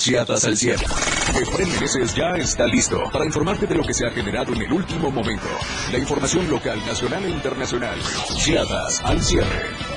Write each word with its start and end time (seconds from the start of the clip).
Chiapas 0.00 0.44
al 0.46 0.56
cierre. 0.56 0.86
Efraín 1.42 1.68
Meneses 1.74 2.14
ya 2.14 2.30
está 2.30 2.64
listo 2.66 3.04
para 3.12 3.26
informarte 3.26 3.66
de 3.66 3.74
lo 3.74 3.84
que 3.84 3.92
se 3.92 4.06
ha 4.06 4.10
generado 4.10 4.54
en 4.54 4.62
el 4.62 4.72
último 4.72 5.10
momento. 5.10 5.46
La 5.92 5.98
información 5.98 6.48
local, 6.48 6.78
nacional 6.86 7.22
e 7.22 7.28
internacional. 7.28 7.98
Chiapas 8.38 9.02
al 9.02 9.22
cierre. 9.22 9.89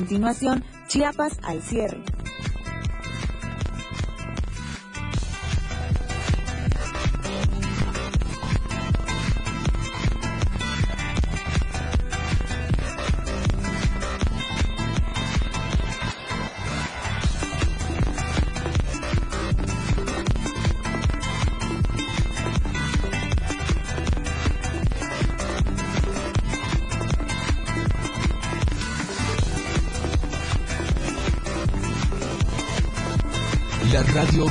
Continuación, 0.00 0.64
Chiapas 0.88 1.38
al 1.42 1.60
cierre. 1.60 2.02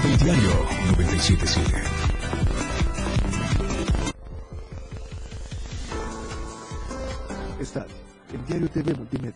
Del 0.03 0.17
diario 0.17 0.50
977. 0.97 1.83
Estás 7.59 7.86
en 8.33 8.45
Diario 8.45 8.69
TV 8.69 8.95
Multimedia. 8.95 9.28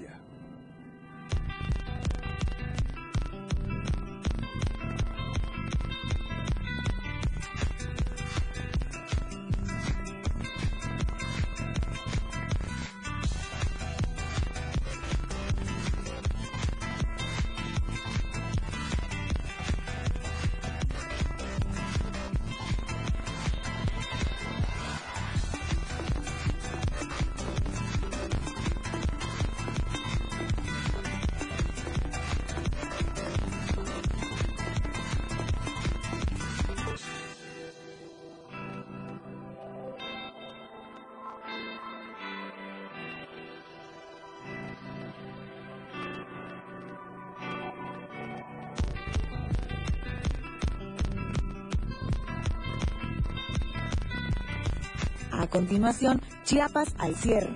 Continuación, 55.53 56.19
Chiapas 56.43 56.95
al 56.97 57.15
cierre. 57.15 57.53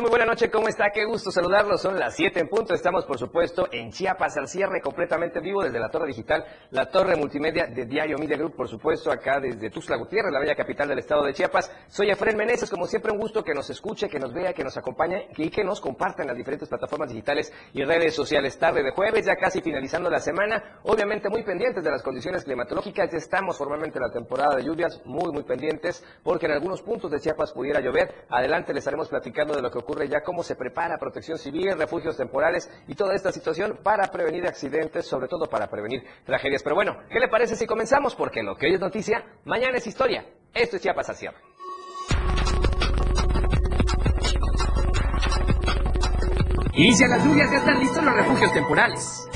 Muy 0.00 0.10
buena 0.10 0.26
noche, 0.26 0.50
¿cómo 0.50 0.68
está? 0.68 0.90
Qué 0.92 1.06
gusto 1.06 1.30
saludarlos. 1.30 1.80
Son 1.80 1.98
las 1.98 2.14
7 2.14 2.38
en 2.40 2.48
punto. 2.48 2.74
Estamos, 2.74 3.06
por 3.06 3.18
supuesto, 3.18 3.66
en 3.72 3.90
Chiapas 3.90 4.36
al 4.36 4.46
cierre, 4.46 4.82
completamente 4.82 5.40
vivo 5.40 5.62
desde 5.62 5.80
la 5.80 5.88
torre 5.88 6.08
digital, 6.08 6.44
la 6.70 6.86
torre 6.86 7.16
multimedia 7.16 7.66
de 7.66 7.84
Diario 7.86 8.18
Media 8.18 8.36
Group, 8.36 8.56
por 8.56 8.68
supuesto, 8.68 9.10
acá 9.10 9.38
desde 9.40 9.70
Tuxtla 9.70 9.96
Gutiérrez, 9.96 10.32
la 10.32 10.40
bella 10.40 10.54
capital 10.54 10.88
del 10.88 10.98
estado 10.98 11.24
de 11.24 11.32
Chiapas. 11.32 11.70
Soy 11.88 12.10
Efraín 12.10 12.36
Meneses, 12.36 12.70
como 12.70 12.86
siempre, 12.86 13.12
un 13.12 13.18
gusto 13.18 13.42
que 13.44 13.54
nos 13.54 13.68
escuche, 13.70 14.08
que 14.08 14.18
nos 14.18 14.32
vea, 14.32 14.52
que 14.52 14.64
nos 14.64 14.76
acompañe 14.76 15.28
y 15.36 15.50
que 15.50 15.62
nos 15.62 15.80
comparta 15.80 16.22
en 16.22 16.28
las 16.28 16.36
diferentes 16.36 16.68
plataformas 16.68 17.10
digitales 17.10 17.52
y 17.72 17.84
redes 17.84 18.14
sociales. 18.14 18.58
Tarde 18.58 18.82
de 18.82 18.90
jueves, 18.90 19.24
ya 19.24 19.36
casi 19.36 19.60
finalizando 19.60 20.10
la 20.10 20.18
semana. 20.18 20.80
Obviamente, 20.84 21.28
muy 21.28 21.42
pendientes 21.44 21.84
de 21.84 21.90
las 21.90 22.02
condiciones 22.02 22.44
climatológicas. 22.44 23.10
Ya 23.10 23.18
estamos 23.18 23.56
formalmente 23.56 23.98
en 23.98 24.02
la 24.02 24.10
temporada 24.10 24.56
de 24.56 24.64
lluvias, 24.64 25.00
muy, 25.04 25.32
muy 25.32 25.44
pendientes, 25.44 26.04
porque 26.22 26.46
en 26.46 26.52
algunos 26.52 26.82
puntos 26.82 27.10
de 27.10 27.20
Chiapas 27.20 27.52
pudiera 27.52 27.80
llover. 27.80 28.26
Adelante 28.28 28.72
les 28.72 28.80
estaremos 28.80 29.08
platicando 29.08 29.54
de 29.54 29.62
lo 29.62 29.70
que 29.70 29.78
ocurre 29.78 30.08
ya, 30.08 30.22
cómo 30.22 30.42
se 30.42 30.56
prepara 30.56 30.98
protección 30.98 31.38
civil, 31.38 31.76
refugios 31.78 32.16
temporales 32.16 32.70
y 32.88 32.94
toda 32.94 33.14
esta 33.14 33.30
situación 33.30 33.78
para 33.82 34.06
prevenir 34.08 34.46
accidentes, 34.46 35.06
sobre 35.06 35.28
todo 35.28 35.46
para 35.46 35.68
prevenir 35.68 36.02
tragedias. 36.24 36.55
Pero 36.62 36.74
bueno, 36.74 36.96
¿qué 37.10 37.20
le 37.20 37.28
parece 37.28 37.56
si 37.56 37.66
comenzamos? 37.66 38.14
Porque 38.14 38.42
lo 38.42 38.56
que 38.56 38.66
hoy 38.66 38.74
es 38.74 38.80
noticia, 38.80 39.24
mañana 39.44 39.78
es 39.78 39.86
historia. 39.86 40.24
Esto 40.54 40.76
es 40.76 40.82
Chiapas 40.82 41.08
al 41.08 41.16
cierre. 41.16 41.36
Inician 46.74 47.10
las 47.10 47.24
lluvias, 47.24 47.50
ya 47.50 47.58
están 47.58 47.78
listos 47.80 48.04
los 48.04 48.14
refugios 48.14 48.52
temporales. 48.52 49.28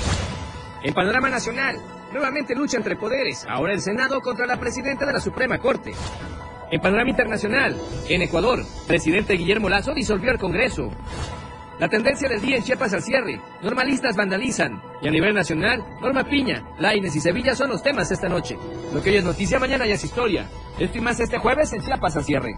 En 0.83 0.93
panorama 0.93 1.29
nacional, 1.29 1.75
nuevamente 2.11 2.55
lucha 2.55 2.77
entre 2.77 2.95
poderes, 2.95 3.45
ahora 3.49 3.73
el 3.73 3.81
Senado 3.81 4.21
contra 4.21 4.45
la 4.45 4.59
presidenta 4.59 5.05
de 5.05 5.13
la 5.13 5.19
Suprema 5.19 5.57
Corte. 5.57 5.91
En 6.71 6.79
panorama 6.79 7.09
internacional, 7.09 7.75
en 8.07 8.21
Ecuador, 8.21 8.59
presidente 8.87 9.33
Guillermo 9.33 9.69
Lazo 9.69 9.93
disolvió 9.93 10.31
el 10.31 10.37
Congreso. 10.37 10.91
La 11.79 11.87
tendencia 11.89 12.29
del 12.29 12.41
día 12.41 12.57
en 12.57 12.63
Chiapas 12.63 12.93
al 12.93 13.01
cierre, 13.01 13.41
normalistas 13.63 14.15
vandalizan. 14.15 14.81
Y 15.01 15.07
a 15.07 15.11
nivel 15.11 15.33
nacional, 15.33 15.83
Norma 15.99 16.23
Piña, 16.23 16.63
Laines 16.79 17.15
y 17.15 17.19
Sevilla 17.19 17.55
son 17.55 17.69
los 17.69 17.81
temas 17.81 18.11
esta 18.11 18.29
noche. 18.29 18.57
Lo 18.93 19.01
que 19.01 19.09
hoy 19.09 19.15
es 19.17 19.23
noticia, 19.23 19.59
mañana 19.59 19.87
ya 19.87 19.95
es 19.95 20.03
historia. 20.03 20.47
Esto 20.77 20.97
y 20.97 21.01
más 21.01 21.19
este 21.19 21.39
jueves 21.39 21.73
en 21.73 21.81
Chiapas 21.81 22.17
al 22.17 22.23
cierre. 22.23 22.51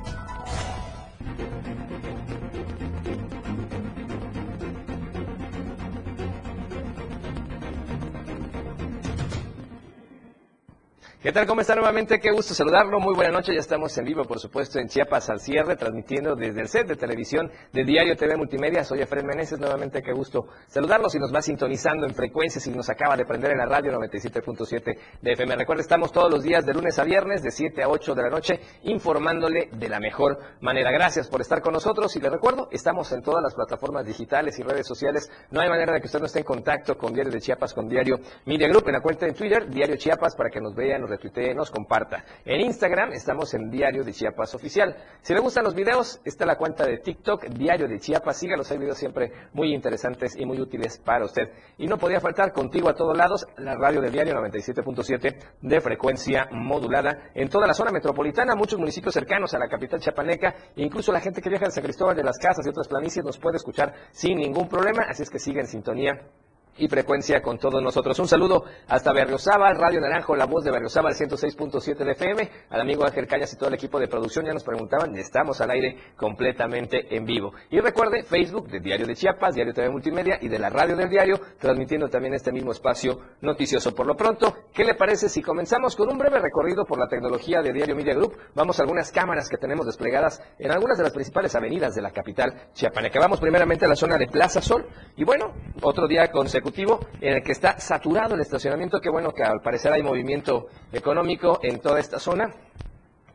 ¿Qué 11.23 11.31
tal? 11.31 11.47
¿Cómo 11.47 11.61
está 11.61 11.73
nuevamente? 11.73 12.19
Qué 12.19 12.31
gusto 12.31 12.53
saludarlo. 12.53 12.99
Muy 12.99 13.15
buena 13.15 13.31
noche. 13.31 13.53
Ya 13.53 13.61
estamos 13.61 13.97
en 13.97 14.03
vivo, 14.03 14.25
por 14.25 14.39
supuesto, 14.39 14.77
en 14.77 14.89
Chiapas 14.89 15.29
al 15.29 15.39
cierre, 15.39 15.77
transmitiendo 15.77 16.35
desde 16.35 16.59
el 16.59 16.67
set 16.67 16.85
de 16.85 16.97
televisión 16.97 17.49
de 17.71 17.85
Diario 17.85 18.17
TV 18.17 18.35
Multimedia. 18.35 18.83
Soy 18.83 18.99
Efraín 18.99 19.27
Meneses. 19.27 19.57
Nuevamente, 19.57 20.01
qué 20.01 20.11
gusto 20.11 20.47
saludarlo. 20.67 21.07
Si 21.07 21.19
nos 21.19 21.33
va 21.33 21.41
sintonizando 21.41 22.05
en 22.05 22.13
frecuencias 22.13 22.67
y 22.67 22.71
nos 22.71 22.89
acaba 22.89 23.15
de 23.15 23.23
prender 23.23 23.51
en 23.51 23.59
la 23.59 23.65
radio 23.65 23.93
97.7 23.93 24.97
de 25.21 25.31
FM. 25.31 25.55
Recuerda, 25.55 25.81
estamos 25.81 26.11
todos 26.11 26.29
los 26.29 26.43
días 26.43 26.65
de 26.65 26.73
lunes 26.73 26.99
a 26.99 27.05
viernes, 27.05 27.41
de 27.41 27.51
7 27.51 27.83
a 27.83 27.87
8 27.87 28.15
de 28.15 28.21
la 28.21 28.29
noche, 28.29 28.59
informándole 28.81 29.69
de 29.71 29.87
la 29.87 30.01
mejor 30.01 30.37
manera. 30.59 30.91
Gracias 30.91 31.29
por 31.29 31.39
estar 31.39 31.61
con 31.61 31.71
nosotros. 31.71 32.13
Y 32.17 32.19
le 32.19 32.29
recuerdo, 32.29 32.67
estamos 32.69 33.09
en 33.13 33.21
todas 33.21 33.41
las 33.41 33.55
plataformas 33.55 34.05
digitales 34.05 34.59
y 34.59 34.63
redes 34.63 34.85
sociales. 34.85 35.31
No 35.51 35.61
hay 35.61 35.69
manera 35.69 35.93
de 35.93 36.01
que 36.01 36.07
usted 36.07 36.19
no 36.19 36.25
esté 36.25 36.39
en 36.39 36.45
contacto 36.45 36.97
con 36.97 37.13
Diario 37.13 37.31
de 37.31 37.39
Chiapas, 37.39 37.73
con 37.73 37.87
Diario 37.87 38.19
Media 38.45 38.67
Group, 38.67 38.83
en 38.87 38.93
la 38.95 39.01
cuenta 39.01 39.25
de 39.25 39.31
Twitter, 39.31 39.69
Diario 39.69 39.95
Chiapas, 39.95 40.35
para 40.35 40.49
que 40.49 40.59
nos 40.59 40.75
vean, 40.75 40.99
nos 40.99 41.12
nos 41.55 41.71
comparta. 41.71 42.23
En 42.45 42.61
Instagram 42.61 43.13
estamos 43.13 43.53
en 43.53 43.69
Diario 43.69 44.03
de 44.03 44.13
Chiapas 44.13 44.55
Oficial. 44.55 44.95
Si 45.21 45.33
le 45.33 45.39
gustan 45.39 45.63
los 45.63 45.75
videos, 45.75 46.21
está 46.23 46.45
la 46.45 46.57
cuenta 46.57 46.85
de 46.85 46.97
TikTok, 46.97 47.45
Diario 47.49 47.87
de 47.87 47.99
Chiapas. 47.99 48.37
Síganos, 48.37 48.69
hay 48.71 48.77
videos 48.77 48.97
siempre 48.97 49.31
muy 49.53 49.73
interesantes 49.73 50.35
y 50.35 50.45
muy 50.45 50.59
útiles 50.59 50.97
para 50.97 51.25
usted. 51.25 51.49
Y 51.77 51.87
no 51.87 51.97
podía 51.97 52.19
faltar 52.19 52.53
contigo 52.53 52.89
a 52.89 52.95
todos 52.95 53.17
lados 53.17 53.45
la 53.57 53.75
radio 53.75 54.01
del 54.01 54.11
diario 54.11 54.35
97.7 54.35 55.37
de 55.61 55.81
frecuencia 55.81 56.47
modulada 56.51 57.31
en 57.33 57.49
toda 57.49 57.67
la 57.67 57.73
zona 57.73 57.91
metropolitana, 57.91 58.55
muchos 58.55 58.79
municipios 58.79 59.13
cercanos 59.13 59.53
a 59.53 59.59
la 59.59 59.67
capital 59.67 59.99
chiapaneca, 59.99 60.55
incluso 60.75 61.11
la 61.11 61.19
gente 61.19 61.41
que 61.41 61.49
viaja 61.49 61.65
de 61.65 61.71
San 61.71 61.83
Cristóbal 61.83 62.15
de 62.15 62.23
las 62.23 62.37
Casas 62.37 62.65
y 62.65 62.69
otras 62.69 62.87
planicies 62.87 63.25
nos 63.25 63.37
puede 63.37 63.57
escuchar 63.57 63.93
sin 64.11 64.37
ningún 64.37 64.67
problema, 64.67 65.03
así 65.09 65.23
es 65.23 65.29
que 65.29 65.39
siga 65.39 65.61
en 65.61 65.67
sintonía 65.67 66.21
y 66.77 66.87
frecuencia 66.87 67.41
con 67.41 67.57
todos 67.57 67.81
nosotros. 67.81 68.17
Un 68.19 68.27
saludo 68.27 68.63
hasta 68.87 69.13
Berriosaba, 69.13 69.73
Radio 69.73 70.01
Naranjo, 70.01 70.35
la 70.35 70.45
voz 70.45 70.63
de 70.63 70.71
Berriosaba, 70.71 71.09
el 71.09 71.15
106.7 71.15 71.97
de 71.97 72.11
FM, 72.11 72.49
al 72.69 72.81
amigo 72.81 73.05
Ángel 73.05 73.27
Cañas 73.27 73.53
y 73.53 73.57
todo 73.57 73.69
el 73.69 73.75
equipo 73.75 73.99
de 73.99 74.07
producción, 74.07 74.45
ya 74.45 74.53
nos 74.53 74.63
preguntaban, 74.63 75.15
estamos 75.17 75.61
al 75.61 75.71
aire 75.71 75.97
completamente 76.15 77.15
en 77.15 77.25
vivo. 77.25 77.53
Y 77.69 77.79
recuerde, 77.79 78.23
Facebook 78.23 78.67
de 78.69 78.79
Diario 78.79 79.05
de 79.05 79.15
Chiapas, 79.15 79.55
Diario 79.55 79.73
TV 79.73 79.89
Multimedia 79.89 80.37
y 80.41 80.47
de 80.47 80.59
la 80.59 80.69
Radio 80.69 80.95
del 80.95 81.09
Diario, 81.09 81.39
transmitiendo 81.59 82.07
también 82.09 82.33
este 82.33 82.51
mismo 82.51 82.71
espacio 82.71 83.19
noticioso. 83.41 83.93
Por 83.93 84.07
lo 84.07 84.15
pronto, 84.15 84.55
¿qué 84.73 84.83
le 84.83 84.95
parece 84.95 85.29
si 85.29 85.41
comenzamos 85.41 85.95
con 85.95 86.09
un 86.09 86.17
breve 86.17 86.39
recorrido 86.39 86.85
por 86.85 86.99
la 86.99 87.07
tecnología 87.07 87.61
de 87.61 87.73
Diario 87.73 87.95
Media 87.95 88.13
Group? 88.13 88.37
Vamos 88.55 88.79
a 88.79 88.83
algunas 88.83 89.11
cámaras 89.11 89.49
que 89.49 89.57
tenemos 89.57 89.85
desplegadas 89.85 90.41
en 90.59 90.71
algunas 90.71 90.97
de 90.97 91.03
las 91.03 91.13
principales 91.13 91.55
avenidas 91.55 91.95
de 91.95 92.01
la 92.01 92.11
capital 92.11 92.53
chiapaneca. 92.73 93.19
Vamos 93.19 93.39
primeramente 93.39 93.85
a 93.85 93.87
la 93.87 93.95
zona 93.95 94.17
de 94.17 94.27
Plaza 94.27 94.61
Sol, 94.61 94.87
y 95.15 95.23
bueno, 95.23 95.53
otro 95.81 96.07
día 96.07 96.31
en 97.21 97.33
el 97.33 97.43
que 97.43 97.51
está 97.51 97.79
saturado 97.79 98.35
el 98.35 98.41
estacionamiento. 98.41 98.99
Qué 98.99 99.09
bueno 99.09 99.31
que 99.31 99.43
al 99.43 99.61
parecer 99.61 99.93
hay 99.93 100.03
movimiento 100.03 100.67
económico 100.91 101.59
en 101.61 101.79
toda 101.79 101.99
esta 101.99 102.19
zona. 102.19 102.53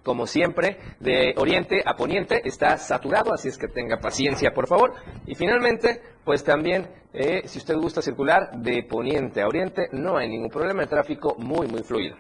Como 0.02 0.26
siempre, 0.26 0.78
de 1.00 1.34
oriente 1.36 1.82
a 1.84 1.94
poniente 1.94 2.40
está 2.44 2.78
saturado, 2.78 3.34
así 3.34 3.48
es 3.48 3.58
que 3.58 3.68
tenga 3.68 3.98
paciencia, 3.98 4.52
por 4.54 4.66
favor. 4.66 4.94
Y 5.26 5.34
finalmente, 5.34 6.00
pues 6.24 6.42
también, 6.42 6.88
eh, 7.12 7.42
si 7.44 7.58
usted 7.58 7.74
gusta 7.74 8.00
circular 8.00 8.52
de 8.52 8.84
poniente 8.84 9.42
a 9.42 9.46
oriente, 9.48 9.88
no 9.92 10.16
hay 10.16 10.28
ningún 10.28 10.50
problema, 10.50 10.82
el 10.82 10.88
tráfico 10.88 11.34
muy, 11.36 11.66
muy 11.66 11.82
fluido. 11.82 12.16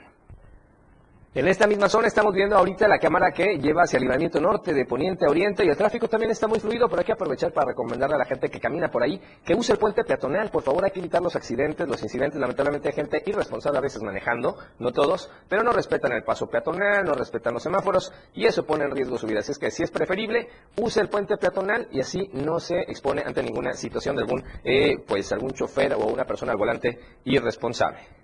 En 1.38 1.46
esta 1.46 1.68
misma 1.68 1.88
zona 1.88 2.08
estamos 2.08 2.34
viendo 2.34 2.56
ahorita 2.56 2.88
la 2.88 2.98
cámara 2.98 3.30
que 3.30 3.58
lleva 3.60 3.82
hacia 3.84 3.98
el 3.98 4.02
libramiento 4.02 4.40
norte, 4.40 4.74
de 4.74 4.84
poniente 4.84 5.24
a 5.24 5.30
oriente, 5.30 5.64
y 5.64 5.68
el 5.68 5.76
tráfico 5.76 6.08
también 6.08 6.32
está 6.32 6.48
muy 6.48 6.58
fluido, 6.58 6.88
pero 6.88 6.98
hay 6.98 7.06
que 7.06 7.12
aprovechar 7.12 7.52
para 7.52 7.68
recomendarle 7.68 8.16
a 8.16 8.18
la 8.18 8.24
gente 8.24 8.48
que 8.48 8.58
camina 8.58 8.90
por 8.90 9.04
ahí 9.04 9.20
que 9.44 9.54
use 9.54 9.72
el 9.72 9.78
puente 9.78 10.02
peatonal. 10.02 10.50
Por 10.50 10.64
favor, 10.64 10.84
hay 10.84 10.90
que 10.90 10.98
evitar 10.98 11.22
los 11.22 11.36
accidentes, 11.36 11.86
los 11.86 12.02
incidentes. 12.02 12.40
Lamentablemente 12.40 12.88
hay 12.88 12.94
gente 12.94 13.22
irresponsable 13.24 13.78
a 13.78 13.82
veces 13.82 14.02
manejando, 14.02 14.56
no 14.80 14.90
todos, 14.90 15.30
pero 15.48 15.62
no 15.62 15.70
respetan 15.70 16.10
el 16.10 16.24
paso 16.24 16.48
peatonal, 16.48 17.04
no 17.04 17.14
respetan 17.14 17.54
los 17.54 17.62
semáforos, 17.62 18.12
y 18.34 18.44
eso 18.44 18.66
pone 18.66 18.86
en 18.86 18.90
riesgo 18.90 19.16
su 19.16 19.28
vida. 19.28 19.38
Así 19.38 19.52
es 19.52 19.60
que 19.60 19.70
si 19.70 19.84
es 19.84 19.92
preferible, 19.92 20.48
use 20.76 21.00
el 21.00 21.08
puente 21.08 21.36
peatonal 21.36 21.86
y 21.92 22.00
así 22.00 22.28
no 22.32 22.58
se 22.58 22.80
expone 22.80 23.22
ante 23.24 23.44
ninguna 23.44 23.74
situación 23.74 24.16
de 24.16 24.22
algún, 24.22 24.42
eh, 24.64 24.96
pues 25.06 25.30
algún 25.30 25.52
chofer 25.52 25.94
o 25.94 26.04
una 26.06 26.24
persona 26.24 26.50
al 26.50 26.58
volante 26.58 26.98
irresponsable. 27.26 28.18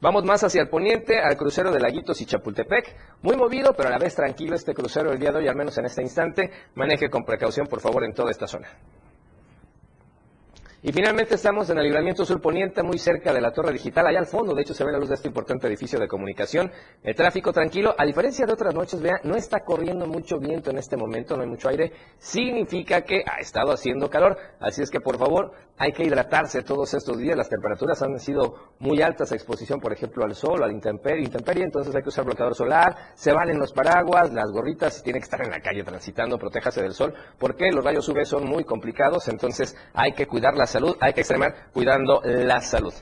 Vamos 0.00 0.24
más 0.24 0.42
hacia 0.42 0.62
el 0.62 0.70
poniente, 0.70 1.20
al 1.20 1.36
crucero 1.36 1.70
de 1.70 1.78
Laguitos 1.78 2.18
y 2.22 2.24
Chapultepec. 2.24 2.96
Muy 3.20 3.36
movido, 3.36 3.74
pero 3.76 3.90
a 3.90 3.92
la 3.92 3.98
vez 3.98 4.14
tranquilo 4.14 4.54
este 4.56 4.72
crucero 4.72 5.12
el 5.12 5.18
día 5.18 5.30
de 5.30 5.40
hoy, 5.40 5.48
al 5.48 5.56
menos 5.56 5.76
en 5.76 5.84
este 5.84 6.00
instante. 6.00 6.50
Maneje 6.74 7.10
con 7.10 7.22
precaución, 7.22 7.66
por 7.66 7.80
favor, 7.80 8.04
en 8.04 8.14
toda 8.14 8.30
esta 8.30 8.46
zona. 8.46 8.68
Y 10.82 10.92
finalmente 10.92 11.34
estamos 11.34 11.68
en 11.68 11.76
el 11.76 11.84
libramiento 11.84 12.24
sur 12.24 12.40
poniente, 12.40 12.82
muy 12.82 12.96
cerca 12.96 13.34
de 13.34 13.40
la 13.42 13.52
torre 13.52 13.70
digital, 13.70 14.06
allá 14.06 14.18
al 14.18 14.26
fondo, 14.26 14.54
de 14.54 14.62
hecho 14.62 14.72
se 14.72 14.82
ve 14.82 14.90
la 14.90 14.96
luz 14.96 15.10
de 15.10 15.16
este 15.16 15.28
importante 15.28 15.66
edificio 15.66 15.98
de 16.00 16.08
comunicación. 16.08 16.72
El 17.02 17.14
tráfico 17.14 17.52
tranquilo, 17.52 17.94
a 17.98 18.06
diferencia 18.06 18.46
de 18.46 18.54
otras 18.54 18.74
noches, 18.74 18.98
vea, 18.98 19.20
no 19.24 19.36
está 19.36 19.60
corriendo 19.60 20.06
mucho 20.06 20.38
viento 20.38 20.70
en 20.70 20.78
este 20.78 20.96
momento, 20.96 21.36
no 21.36 21.42
hay 21.42 21.50
mucho 21.50 21.68
aire, 21.68 21.92
significa 22.16 23.02
que 23.02 23.22
ha 23.26 23.40
estado 23.40 23.72
haciendo 23.72 24.08
calor, 24.08 24.38
así 24.58 24.80
es 24.80 24.88
que 24.88 25.00
por 25.00 25.18
favor 25.18 25.52
hay 25.76 25.92
que 25.92 26.04
hidratarse 26.04 26.62
todos 26.62 26.92
estos 26.92 27.16
días, 27.18 27.36
las 27.36 27.48
temperaturas 27.48 28.02
han 28.02 28.18
sido 28.18 28.54
muy 28.78 29.00
altas 29.00 29.32
a 29.32 29.34
exposición, 29.34 29.80
por 29.80 29.94
ejemplo, 29.94 30.24
al 30.24 30.34
sol, 30.34 30.62
al 30.62 30.72
intemperie, 30.72 31.24
intemperie. 31.24 31.64
Entonces 31.64 31.94
hay 31.94 32.02
que 32.02 32.10
usar 32.10 32.26
bloqueador 32.26 32.54
solar, 32.54 32.94
se 33.14 33.32
valen 33.32 33.58
los 33.58 33.72
paraguas, 33.72 34.30
las 34.30 34.50
gorritas, 34.50 35.02
tiene 35.02 35.20
que 35.20 35.24
estar 35.24 35.42
en 35.42 35.50
la 35.50 35.60
calle 35.60 35.82
transitando, 35.82 36.38
protéjase 36.38 36.82
del 36.82 36.92
sol, 36.92 37.14
porque 37.38 37.70
los 37.70 37.82
rayos 37.82 38.06
UV 38.08 38.26
son 38.26 38.44
muy 38.44 38.64
complicados, 38.64 39.28
entonces 39.28 39.74
hay 39.94 40.12
que 40.12 40.26
cuidarlas 40.26 40.69
salud, 40.70 40.96
hay 41.00 41.12
que 41.12 41.20
extremar 41.20 41.70
cuidando 41.72 42.22
la 42.24 42.60
salud. 42.60 42.94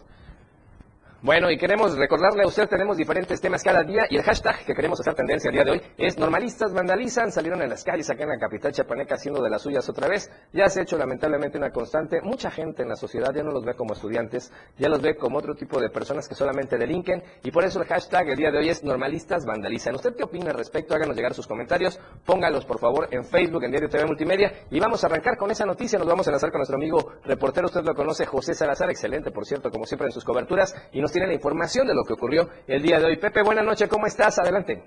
Bueno, 1.21 1.51
y 1.51 1.59
queremos 1.59 1.99
recordarle 1.99 2.45
a 2.45 2.47
usted, 2.47 2.69
tenemos 2.69 2.97
diferentes 2.97 3.41
temas 3.41 3.65
cada 3.65 3.83
día 3.83 4.05
y 4.09 4.17
el 4.19 4.23
hashtag 4.23 4.65
que 4.65 4.73
queremos 4.73 5.01
hacer 5.01 5.17
tendencia 5.17 5.49
el 5.49 5.55
día 5.57 5.65
de 5.65 5.71
hoy 5.73 5.83
es 5.97 6.17
normalistas 6.17 6.73
vandalizan, 6.73 7.33
salieron 7.33 7.61
en 7.61 7.71
las 7.71 7.83
calles 7.83 8.09
acá 8.09 8.23
en 8.23 8.29
la 8.29 8.39
capital 8.39 8.71
chapaneca 8.71 9.17
haciendo 9.17 9.43
de 9.43 9.51
las 9.51 9.63
suyas 9.63 9.89
otra 9.89 10.07
vez. 10.07 10.31
Ya 10.53 10.69
se 10.69 10.79
ha 10.79 10.83
hecho 10.85 10.97
lamentablemente 10.97 11.59
una 11.59 11.73
constante. 11.73 12.21
Mucha 12.23 12.53
gente 12.53 12.85
en 12.85 12.89
la 12.89 12.95
sociedad 12.95 13.35
ya 13.35 13.43
no 13.43 13.51
los 13.51 13.65
ve 13.65 13.75
como 13.75 13.95
estudiantes, 13.95 14.53
ya 14.79 14.89
los 14.89 15.03
ve 15.03 15.17
como 15.17 15.39
otro 15.39 15.57
tipo 15.57 15.81
de 15.81 15.91
personas 15.91 16.29
que 16.29 16.37
solamente 16.37 16.79
delinquen 16.79 17.25
y 17.43 17.51
por 17.51 17.65
eso 17.65 17.83
el 17.83 17.89
hashtag 17.89 18.29
el 18.29 18.37
día 18.37 18.53
de 18.53 18.59
hoy 18.59 18.69
es 18.69 18.85
normalistas 18.85 19.45
vandalizan. 19.45 19.97
¿Usted 19.97 20.15
qué 20.15 20.23
opina 20.23 20.53
al 20.53 20.57
respecto? 20.57 20.95
Háganos 20.95 21.17
llegar 21.17 21.35
sus 21.35 21.49
comentarios, 21.49 21.99
póngalos 22.25 22.65
por 22.65 22.79
favor 22.79 23.09
en 23.11 23.25
Facebook, 23.25 23.65
en 23.65 23.73
Diario 23.73 23.89
TV 23.89 24.07
Multimedia 24.07 24.53
y 24.71 24.79
vamos 24.79 25.03
a 25.03 25.09
arrancar 25.09 25.37
con 25.37 25.51
esa 25.51 25.67
noticia. 25.67 25.99
Nos 25.99 26.07
vamos 26.07 26.29
a 26.29 26.31
enlazar 26.31 26.53
con 26.53 26.61
nuestro 26.61 26.77
amigo 26.77 27.15
reportero, 27.25 27.67
usted 27.67 27.83
lo 27.83 27.97
conoce, 27.97 28.25
José 28.25 28.55
Salazar, 28.55 28.89
excelente 28.89 29.33
por 29.33 29.45
cierto, 29.45 29.69
como 29.69 29.85
siempre 29.85 30.07
en 30.07 30.13
sus 30.13 30.25
coberturas 30.25 30.77
y 30.93 31.01
nos 31.01 31.08
tiene 31.13 31.29
la 31.29 31.35
información 31.35 31.87
de 31.87 31.95
lo 31.95 32.03
que 32.05 32.15
ocurrió 32.15 32.49
el 32.67 32.83
día 32.83 32.99
de 32.99 33.07
hoy. 33.07 33.17
Pepe, 33.17 33.43
buenas 33.43 33.65
noches, 33.65 33.89
¿cómo 33.89 34.07
estás? 34.07 34.39
Adelante. 34.39 34.83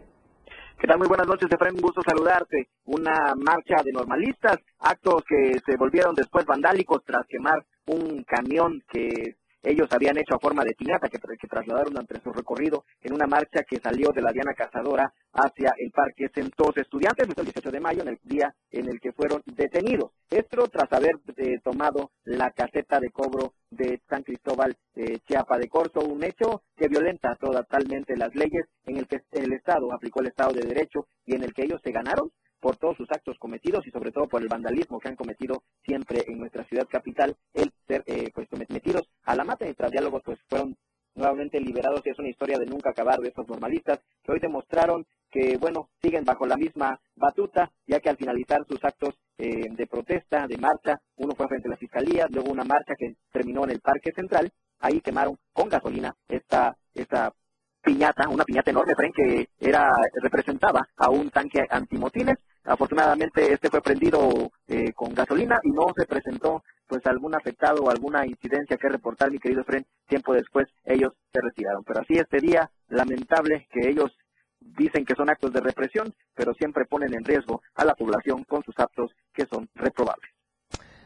¿Qué 0.80 0.88
tal? 0.88 0.98
Muy 0.98 1.08
buenas 1.08 1.28
noches, 1.28 1.48
Efraín. 1.52 1.76
Un 1.76 1.82
gusto 1.82 2.02
saludarte. 2.02 2.70
Una 2.86 3.36
marcha 3.36 3.84
de 3.84 3.92
normalistas, 3.92 4.58
actos 4.80 5.24
que 5.28 5.60
se 5.64 5.78
volvieron 5.78 6.16
después 6.16 6.44
vandálicos 6.46 7.04
tras 7.06 7.28
quemar 7.28 7.64
un 7.86 8.24
camión 8.24 8.82
que 8.92 9.36
ellos 9.64 9.88
habían 9.92 10.18
hecho 10.18 10.36
a 10.36 10.40
forma 10.40 10.64
de 10.64 10.74
piñata 10.74 11.10
que, 11.10 11.20
trasladaron 11.20 11.98
ante 11.98 12.20
su 12.22 12.32
recorrido 12.32 12.86
en 13.02 13.14
una 13.14 13.28
marcha 13.28 13.64
que 13.64 13.80
salió 13.80 14.12
de 14.12 14.22
la 14.22 14.32
Diana 14.32 14.54
Cazadora 14.54 15.14
hacia 15.34 15.74
el 15.78 15.92
Parque 15.92 16.30
Centos 16.34 16.76
Estudiantes, 16.78 17.28
el 17.36 17.46
18 17.46 17.72
de 17.72 17.80
mayo, 17.80 18.02
en 18.02 18.10
el 18.10 18.20
día 18.24 18.54
en 18.72 18.88
el 18.88 19.00
que 19.00 19.12
fueron 19.12 19.42
detenidos. 19.46 20.12
Esto 20.30 20.68
tras 20.68 20.92
haber 20.94 21.20
eh, 21.38 21.60
tomado 21.64 22.12
la 22.24 22.52
caseta 22.52 23.00
de 23.00 23.10
cobro 23.12 23.54
de 23.70 24.02
San 24.10 24.24
Cristóbal 24.24 24.76
de 24.96 25.20
Chiapa 25.28 25.58
de 25.58 25.68
Corzo, 25.68 26.02
un 26.02 26.24
hecho 26.24 26.64
que 26.76 26.88
violenta 26.88 27.36
totalmente 27.36 28.18
las 28.18 28.34
leyes 28.36 28.66
en 28.86 28.98
el 28.98 29.08
que 29.08 29.22
el 29.32 29.54
Estado 29.54 29.94
aplicó 29.94 30.22
el 30.22 30.28
Estado 30.28 30.54
de 30.54 30.68
Derecho 30.68 31.08
y 31.26 31.36
en 31.36 31.44
el 31.44 31.54
que 31.54 31.64
ellos 31.64 31.82
se 31.84 31.92
ganaron 31.92 32.32
por 32.62 32.78
todos 32.78 32.96
sus 32.96 33.12
actos 33.12 33.38
cometidos 33.40 33.86
y 33.86 33.92
sobre 33.92 34.12
todo 34.12 34.28
por 34.28 34.42
el 34.42 34.48
vandalismo 34.48 35.00
que 35.00 35.10
han 35.10 35.16
cometido 35.16 35.64
siempre 35.84 36.24
en 36.28 36.40
nuestra 36.40 36.64
ciudad 36.66 36.88
capital, 36.88 37.36
el 37.54 37.74
ser 37.88 38.04
eh, 38.06 38.30
pues 38.34 38.48
metidos 38.70 39.10
a 39.24 39.36
la 39.36 39.44
mata. 39.44 39.68
Y 39.68 39.74
tras 39.74 39.92
diálogos 39.92 40.22
pues 40.24 40.40
fueron 40.48 40.78
nuevamente 41.16 41.60
liberados 41.60 42.02
y 42.06 42.12
es 42.12 42.20
una 42.20 42.30
historia 42.30 42.58
de 42.58 42.66
nunca 42.66 42.92
acabar 42.92 43.20
de 43.20 43.30
estos 43.30 43.48
normalistas 43.48 44.00
que 44.24 44.32
hoy 44.32 44.40
demostraron 44.40 45.06
que, 45.30 45.58
bueno, 45.58 45.90
siguen 46.02 46.26
bajo 46.26 46.46
la 46.46 46.58
misma 46.58 47.00
batuta, 47.16 47.72
ya 47.88 48.00
que 48.00 48.10
al 48.10 48.18
finalizar 48.18 48.66
sus 48.68 48.84
actos 48.84 49.16
eh, 49.38 49.70
de 49.72 49.88
protesta, 49.88 50.46
de 50.46 50.58
marcha, 50.58 51.00
uno 51.16 51.34
fue 51.36 51.48
frente 51.48 51.68
a 51.68 51.72
la 51.72 51.78
fiscalía, 51.78 52.28
luego 52.30 52.52
una 52.52 52.66
marcha 52.66 52.94
que 52.98 53.16
terminó 53.32 53.64
en 53.64 53.72
el 53.72 53.80
Parque 53.80 54.12
Central, 54.14 54.52
ahí 54.80 55.00
quemaron 55.00 55.38
con 55.54 55.70
gasolina 55.70 56.14
esta, 56.28 56.76
esta 56.94 57.34
piñata, 57.82 58.30
una 58.30 58.44
piñata 58.44 58.72
enorme, 58.72 58.94
que 59.14 59.50
era, 59.60 59.90
representaba 60.22 60.88
a 60.98 61.10
un 61.10 61.30
tanque 61.30 61.66
antimotines. 61.70 62.38
Afortunadamente 62.64 63.54
este 63.54 63.70
fue 63.70 63.82
prendido 63.82 64.52
eh, 64.68 64.94
con 64.94 65.14
gasolina 65.14 65.60
y 65.64 65.72
no 65.72 65.88
se 65.96 66.06
presentó 66.06 66.64
pues 66.88 67.06
algún 67.06 67.34
afectado 67.34 67.84
o 67.84 67.90
alguna 67.90 68.26
incidencia 68.26 68.78
que 68.78 68.90
reportar, 68.90 69.32
mi 69.32 69.40
querido 69.40 69.64
Fren. 69.64 69.86
Tiempo 70.08 70.34
después 70.34 70.68
ellos 70.86 71.14
se 71.34 71.42
retiraron. 71.42 71.84
Pero 71.84 72.02
así 72.02 72.14
este 72.14 72.40
día, 72.40 72.70
lamentable 72.90 73.68
que 73.72 73.90
ellos 73.90 74.12
dicen 74.60 75.06
que 75.06 75.16
son 75.16 75.30
actos 75.30 75.54
de 75.54 75.62
represión, 75.62 76.14
pero 76.36 76.54
siempre 76.54 76.86
ponen 76.86 77.14
en 77.14 77.24
riesgo 77.24 77.62
a 77.76 77.86
la 77.86 77.96
población 77.96 78.44
con 78.44 78.64
sus 78.64 78.78
actos 78.78 79.12
que 79.34 79.46
son 79.46 79.68
reprobables. 79.74 80.30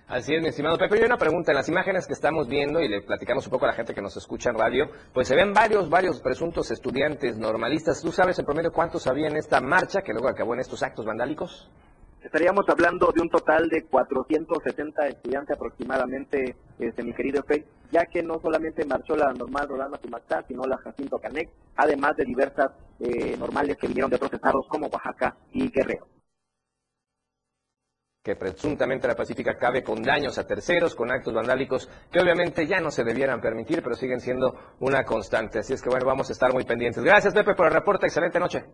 Así 0.07 0.35
es, 0.35 0.41
mi 0.41 0.49
estimado 0.49 0.77
Pepe. 0.77 1.01
Y 1.01 1.03
una 1.03 1.17
pregunta. 1.17 1.51
En 1.51 1.55
las 1.55 1.67
imágenes 1.67 2.05
que 2.05 2.13
estamos 2.13 2.47
viendo, 2.47 2.79
y 2.79 2.87
le 2.87 3.01
platicamos 3.01 3.47
un 3.47 3.51
poco 3.51 3.65
a 3.65 3.69
la 3.69 3.73
gente 3.73 3.95
que 3.95 4.03
nos 4.03 4.15
escucha 4.15 4.51
en 4.51 4.57
radio, 4.57 4.85
pues 5.11 5.27
se 5.27 5.35
ven 5.35 5.51
varios, 5.51 5.89
varios 5.89 6.21
presuntos 6.21 6.69
estudiantes 6.69 7.37
normalistas. 7.37 8.03
¿Tú 8.03 8.11
sabes 8.11 8.37
en 8.37 8.45
promedio 8.45 8.71
cuántos 8.71 9.07
había 9.07 9.27
en 9.27 9.35
esta 9.35 9.61
marcha 9.61 10.03
que 10.03 10.13
luego 10.13 10.27
acabó 10.27 10.53
en 10.53 10.59
estos 10.59 10.83
actos 10.83 11.05
vandálicos? 11.05 11.71
Estaríamos 12.21 12.65
hablando 12.69 13.11
de 13.15 13.21
un 13.21 13.29
total 13.29 13.67
de 13.67 13.83
470 13.83 15.07
estudiantes 15.07 15.55
aproximadamente, 15.55 16.55
este, 16.77 17.03
mi 17.03 17.13
querido 17.13 17.41
Pepe, 17.43 17.65
ya 17.91 18.05
que 18.05 18.21
no 18.21 18.39
solamente 18.39 18.85
marchó 18.85 19.15
la 19.15 19.33
normal 19.33 19.67
Rolanda 19.67 19.97
Tumactá, 19.97 20.43
sino 20.47 20.63
la 20.63 20.77
Jacinto 20.77 21.17
Canec, 21.17 21.49
además 21.75 22.15
de 22.15 22.25
diversas 22.25 22.71
eh, 22.99 23.35
normales 23.37 23.77
que 23.77 23.87
vinieron 23.87 24.09
de 24.09 24.17
otros 24.17 24.33
estados 24.33 24.67
como 24.67 24.87
Oaxaca 24.87 25.35
y 25.51 25.69
Guerrero. 25.71 26.14
Que 28.25 28.35
presuntamente 28.35 29.07
la 29.07 29.13
Pacífica 29.13 29.55
cabe 29.55 29.83
con 29.83 30.01
daños 30.01 30.39
a 30.39 30.47
terceros, 30.47 30.95
con 30.95 31.11
actos 31.11 31.31
vandálicos 31.31 31.87
que 32.11 32.19
obviamente 32.19 32.65
ya 32.65 32.79
no 32.79 32.89
se 32.89 33.03
debieran 33.03 33.39
permitir, 33.39 33.83
pero 33.83 33.93
siguen 33.93 34.19
siendo 34.19 34.73
una 34.79 35.03
constante. 35.03 35.59
Así 35.59 35.73
es 35.73 35.81
que 35.83 35.89
bueno, 35.89 36.07
vamos 36.07 36.27
a 36.29 36.33
estar 36.33 36.51
muy 36.51 36.63
pendientes. 36.63 37.03
Gracias 37.03 37.35
Pepe 37.35 37.53
por 37.53 37.67
el 37.67 37.73
reporte, 37.73 38.07
excelente 38.07 38.39
noche. 38.39 38.65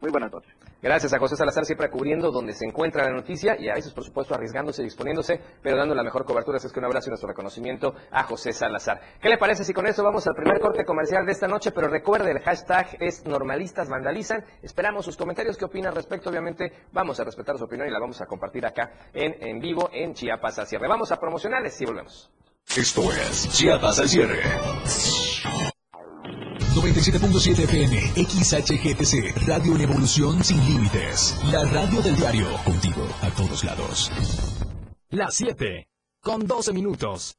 Muy 0.00 0.10
buenas 0.10 0.30
noches. 0.30 0.52
Gracias 0.82 1.12
a 1.14 1.18
José 1.18 1.36
Salazar, 1.36 1.64
siempre 1.64 1.90
cubriendo 1.90 2.30
donde 2.30 2.52
se 2.52 2.66
encuentra 2.66 3.04
la 3.04 3.10
noticia 3.10 3.56
y 3.58 3.68
a 3.70 3.74
veces, 3.74 3.92
por 3.94 4.04
supuesto, 4.04 4.34
arriesgándose 4.34 4.82
y 4.82 4.84
disponiéndose, 4.84 5.40
pero 5.62 5.78
dando 5.78 5.94
la 5.94 6.02
mejor 6.02 6.24
cobertura. 6.26 6.58
Así 6.58 6.66
es 6.66 6.72
que 6.72 6.78
un 6.78 6.84
abrazo 6.84 7.08
y 7.08 7.10
nuestro 7.10 7.28
reconocimiento 7.28 7.94
a 8.10 8.22
José 8.24 8.52
Salazar. 8.52 9.00
¿Qué 9.20 9.28
le 9.30 9.38
parece 9.38 9.64
si 9.64 9.72
con 9.72 9.86
eso 9.86 10.04
vamos 10.04 10.26
al 10.26 10.34
primer 10.34 10.60
corte 10.60 10.84
comercial 10.84 11.24
de 11.24 11.32
esta 11.32 11.48
noche? 11.48 11.72
Pero 11.72 11.88
recuerde, 11.88 12.30
el 12.30 12.40
hashtag 12.40 12.98
es 13.00 13.24
normalistas 13.24 13.88
vandalizan. 13.88 14.44
Esperamos 14.62 15.06
sus 15.06 15.16
comentarios. 15.16 15.56
¿Qué 15.56 15.64
opinan 15.64 15.88
al 15.88 15.96
respecto? 15.96 16.28
Obviamente, 16.28 16.72
vamos 16.92 17.18
a 17.18 17.24
respetar 17.24 17.56
su 17.56 17.64
opinión 17.64 17.88
y 17.88 17.90
la 17.90 17.98
vamos 17.98 18.20
a 18.20 18.26
compartir 18.26 18.66
acá 18.66 18.92
en, 19.14 19.42
en 19.42 19.58
vivo 19.58 19.88
en 19.92 20.12
Chiapas 20.12 20.58
al 20.58 20.66
cierre. 20.66 20.86
Vamos 20.88 21.10
a 21.10 21.18
promocionales 21.18 21.80
y 21.80 21.86
volvemos. 21.86 22.30
Esto 22.76 23.10
es 23.12 23.48
Chiapas 23.50 23.98
al 23.98 24.08
cierre. 24.08 24.42
97.7 26.76 27.64
FM, 27.64 27.96
XHGTC, 28.26 29.46
Radio 29.46 29.76
en 29.76 29.80
Evolución 29.80 30.44
Sin 30.44 30.62
Límites. 30.66 31.34
La 31.50 31.64
radio 31.64 32.02
del 32.02 32.14
diario, 32.16 32.46
contigo 32.66 33.08
a 33.22 33.30
todos 33.30 33.64
lados. 33.64 34.12
Las 35.08 35.36
7, 35.36 35.88
con 36.20 36.46
12 36.46 36.74
minutos. 36.74 37.38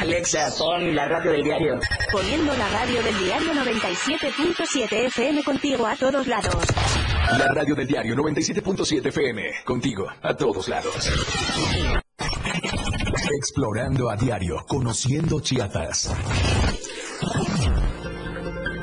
Alexa, 0.00 0.50
pon 0.56 0.94
la 0.94 1.08
radio 1.08 1.32
del 1.32 1.42
diario. 1.42 1.80
Poniendo 2.12 2.56
la 2.56 2.68
radio 2.68 3.02
del 3.02 3.18
diario 3.18 3.52
97.7 3.52 5.06
FM 5.06 5.42
contigo 5.42 5.86
a 5.86 5.96
todos 5.96 6.26
lados. 6.26 6.54
La 7.36 7.48
radio 7.48 7.74
del 7.74 7.86
diario 7.86 8.14
97.7 8.14 9.06
FM, 9.06 9.42
contigo 9.64 10.06
a 10.22 10.34
todos 10.34 10.68
lados. 10.68 11.10
Explorando 13.38 14.08
a 14.08 14.16
diario, 14.16 14.64
conociendo 14.68 15.40
Chiapas. 15.40 16.14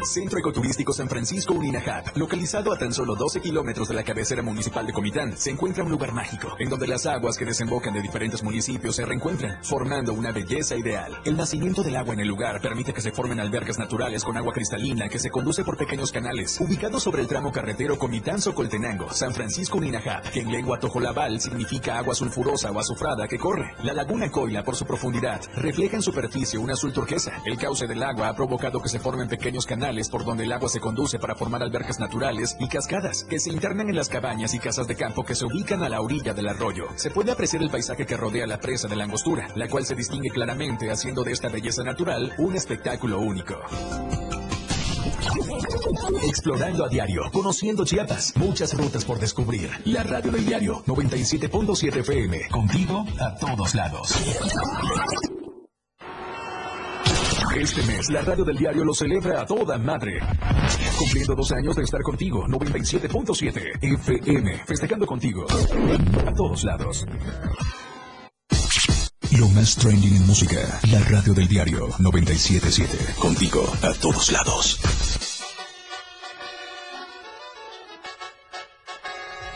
Centro 0.06 0.40
Ecoturístico 0.40 0.94
San 0.94 1.10
Francisco 1.10 1.54
Uninajat, 1.54 2.16
localizado 2.16 2.72
a 2.72 2.78
tan 2.78 2.94
solo 2.94 3.16
12 3.16 3.42
kilómetros 3.42 3.88
de 3.88 3.96
la 3.96 4.04
cabecera 4.04 4.42
municipal 4.42 4.86
de 4.86 4.94
Comitán, 4.94 5.36
se 5.36 5.50
encuentra 5.50 5.84
un 5.84 5.92
lugar 5.92 6.14
mágico, 6.14 6.56
en 6.60 6.70
donde 6.70 6.88
las 6.88 7.06
aguas 7.06 7.38
que 7.38 7.46
desembocan 7.46 7.94
de 7.94 8.02
diferentes 8.02 8.44
municipios 8.44 8.96
se 8.96 9.06
reencuentran, 9.06 9.64
formando 9.64 10.14
una 10.14 10.32
belleza 10.32 10.76
ideal. 10.76 11.20
El 11.26 11.38
nacimiento 11.38 11.82
del 11.82 11.96
agua 11.96 12.14
en 12.14 12.20
el 12.20 12.28
lugar 12.28 12.62
permite 12.62 12.94
que 12.94 13.02
se 13.02 13.12
formen 13.12 13.40
albercas 13.40 13.80
naturales 13.80 14.24
con 14.24 14.38
agua 14.38 14.54
cristalina 14.54 15.10
que 15.10 15.20
se 15.20 15.32
conduce 15.32 15.64
por 15.64 15.78
pequeños 15.78 16.12
canales, 16.12 16.60
ubicados 16.60 17.02
sobre 17.02 17.22
el 17.22 17.28
tramo 17.28 17.52
carretero 17.52 17.98
Comitán-Socoltenango, 17.98 19.12
San 19.12 19.34
Francisco 19.34 19.80
Uninajat, 19.80 20.30
que 20.30 20.42
en 20.42 20.52
lengua 20.52 20.80
tojolabal 20.80 21.42
significa 21.42 21.98
agua 21.98 22.14
sulfurosa 22.14 22.72
o 22.72 22.80
azufrada 22.80 23.28
que 23.28 23.40
corre. 23.40 23.74
La 23.84 23.94
laguna 23.94 24.30
Coila, 24.30 24.64
por 24.64 24.76
su 24.76 24.86
profundidad, 24.86 25.42
refleja 25.56 25.96
en 25.96 26.04
superficie 26.04 26.60
un 26.60 26.70
azul 26.70 26.94
turquesa. 26.94 27.42
El 27.46 27.58
cauce 27.58 27.88
del 27.88 28.04
agua 28.04 28.30
ha 28.30 28.36
provocado 28.36 28.82
que 28.82 28.90
se 28.90 29.00
formen 29.00 29.28
pequeños 29.28 29.66
canales 29.66 29.95
por 30.10 30.26
donde 30.26 30.44
el 30.44 30.52
agua 30.52 30.68
se 30.68 30.82
conduce 30.82 31.20
para 31.20 31.36
formar 31.36 31.64
albercas 31.64 32.00
naturales 32.00 32.58
y 32.60 32.68
cascadas 32.68 33.24
que 33.24 33.40
se 33.40 33.50
internan 33.50 33.90
en 33.90 33.96
las 33.96 34.10
cabañas 34.10 34.54
y 34.54 34.60
casas 34.60 34.88
de 34.88 34.96
campo 34.96 35.24
que 35.24 35.36
se 35.36 35.46
ubican 35.46 35.84
a 35.84 35.90
la 35.90 36.02
orilla 36.02 36.34
del 36.34 36.50
arroyo. 36.50 36.88
Se 36.96 37.12
puede 37.12 37.32
apreciar 37.32 37.64
el 37.64 37.70
paisaje 37.70 38.06
que 38.06 38.18
rodea 38.18 38.46
la 38.46 38.60
presa 38.60 38.88
de 38.88 38.96
la 38.98 39.06
angostura, 39.06 39.48
la 39.56 39.70
cual 39.70 39.86
se 39.86 39.96
distingue 39.96 40.30
claramente 40.30 40.92
haciendo 40.92 41.24
de 41.24 41.32
esta 41.32 41.48
belleza 41.48 41.84
natural 41.84 42.34
un 42.38 42.56
espectáculo 42.56 43.20
único. 43.20 43.56
Explorando 46.24 46.86
a 46.86 46.90
diario, 46.90 47.22
conociendo 47.32 47.86
Chiapas, 47.86 48.34
muchas 48.36 48.74
rutas 48.78 49.06
por 49.06 49.20
descubrir. 49.20 49.70
La 49.86 50.04
radio 50.04 50.32
del 50.32 50.46
diario 50.46 50.84
97.7 50.86 51.98
FM, 52.00 52.50
contigo 52.50 53.06
a 53.20 53.36
todos 53.36 53.76
lados. 53.76 54.14
Este 57.56 57.82
mes, 57.84 58.10
la 58.10 58.22
radio 58.22 58.44
del 58.44 58.58
diario 58.58 58.84
lo 58.84 58.94
celebra 58.94 59.42
a 59.42 59.46
toda 59.46 59.78
madre. 59.78 60.20
Cumpliendo 60.98 61.36
dos 61.36 61.52
años 61.54 61.76
de 61.76 61.84
estar 61.84 62.02
contigo, 62.02 62.46
97.7 62.48 63.82
FM, 63.82 64.66
festejando 64.66 65.06
contigo 65.06 65.46
a 66.28 66.34
todos 66.34 66.64
lados. 66.66 67.06
Lo 69.40 69.48
más 69.50 69.76
trending 69.78 70.18
en 70.18 70.28
música, 70.28 70.58
la 70.92 71.00
radio 71.00 71.34
del 71.34 71.48
diario 71.48 71.88
97.7, 71.92 73.16
contigo 73.16 73.64
a 73.82 73.94
todos 73.94 74.32
lados. 74.34 75.25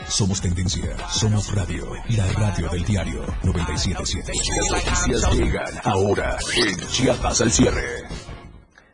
Somos 0.09 0.41
tendencia, 0.41 0.97
somos 1.07 1.53
radio, 1.53 1.93
la 2.09 2.25
radio 2.33 2.67
del 2.69 2.83
diario 2.83 3.21
977. 3.43 4.31
Las 4.71 4.85
noticias 4.85 5.33
llegan 5.33 5.81
ahora 5.83 6.37
en 6.55 6.87
Chiapas 6.87 7.41
al 7.41 7.51
cierre. 7.51 8.07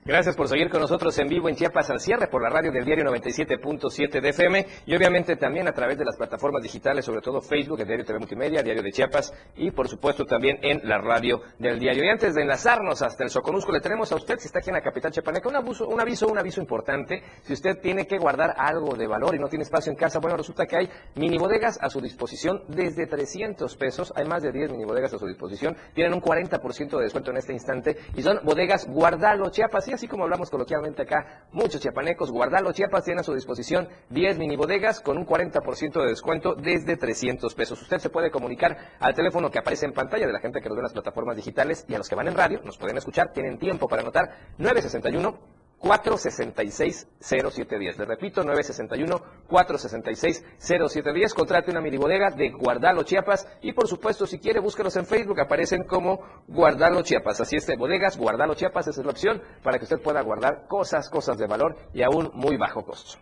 Gracias 0.08 0.36
por 0.36 0.48
seguir 0.48 0.70
con 0.70 0.82
nosotros 0.82 1.18
en 1.18 1.28
vivo 1.28 1.50
en 1.50 1.56
Chiapas 1.56 1.90
al 1.90 2.00
cierre 2.00 2.28
por 2.28 2.40
la 2.40 2.48
radio 2.52 2.72
del 2.72 2.86
diario 2.86 3.06
97.7 3.06 4.22
de 4.22 4.30
FM 4.30 4.68
y 4.86 4.96
obviamente 4.96 5.36
también 5.36 5.68
a 5.68 5.72
través 5.72 5.98
de 5.98 6.06
las 6.06 6.16
plataformas 6.16 6.62
digitales, 6.62 7.04
sobre 7.04 7.22
todo 7.22 7.42
Facebook, 7.42 7.80
el 7.80 7.88
diario 7.88 8.06
TV 8.06 8.20
Multimedia, 8.20 8.62
Diario 8.62 8.84
de 8.84 8.92
Chiapas 8.92 9.34
y 9.56 9.72
por 9.72 9.88
supuesto 9.88 10.24
también 10.24 10.60
en 10.62 10.88
la 10.88 11.00
radio 11.00 11.42
del 11.58 11.80
diario. 11.80 12.04
Y 12.04 12.10
antes 12.10 12.36
de 12.36 12.44
enlazarnos 12.44 13.02
hasta 13.02 13.24
el 13.24 13.32
Soconusco, 13.32 13.72
le 13.72 13.80
tenemos 13.80 14.12
a 14.12 14.18
usted, 14.18 14.38
si 14.38 14.46
está 14.46 14.60
aquí 14.60 14.70
en 14.70 14.76
la 14.76 14.84
capital 14.84 15.12
chiapaneca, 15.12 15.50
un, 15.50 15.56
abuso, 15.56 15.88
un 15.88 16.00
aviso, 16.00 16.28
un 16.28 16.38
aviso 16.38 16.62
importante. 16.62 17.24
Si 17.42 17.54
usted 17.54 17.80
tiene 17.82 18.06
que 18.06 18.20
guardar 18.20 18.54
algo 18.60 18.96
de 18.96 19.08
valor 19.08 19.34
y 19.34 19.40
no 19.40 19.48
tiene 19.48 19.64
espacio 19.64 19.92
en 19.92 19.98
casa, 19.98 20.20
bueno, 20.20 20.38
resulta 20.38 20.68
que 20.68 20.78
hay 20.78 20.90
mini 21.16 21.40
bodegas 21.40 21.80
a 21.82 21.90
su 21.90 22.00
disposición 22.00 22.62
desde 22.68 23.08
300 23.08 23.76
pesos. 23.76 24.14
Hay 24.16 24.28
más 24.28 24.44
de 24.44 24.52
10 24.52 24.70
mini 24.70 24.86
bodegas 24.86 25.16
a 25.16 25.18
su 25.18 25.26
disposición. 25.26 25.76
Tienen 25.96 26.14
un 26.14 26.22
40% 26.22 26.96
de 26.96 27.04
descuento 27.04 27.32
en 27.32 27.38
este 27.38 27.54
instante 27.54 27.98
y 28.16 28.22
son 28.22 28.40
bodegas 28.44 28.86
Guardalo 28.88 29.50
Chiapas. 29.50 29.95
Así 29.96 30.08
como 30.08 30.24
hablamos 30.24 30.50
coloquialmente 30.50 31.02
acá, 31.02 31.48
muchos 31.52 31.82
chiapanecos, 31.82 32.32
Guardalo 32.32 32.72
Chiapas 32.72 33.04
tiene 33.04 33.22
a 33.22 33.24
su 33.24 33.34
disposición 33.34 33.88
10 34.10 34.38
mini 34.38 34.56
bodegas 34.56 35.00
con 35.00 35.18
un 35.18 35.26
40% 35.26 36.02
de 36.02 36.08
descuento 36.08 36.54
desde 36.54 36.98
300 36.98 37.54
pesos. 37.56 37.82
Usted 37.82 37.98
se 38.00 38.10
puede 38.10 38.32
comunicar 38.32 38.78
al 39.00 39.14
teléfono 39.14 39.50
que 39.50 39.60
aparece 39.60 39.86
en 39.86 39.94
pantalla 39.94 40.28
de 40.28 40.34
la 40.34 40.40
gente 40.40 40.62
que 40.62 40.70
nos 40.70 40.76
ve 40.76 40.82
en 40.82 40.86
las 40.86 40.94
plataformas 40.94 41.36
digitales 41.36 41.86
y 41.88 41.96
a 41.96 41.98
los 41.98 42.08
que 42.08 42.16
van 42.16 42.28
en 42.28 42.36
radio, 42.36 42.62
nos 42.64 42.78
pueden 42.78 42.98
escuchar, 42.98 43.34
tienen 43.34 43.58
tiempo 43.58 43.88
para 43.88 44.02
anotar 44.02 44.30
961 44.58 45.55
466-0710. 45.86 47.98
Le 47.98 48.06
repito, 48.06 48.44
961-466-0710. 48.44 51.34
Contrate 51.34 51.70
una 51.70 51.82
mini 51.82 51.98
bodega 51.98 52.32
de 52.32 52.50
Guardalo 52.50 53.04
Chiapas 53.04 53.48
y 53.62 53.74
por 53.74 53.88
supuesto, 53.88 54.26
si 54.26 54.40
quiere, 54.40 54.60
búsquenos 54.60 54.96
en 54.96 55.06
Facebook, 55.06 55.40
aparecen 55.40 55.84
como 55.84 56.20
Guardalo 56.48 57.04
Chiapas. 57.04 57.42
Así 57.42 57.58
es, 57.58 57.68
de 57.68 57.78
bodegas, 57.78 58.18
Guardalo 58.18 58.56
Chiapas, 58.56 58.88
esa 58.88 59.02
es 59.02 59.06
la 59.06 59.12
opción 59.12 59.44
para 59.62 59.78
que 59.78 59.84
usted 59.84 60.02
pueda 60.02 60.22
guardar 60.22 60.66
cosas, 60.68 61.08
cosas 61.10 61.38
de 61.38 61.46
valor 61.46 61.78
y 61.94 62.02
a 62.02 62.10
un 62.10 62.32
muy 62.34 62.58
bajo 62.58 62.84
costo. 62.84 63.20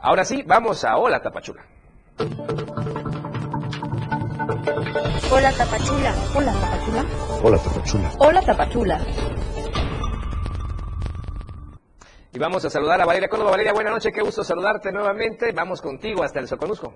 Ahora 0.00 0.24
sí, 0.24 0.42
vamos 0.46 0.82
a 0.84 0.96
Hola 0.96 1.20
Tapachula. 1.20 1.66
Hola 5.30 5.52
Tapachula. 5.52 6.14
Hola 6.34 6.52
Tapachula. 6.52 7.04
Hola 7.42 7.58
Tapachula. 7.58 8.10
Hola 8.18 8.40
Tapachula. 8.42 9.00
Y 12.34 12.38
vamos 12.40 12.64
a 12.64 12.70
saludar 12.70 13.00
a 13.00 13.04
Valeria 13.04 13.28
Córdoba. 13.28 13.52
Valeria, 13.52 13.72
buena 13.72 13.92
noche, 13.92 14.10
qué 14.10 14.20
gusto 14.20 14.42
saludarte 14.42 14.90
nuevamente. 14.90 15.52
Vamos 15.52 15.80
contigo 15.80 16.24
hasta 16.24 16.40
el 16.40 16.48
Soconusco. 16.48 16.92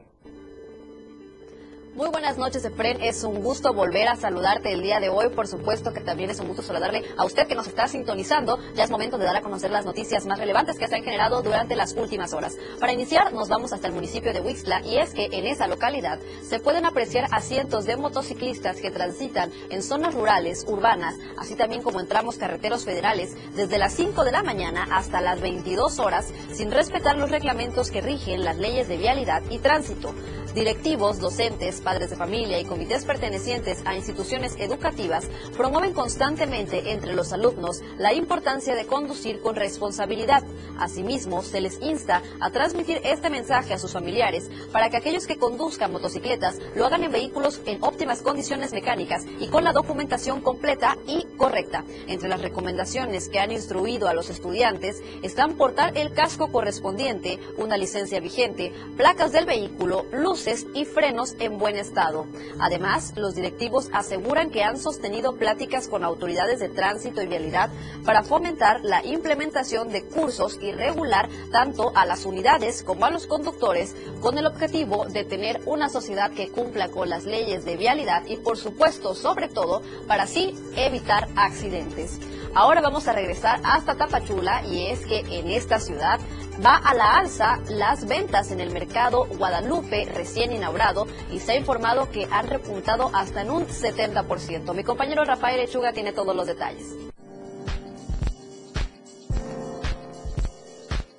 Muy 1.99 2.11
buenas 2.11 2.38
noches, 2.38 2.64
Efren. 2.64 3.02
Es 3.02 3.25
un 3.25 3.43
gusto 3.43 3.75
volver 3.75 4.07
a 4.07 4.14
saludarte 4.14 4.73
el 4.73 4.83
día 4.83 5.00
de 5.00 5.09
hoy. 5.09 5.31
Por 5.31 5.49
supuesto 5.49 5.93
que 5.93 5.99
también 5.99 6.31
es 6.31 6.38
un 6.38 6.47
gusto 6.47 6.62
saludarle 6.62 7.02
a 7.17 7.25
usted 7.25 7.49
que 7.49 7.57
nos 7.57 7.67
está 7.67 7.88
sintonizando. 7.88 8.57
Ya 8.76 8.85
es 8.85 8.90
momento 8.90 9.19
de 9.19 9.25
dar 9.25 9.35
a 9.35 9.43
conocer 9.43 9.73
las 9.73 9.85
noticias 9.85 10.25
más 10.25 10.38
relevantes 10.38 10.78
que 10.78 10.87
se 10.87 10.95
han 10.95 11.02
generado 11.02 11.43
durante 11.43 11.75
las 11.75 11.95
últimas 11.95 12.33
horas. 12.35 12.57
Para 12.78 12.93
iniciar, 12.93 13.33
nos 13.33 13.49
vamos 13.49 13.73
hasta 13.73 13.88
el 13.88 13.95
municipio 13.95 14.33
de 14.33 14.40
Huixla 14.40 14.81
y 14.87 14.99
es 14.99 15.12
que 15.12 15.25
en 15.33 15.45
esa 15.45 15.67
localidad 15.67 16.21
se 16.49 16.61
pueden 16.61 16.87
apreciar 16.87 17.26
a 17.33 17.40
cientos 17.40 17.85
de 17.85 17.97
motociclistas 17.97 18.81
que 18.81 18.93
transitan 18.93 19.50
en 19.69 19.83
zonas 19.83 20.14
rurales, 20.14 20.67
urbanas, 20.69 21.17
así 21.37 21.57
también 21.57 21.83
como 21.83 21.99
en 21.99 22.07
tramos 22.07 22.37
carreteros 22.37 22.85
federales 22.85 23.35
desde 23.57 23.76
las 23.76 23.93
5 23.95 24.23
de 24.23 24.31
la 24.31 24.45
mañana 24.45 24.87
hasta 24.93 25.21
las 25.21 25.40
22 25.40 25.99
horas 25.99 26.28
sin 26.52 26.71
respetar 26.71 27.19
los 27.19 27.33
reglamentos 27.33 27.90
que 27.90 28.02
rigen 28.02 28.45
las 28.45 28.57
leyes 28.57 28.87
de 28.87 28.99
vialidad 28.99 29.43
y 29.50 29.59
tránsito. 29.59 30.14
Directivos, 30.55 31.21
docentes, 31.21 31.83
padres 31.88 32.11
de 32.11 32.16
familia 32.16 32.61
y 32.61 32.66
comités 32.66 33.07
pertenecientes 33.07 33.80
a 33.87 33.97
instituciones 33.97 34.57
educativas 34.59 35.26
promueven 35.57 35.95
constantemente 35.95 36.92
entre 36.92 37.14
los 37.14 37.33
alumnos 37.33 37.80
la 37.97 38.12
importancia 38.12 38.75
de 38.75 38.85
conducir 38.85 39.40
con 39.40 39.57
responsabilidad. 39.57 40.42
Asimismo, 40.78 41.42
se 41.42 41.62
les 41.62 41.80
insta 41.80 42.23
a 42.40 42.50
transmitir 42.50 43.00
este 43.04 43.30
mensaje 43.30 43.73
a 43.73 43.78
sus 43.78 43.95
familiares 43.95 44.50
para 44.71 44.90
que 44.90 44.99
aquellos 44.99 45.26
que 45.26 45.38
conduzcan 45.38 45.90
motocicletas 45.90 46.59
lo 46.75 46.85
hagan 46.85 47.04
en 47.04 47.12
vehículos 47.12 47.62
en 47.64 47.83
óptimas 47.83 48.21
condiciones 48.21 48.75
mecánicas 48.75 49.25
y 49.40 49.47
con 49.47 49.64
la 49.64 49.73
documentación 49.73 50.42
completa 50.42 50.99
y 51.07 51.25
correcta. 51.38 51.87
Entre 52.07 52.28
las 52.28 52.42
recomendaciones 52.42 53.30
que 53.30 53.38
han 53.38 53.50
instruido 53.50 54.09
a 54.09 54.14
los 54.14 54.28
estudiantes 54.28 55.02
están 55.23 55.54
portar 55.54 55.97
el 55.97 56.12
casco 56.12 56.52
correspondiente, 56.52 57.38
una 57.57 57.78
licencia 57.78 58.21
vigente, 58.21 58.75
placas 58.99 59.33
del 59.33 59.47
vehículo, 59.47 60.04
luces 60.12 60.66
y 60.75 60.85
frenos 60.85 61.35
en 61.40 61.57
buen 61.57 61.67
estado. 61.76 62.26
Además, 62.58 63.12
los 63.16 63.34
directivos 63.34 63.88
aseguran 63.92 64.50
que 64.50 64.62
han 64.62 64.78
sostenido 64.78 65.37
pláticas 65.37 65.88
con 65.88 66.04
autoridades 66.04 66.60
de 66.60 66.68
tránsito 66.68 67.22
y 67.22 67.26
vialidad 67.26 67.70
para 68.04 68.22
fomentar 68.22 68.80
la 68.82 69.04
implementación 69.04 69.90
de 69.90 70.04
cursos 70.04 70.58
y 70.60 70.72
regular 70.72 71.28
tanto 71.52 71.92
a 71.94 72.06
las 72.06 72.25
unidades 72.26 72.82
como 72.82 73.04
a 73.04 73.10
los 73.10 73.26
conductores 73.26 73.94
con 74.20 74.38
el 74.38 74.46
objetivo 74.46 75.06
de 75.06 75.25
tener 75.25 75.60
una 75.66 75.88
sociedad 75.88 76.30
que 76.30 76.48
cumpla 76.48 76.88
con 76.88 77.08
las 77.08 77.25
leyes 77.25 77.64
de 77.64 77.76
vialidad 77.76 78.25
y 78.26 78.37
por 78.37 78.56
supuesto, 78.56 79.14
sobre 79.14 79.48
todo, 79.48 79.82
para 80.06 80.25
así 80.25 80.54
evitar 80.76 81.28
accidentes. 81.37 82.18
Ahora 82.54 82.80
vamos 82.80 83.06
a 83.08 83.12
regresar 83.12 83.60
hasta 83.62 83.96
Tapachula 83.96 84.64
y 84.66 84.87
es 84.87 85.04
que 85.06 85.20
en 85.20 85.48
esta 85.50 85.78
ciudad 85.78 86.18
va 86.65 86.77
a 86.77 86.95
la 86.95 87.15
alza 87.15 87.59
las 87.71 88.07
ventas 88.07 88.50
en 88.50 88.61
el 88.61 88.71
mercado 88.71 89.27
Guadalupe 89.27 90.07
recién 90.12 90.53
inaugurado 90.53 91.07
y 91.33 91.38
se 91.38 91.53
ha 91.53 91.57
informado 91.57 92.11
que 92.11 92.27
han 92.31 92.49
repuntado 92.49 93.11
hasta 93.15 93.43
en 93.43 93.50
un 93.50 93.67
70%. 93.67 94.75
Mi 94.75 94.83
compañero 94.83 95.25
Rafael 95.25 95.59
Lechuga 95.59 95.93
tiene 95.93 96.12
todos 96.12 96.35
los 96.35 96.47
detalles. 96.47 96.97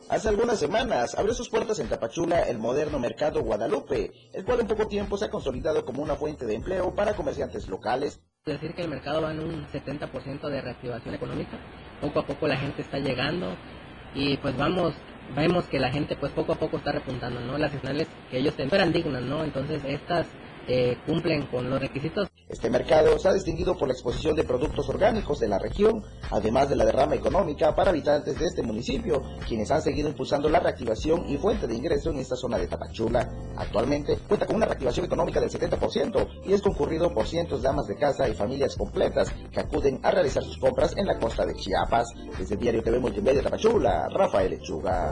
Hace 0.10 0.30
algunas 0.30 0.58
semanas 0.58 1.16
abrió 1.16 1.36
sus 1.36 1.50
puertas 1.50 1.78
en 1.78 1.88
Tapachula 1.88 2.42
el 2.42 2.58
moderno 2.58 2.98
mercado 2.98 3.44
Guadalupe, 3.44 4.12
el 4.34 4.44
cual 4.44 4.62
en 4.62 4.68
poco 4.68 4.88
tiempo 4.88 5.18
se 5.18 5.26
ha 5.26 5.30
consolidado 5.30 5.86
como 5.86 6.02
una 6.02 6.16
fuente 6.16 6.48
de 6.48 6.56
empleo 6.56 6.96
para 6.96 7.14
comerciantes 7.14 7.70
locales. 7.70 8.20
Decir 8.44 8.74
que 8.74 8.82
el 8.82 8.90
mercado 8.90 9.22
va 9.22 9.32
en 9.32 9.40
un 9.40 9.68
70% 9.68 10.50
de 10.50 10.62
reactivación 10.62 11.14
económica, 11.14 11.60
poco 12.02 12.22
a 12.22 12.26
poco 12.26 12.48
la 12.48 12.58
gente 12.58 12.82
está 12.82 12.98
llegando 12.98 13.56
y 14.16 14.38
pues 14.38 14.58
vamos, 14.58 14.96
vemos 15.36 15.66
que 15.66 15.80
la 15.80 15.92
gente 15.92 16.16
pues 16.16 16.32
poco 16.34 16.54
a 16.54 16.56
poco 16.56 16.78
está 16.78 16.92
repuntando, 16.92 17.40
¿no? 17.42 17.58
Las 17.58 17.72
señales 17.72 18.08
que 18.30 18.40
ellos 18.40 18.56
esperan 18.58 18.92
dignas, 18.92 19.22
¿no? 19.24 19.44
Entonces 19.44 19.82
estas 19.86 20.28
eh, 20.68 20.98
cumplen 21.06 21.44
con 21.48 21.70
los 21.70 21.80
requisitos. 21.80 22.29
Este 22.50 22.68
mercado 22.68 23.20
se 23.20 23.30
ha 23.30 23.34
distinguido 23.34 23.78
por 23.78 23.88
la 23.88 23.94
exposición 23.94 24.36
de 24.36 24.44
productos 24.44 24.90
orgánicos 24.90 25.40
de 25.40 25.48
la 25.48 25.60
región, 25.60 26.04
además 26.32 26.68
de 26.68 26.76
la 26.76 26.84
derrama 26.84 27.14
económica 27.14 27.76
para 27.76 27.92
habitantes 27.92 28.40
de 28.40 28.46
este 28.48 28.64
municipio, 28.64 29.22
quienes 29.48 29.70
han 29.70 29.84
seguido 29.84 30.10
impulsando 30.10 30.50
la 30.50 30.60
reactivación 30.60 31.30
y 31.30 31.38
fuente 31.38 31.68
de 31.68 31.76
ingreso 31.76 32.10
en 32.10 32.18
esta 32.18 32.36
zona 32.36 32.58
de 32.58 32.66
Tapachula. 32.66 33.30
Actualmente 33.56 34.18
cuenta 34.28 34.48
con 34.48 34.56
una 34.56 34.66
reactivación 34.66 35.06
económica 35.06 35.40
del 35.40 35.52
70% 35.52 36.28
y 36.48 36.54
es 36.54 36.64
concurrido 36.64 37.14
por 37.14 37.28
cientos 37.28 37.62
de 37.62 37.70
amas 37.70 37.86
de 37.86 37.98
casa 37.98 38.28
y 38.28 38.34
familias 38.34 38.76
completas 38.76 39.32
que 39.52 39.60
acuden 39.60 40.00
a 40.02 40.10
realizar 40.10 40.44
sus 40.44 40.58
compras 40.58 40.98
en 40.98 41.06
la 41.06 41.20
costa 41.20 41.46
de 41.46 41.54
Chiapas. 41.54 42.08
Desde 42.36 42.58
Diario 42.58 42.82
TV 42.82 42.98
Multimedia 42.98 43.44
Tapachula, 43.44 44.10
Rafael 44.10 44.50
Lechuga. 44.50 45.12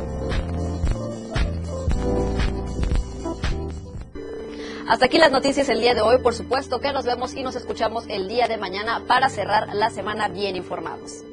Hasta 4.88 5.08
aquí 5.08 5.18
las 5.18 5.34
noticias 5.34 5.68
el 5.68 5.82
día 5.82 5.94
de 5.94 6.02
hoy. 6.02 6.18
Por 6.20 6.34
supuesto 6.34 6.80
que 6.80 6.94
nos 6.94 7.06
vemos 7.06 7.34
y 7.34 7.44
nos 7.44 7.58
escuchamos 7.58 8.06
el 8.08 8.30
día 8.30 8.48
de 8.48 8.58
mañana 8.58 9.04
para 9.06 9.28
cerrar 9.28 9.76
la 9.76 9.90
semana 9.90 10.30
bien 10.30 10.56
informados. 10.56 11.26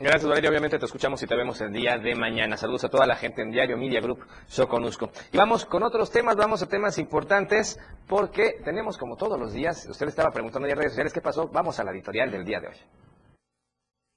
Gracias, 0.00 0.26
Valeria. 0.26 0.48
Obviamente 0.50 0.78
te 0.78 0.86
escuchamos 0.86 1.22
y 1.22 1.26
te 1.26 1.36
vemos 1.36 1.60
el 1.60 1.72
día 1.72 1.98
de 1.98 2.14
mañana. 2.14 2.56
Saludos 2.56 2.84
a 2.84 2.88
toda 2.88 3.06
la 3.06 3.16
gente 3.16 3.42
en 3.42 3.50
Diario 3.50 3.76
Media 3.76 4.00
Group 4.00 4.24
Soconusco. 4.46 5.10
Y 5.30 5.36
vamos 5.36 5.66
con 5.66 5.82
otros 5.82 6.10
temas, 6.10 6.36
vamos 6.36 6.62
a 6.62 6.68
temas 6.68 6.96
importantes, 6.98 7.78
porque 8.08 8.56
tenemos 8.64 8.96
como 8.96 9.16
todos 9.16 9.38
los 9.38 9.52
días, 9.52 9.86
usted 9.88 10.08
estaba 10.08 10.30
preguntando 10.30 10.66
en 10.66 10.76
redes 10.76 10.92
sociales 10.92 11.12
qué 11.12 11.20
pasó, 11.20 11.48
vamos 11.48 11.78
a 11.78 11.84
la 11.84 11.92
editorial 11.92 12.30
del 12.30 12.44
día 12.44 12.60
de 12.60 12.68
hoy. 12.68 12.76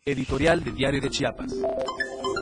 Editorial 0.06 0.64
de 0.64 0.72
Diario 0.72 1.02
de 1.02 1.10
Chiapas. 1.10 1.54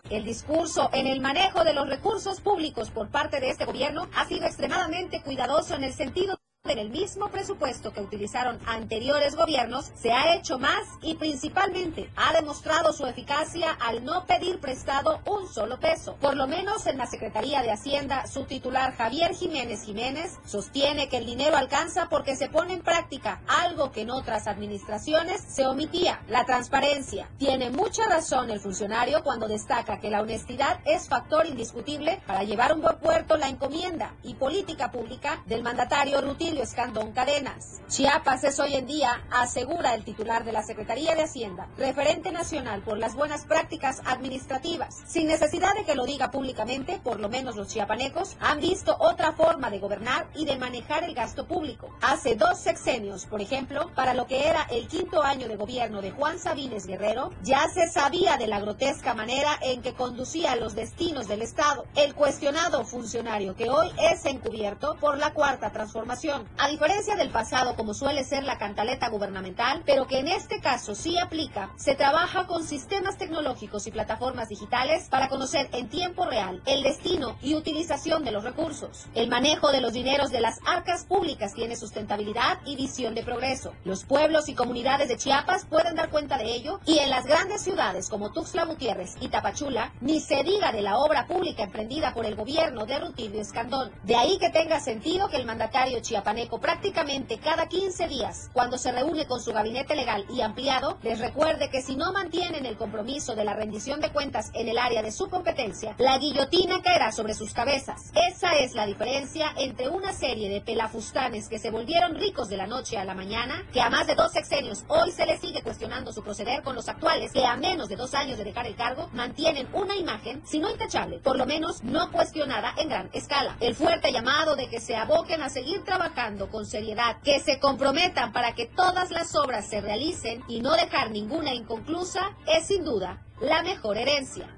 El 0.10 0.24
discurso 0.24 0.90
en 0.94 1.08
el 1.08 1.20
manejo 1.20 1.64
de 1.64 1.74
los 1.74 1.90
recursos 1.90 2.40
públicos 2.40 2.92
por 2.92 3.10
parte 3.10 3.40
de 3.40 3.50
este 3.50 3.66
gobierno 3.66 4.08
ha 4.16 4.28
sido 4.28 4.46
extremadamente 4.46 5.22
cuidadoso 5.24 5.74
en 5.74 5.84
el 5.84 5.94
sentido 5.94 6.38
en 6.68 6.80
el 6.80 6.90
mismo 6.90 7.30
presupuesto 7.30 7.94
que 7.94 8.02
utilizaron 8.02 8.60
anteriores 8.66 9.36
gobiernos, 9.36 9.92
se 9.96 10.12
ha 10.12 10.36
hecho 10.36 10.58
más 10.58 10.84
y 11.02 11.16
principalmente 11.16 12.10
ha 12.16 12.34
demostrado 12.34 12.94
su 12.94 13.06
eficacia 13.06 13.72
al 13.72 14.04
no 14.04 14.26
pedir 14.26 14.60
prestado 14.60 15.20
un 15.26 15.48
solo 15.48 15.80
peso. 15.80 16.16
Por 16.16 16.36
lo 16.36 16.48
menos 16.48 16.88
en 16.88 16.98
la 16.98 17.06
Secretaría 17.06 17.62
de 17.62 17.72
Hacienda, 17.72 18.28
su 18.28 18.46
titular 18.46 18.96
Javier 18.96 19.34
Jiménez 19.34 19.84
Jiménez 19.84 20.38
sostiene 20.46 21.10
que 21.10 21.18
el 21.18 21.26
dinero 21.26 21.58
alcanza 21.58 22.08
porque 22.10 22.36
se 22.36 22.50
pone 22.50 22.74
en 22.74 22.82
práctica 22.82 23.42
algo 23.48 23.92
que 23.92 24.02
en 24.02 24.12
otras 24.12 24.48
administraciones 24.48 25.42
se 25.48 25.66
omitía, 25.66 26.22
la 26.28 26.46
transparencia. 26.46 27.30
Tiene 27.38 27.70
mucha 27.70 28.08
razón 28.08 28.50
el 28.50 28.60
funcionario 28.60 29.24
cuando 29.24 29.48
destaca 29.48 30.00
que 30.00 30.10
la 30.10 30.22
honestidad 30.22 30.80
es 30.86 31.08
factor 31.08 31.46
indiscutible 31.46 32.22
para 32.26 32.44
llevar 32.44 32.74
un 32.74 32.82
buen 32.82 32.98
puerto 32.98 33.38
la 33.38 33.50
encomienda 33.50 34.14
y 34.24 34.34
política 34.36 34.92
pública 34.92 35.44
del 35.46 35.64
mandatario 35.64 36.22
Escandón 36.62 37.12
Cadenas. 37.12 37.82
Chiapas 37.88 38.44
es 38.44 38.60
hoy 38.60 38.76
en 38.76 38.88
día, 38.88 39.24
asegura 39.32 39.94
el 39.94 40.04
titular 40.04 40.44
de 40.44 40.52
la 40.52 40.64
Secretaría 40.64 41.16
de 41.16 41.24
Hacienda, 41.24 41.68
referente 41.78 42.32
nacional 42.32 42.82
por 42.82 42.98
las 42.98 43.16
buenas 43.16 43.46
prácticas 43.46 44.02
administrativas. 44.06 45.04
Sin 45.08 45.28
necesidad 45.28 45.74
de 45.76 45.86
que 45.86 45.96
lo 45.96 46.06
diga 46.06 46.32
públicamente, 46.32 47.00
por 47.04 47.20
lo 47.20 47.30
menos 47.30 47.56
los 47.56 47.68
chiapanecos 47.68 48.38
han 48.40 48.60
visto 48.60 48.96
otra 49.00 49.34
forma 49.34 49.70
de 49.70 49.80
gobernar 49.80 50.28
y 50.34 50.46
de 50.46 50.58
manejar 50.58 51.04
el 51.04 51.14
gasto 51.14 51.48
público. 51.48 51.90
Hace 52.02 52.36
dos 52.36 52.60
sexenios, 52.60 53.26
por 53.26 53.42
ejemplo, 53.42 53.92
para 53.94 54.14
lo 54.14 54.26
que 54.26 54.48
era 54.48 54.64
el 54.72 54.88
quinto 54.88 55.22
año 55.22 55.48
de 55.48 55.56
gobierno 55.56 56.02
de 56.02 56.12
Juan 56.12 56.40
Sabines 56.40 56.88
Guerrero, 56.88 57.32
ya 57.44 57.68
se 57.70 57.88
sabía 57.88 58.38
de 58.38 58.48
la 58.48 58.60
grotesca 58.60 59.14
manera 59.14 59.60
en 59.62 59.82
que 59.82 59.94
conducía 59.94 60.56
los 60.56 60.76
destinos 60.76 61.28
del 61.28 61.42
Estado. 61.42 61.86
El 61.96 62.16
cuestionado 62.16 62.84
funcionario 62.86 63.56
que 63.56 63.70
hoy 63.70 63.92
es 64.00 64.26
encubierto 64.26 64.96
por 65.00 65.18
la 65.18 65.34
cuarta 65.34 65.72
transformación 65.72 66.45
a 66.58 66.68
diferencia 66.68 67.16
del 67.16 67.30
pasado 67.30 67.76
como 67.76 67.94
suele 67.94 68.24
ser 68.24 68.44
la 68.44 68.58
cantaleta 68.58 69.10
gubernamental, 69.10 69.84
pero 69.86 70.08
que 70.08 70.20
en 70.20 70.28
este 70.28 70.62
caso 70.62 70.96
sí 70.96 71.18
aplica, 71.20 71.72
se 71.76 71.96
trabaja 71.96 72.48
con 72.48 72.64
sistemas 72.64 73.18
tecnológicos 73.18 73.88
y 73.88 73.92
plataformas 73.92 74.50
digitales 74.50 75.10
para 75.10 75.28
conocer 75.28 75.68
en 75.74 75.90
tiempo 75.90 76.26
real 76.26 76.62
el 76.66 76.84
destino 76.84 77.38
y 77.42 77.56
utilización 77.56 78.24
de 78.24 78.32
los 78.32 78.44
recursos. 78.44 79.08
El 79.16 79.28
manejo 79.28 79.72
de 79.72 79.82
los 79.82 79.94
dineros 79.94 80.32
de 80.32 80.42
las 80.42 80.60
arcas 80.66 81.06
públicas 81.06 81.54
tiene 81.54 81.76
sustentabilidad 81.76 82.60
y 82.66 82.76
visión 82.76 83.16
de 83.16 83.24
progreso. 83.24 83.74
Los 83.84 84.06
pueblos 84.06 84.48
y 84.48 84.54
comunidades 84.54 85.10
de 85.10 85.18
Chiapas 85.18 85.66
pueden 85.66 85.96
dar 85.96 86.10
cuenta 86.10 86.38
de 86.38 86.54
ello 86.54 86.80
y 86.86 87.00
en 87.00 87.10
las 87.10 87.26
grandes 87.26 87.62
ciudades 87.62 88.10
como 88.10 88.32
Tuxtla 88.32 88.66
Gutiérrez 88.66 89.16
y 89.20 89.30
Tapachula, 89.30 89.94
ni 90.00 90.20
se 90.20 90.44
diga 90.44 90.72
de 90.72 90.82
la 90.82 91.00
obra 91.00 91.28
pública 91.28 91.64
emprendida 91.64 92.14
por 92.14 92.26
el 92.26 92.36
gobierno 92.36 92.86
de 92.86 93.00
Rutilio 93.00 93.42
Escandón. 93.42 93.92
De 94.04 94.16
ahí 94.16 94.38
que 94.38 94.52
tenga 94.52 94.80
sentido 94.80 95.28
que 95.28 95.38
el 95.38 95.46
mandatario 95.46 96.00
chiapaneco 96.00 96.35
prácticamente 96.62 97.38
cada 97.38 97.68
15 97.68 98.08
días, 98.08 98.50
cuando 98.52 98.78
se 98.78 98.92
reúne 98.92 99.26
con 99.26 99.42
su 99.42 99.54
gabinete 99.54 99.96
legal 99.96 100.26
y 100.30 100.42
ampliado, 100.42 100.98
les 101.02 101.20
recuerde 101.20 101.70
que 101.70 101.82
si 101.82 101.96
no 101.96 102.12
mantienen 102.12 102.66
el 102.66 102.78
compromiso 102.78 103.36
de 103.36 103.46
la 103.46 103.54
rendición 103.54 104.02
de 104.02 104.12
cuentas 104.12 104.52
en 104.54 104.68
el 104.68 104.78
área 104.78 105.02
de 105.02 105.12
su 105.12 105.30
competencia, 105.30 105.96
la 105.98 106.18
guillotina 106.18 106.82
caerá 106.82 107.12
sobre 107.12 107.34
sus 107.34 107.54
cabezas. 107.54 108.12
Esa 108.30 108.56
es 108.58 108.74
la 108.74 108.86
diferencia 108.86 109.54
entre 109.58 109.88
una 109.88 110.12
serie 110.12 110.50
de 110.50 110.62
pelafustanes 110.62 111.48
que 111.48 111.60
se 111.60 111.72
volvieron 111.72 112.16
ricos 112.16 112.50
de 112.50 112.58
la 112.58 112.68
noche 112.68 112.98
a 112.98 113.06
la 113.06 113.14
mañana, 113.14 113.64
que 113.72 113.82
a 113.82 113.90
más 113.90 114.06
de 114.06 114.16
dos 114.16 114.34
sexenios 114.34 114.84
hoy 114.90 115.12
se 115.12 115.26
les 115.26 115.40
sigue 115.40 115.64
cuestionando 115.64 116.12
su 116.12 116.22
proceder 116.22 116.64
con 116.64 116.76
los 116.76 116.90
actuales, 116.90 117.32
que 117.32 117.46
a 117.46 117.56
menos 117.56 117.88
de 117.88 117.96
dos 117.96 118.14
años 118.14 118.38
de 118.38 118.44
dejar 118.44 118.68
el 118.68 118.76
cargo 118.76 119.10
mantienen 119.14 119.70
una 119.74 119.96
imagen, 119.96 120.46
si 120.46 120.60
no 120.60 120.70
intachable, 120.70 121.20
por 121.20 121.38
lo 121.38 121.46
menos 121.46 121.82
no 121.84 122.12
cuestionada 122.12 122.74
en 122.78 122.90
gran 122.90 123.10
escala. 123.14 123.56
El 123.62 123.76
fuerte 123.76 124.12
llamado 124.12 124.56
de 124.58 124.68
que 124.68 124.82
se 124.82 124.98
aboquen 124.98 125.42
a 125.42 125.50
seguir 125.50 125.84
trabajando 125.84 126.25
con 126.50 126.66
seriedad, 126.66 127.22
que 127.24 127.40
se 127.40 127.60
comprometan 127.60 128.32
para 128.34 128.54
que 128.54 128.66
todas 128.66 129.12
las 129.12 129.36
obras 129.36 129.70
se 129.70 129.80
realicen 129.80 130.42
y 130.48 130.60
no 130.60 130.74
dejar 130.74 131.12
ninguna 131.12 131.54
inconclusa, 131.54 132.36
es 132.48 132.66
sin 132.68 132.84
duda 132.84 133.24
la 133.40 133.62
mejor 133.62 133.98
herencia. 133.98 134.50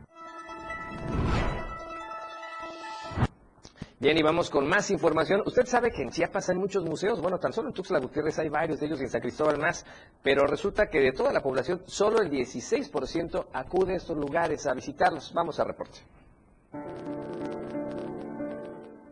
Bien, 4.00 4.16
y 4.16 4.22
vamos 4.22 4.50
con 4.50 4.68
más 4.68 4.92
información. 4.92 5.42
Usted 5.46 5.66
sabe 5.66 5.92
que 5.92 6.04
en 6.04 6.12
Chiapas 6.12 6.50
hay 6.50 6.56
muchos 6.56 6.86
museos, 6.86 7.20
bueno, 7.20 7.40
tan 7.40 7.52
solo 7.52 7.70
en 7.70 7.74
Tuxtla 7.74 8.00
Gutiérrez 8.00 8.38
hay 8.40 8.48
varios 8.48 8.80
de 8.80 8.86
ellos 8.86 9.02
y 9.02 9.04
en 9.06 9.10
San 9.10 9.22
Cristóbal 9.22 9.58
más, 9.58 9.86
pero 10.24 10.46
resulta 10.46 10.88
que 10.88 11.00
de 11.00 11.12
toda 11.12 11.34
la 11.34 11.42
población 11.42 11.82
solo 11.86 12.22
el 12.22 12.30
16% 12.30 13.48
acude 13.52 13.94
a 13.94 13.98
estos 13.98 14.16
lugares 14.16 14.68
a 14.68 14.74
visitarlos. 14.74 15.34
Vamos 15.34 15.60
a 15.60 15.64
reporte. 15.64 16.00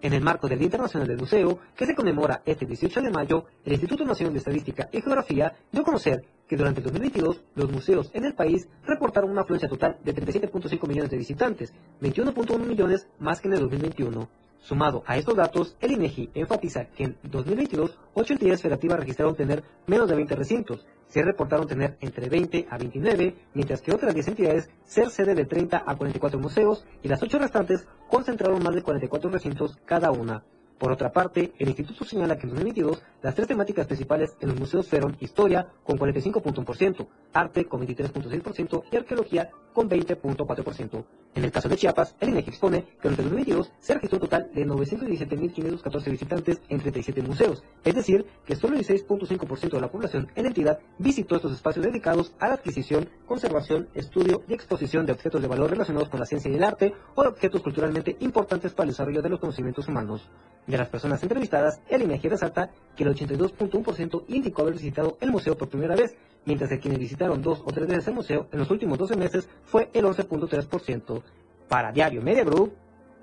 En 0.05 0.13
el 0.13 0.21
marco 0.21 0.47
del 0.47 0.59
Día 0.59 0.67
Internacional 0.67 1.07
del 1.07 1.17
Museo, 1.17 1.57
que 1.75 1.87
se 1.87 1.95
conmemora 1.95 2.43
este 2.45 2.67
18 2.67 3.01
de 3.01 3.09
mayo, 3.09 3.45
el 3.65 3.73
Instituto 3.73 4.05
Nacional 4.05 4.33
de 4.33 4.37
Estadística 4.37 4.87
y 4.91 5.01
Geografía 5.01 5.55
dio 5.71 5.81
a 5.81 5.83
conocer 5.83 6.23
que 6.47 6.55
durante 6.55 6.79
el 6.79 6.83
2022 6.83 7.41
los 7.55 7.71
museos 7.71 8.11
en 8.13 8.25
el 8.25 8.35
país 8.35 8.67
reportaron 8.85 9.31
una 9.31 9.41
afluencia 9.41 9.67
total 9.67 9.97
de 10.03 10.13
37.5 10.13 10.87
millones 10.87 11.09
de 11.09 11.17
visitantes, 11.17 11.73
21.1 12.03 12.67
millones 12.67 13.07
más 13.17 13.41
que 13.41 13.47
en 13.47 13.55
el 13.55 13.61
2021. 13.61 14.29
Sumado 14.65 15.03
a 15.05 15.15
estos 15.15 15.35
datos, 15.35 15.77
el 15.79 15.91
INEGI 15.91 16.31
enfatiza 16.33 16.85
que 16.85 17.03
en 17.03 17.17
2022 17.21 17.99
ocho 18.15 18.33
entidades 18.33 18.63
federativas 18.63 18.99
registraron 18.99 19.35
tener 19.35 19.63
menos 19.85 20.09
de 20.09 20.15
20 20.15 20.35
recintos, 20.35 20.87
se 21.07 21.21
reportaron 21.21 21.67
tener 21.67 21.97
entre 22.01 22.29
20 22.29 22.65
a 22.71 22.79
29, 22.79 23.35
mientras 23.53 23.83
que 23.83 23.93
otras 23.93 24.15
10 24.15 24.29
entidades 24.29 24.71
ser 24.83 25.11
sede 25.11 25.35
de 25.35 25.45
30 25.45 25.83
a 25.85 25.95
44 25.95 26.39
museos 26.39 26.83
y 27.03 27.07
las 27.07 27.21
ocho 27.21 27.37
restantes 27.37 27.87
concentraron 28.09 28.63
más 28.63 28.73
de 28.73 28.81
44 28.81 29.29
recintos 29.29 29.77
cada 29.85 30.09
una. 30.09 30.43
Por 30.77 30.91
otra 30.91 31.11
parte, 31.11 31.53
el 31.57 31.69
instituto 31.69 32.03
señala 32.03 32.37
que 32.37 32.43
en 32.43 32.49
2022 32.49 33.01
las 33.21 33.33
tres 33.33 33.47
temáticas 33.47 33.87
principales 33.87 34.35
en 34.41 34.49
los 34.49 34.59
museos 34.59 34.87
fueron 34.87 35.15
historia 35.21 35.67
con 35.83 35.97
45.1%, 35.97 37.07
arte 37.33 37.65
con 37.65 37.87
23.6% 37.87 38.83
y 38.91 38.95
arqueología 38.97 39.49
con 39.73 39.89
20.4%. 39.89 41.05
En 41.35 41.43
el 41.43 41.51
caso 41.51 41.67
de 41.67 41.75
Chiapas, 41.75 42.15
el 42.19 42.29
INEGI 42.29 42.49
expone 42.49 42.83
que 42.83 43.09
durante 43.09 43.23
2022 43.23 43.71
se 43.79 43.93
registró 43.93 44.17
un 44.17 44.21
total 44.21 44.49
de 44.53 44.65
917.514 44.65 46.11
visitantes 46.11 46.61
en 46.69 46.79
37 46.79 47.21
museos, 47.21 47.63
es 47.83 47.95
decir, 47.95 48.25
que 48.45 48.55
solo 48.55 48.77
el 48.77 48.85
16.5% 48.85 49.71
de 49.71 49.81
la 49.81 49.91
población 49.91 50.29
en 50.35 50.43
la 50.43 50.49
entidad 50.49 50.79
visitó 50.97 51.35
estos 51.35 51.53
espacios 51.53 51.85
dedicados 51.85 52.33
a 52.39 52.47
la 52.47 52.53
adquisición, 52.55 53.09
conservación, 53.25 53.89
estudio 53.93 54.43
y 54.47 54.53
exposición 54.53 55.05
de 55.05 55.11
objetos 55.11 55.41
de 55.41 55.47
valor 55.47 55.69
relacionados 55.69 56.09
con 56.09 56.19
la 56.19 56.25
ciencia 56.25 56.49
y 56.49 56.55
el 56.55 56.63
arte 56.63 56.93
o 57.15 57.23
objetos 57.23 57.61
culturalmente 57.61 58.15
importantes 58.19 58.73
para 58.73 58.85
el 58.85 58.91
desarrollo 58.91 59.21
de 59.21 59.29
los 59.29 59.39
conocimientos 59.39 59.87
humanos. 59.87 60.29
De 60.67 60.77
las 60.77 60.89
personas 60.89 61.21
entrevistadas, 61.21 61.79
el 61.89 62.01
INEGI 62.01 62.29
resalta 62.29 62.71
que 62.95 63.03
el 63.03 63.13
82.1% 63.13 64.23
indicó 64.29 64.63
haber 64.63 64.73
visitado 64.73 65.17
el 65.21 65.31
museo 65.31 65.55
por 65.55 65.69
primera 65.69 65.95
vez, 65.95 66.15
mientras 66.45 66.69
que 66.69 66.79
quienes 66.79 66.99
visitaron 66.99 67.41
dos 67.41 67.61
o 67.63 67.71
tres 67.71 67.87
veces 67.87 68.07
el 68.07 68.15
museo 68.15 68.47
en 68.51 68.59
los 68.59 68.71
últimos 68.71 68.97
12 68.97 69.15
meses 69.15 69.47
fue 69.63 69.89
el 69.93 70.05
11.3%. 70.05 71.21
Para 71.67 71.91
Diario 71.91 72.21
Media 72.21 72.43
Group, 72.43 72.73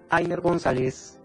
Ainer 0.08 0.40
González. 0.40 1.21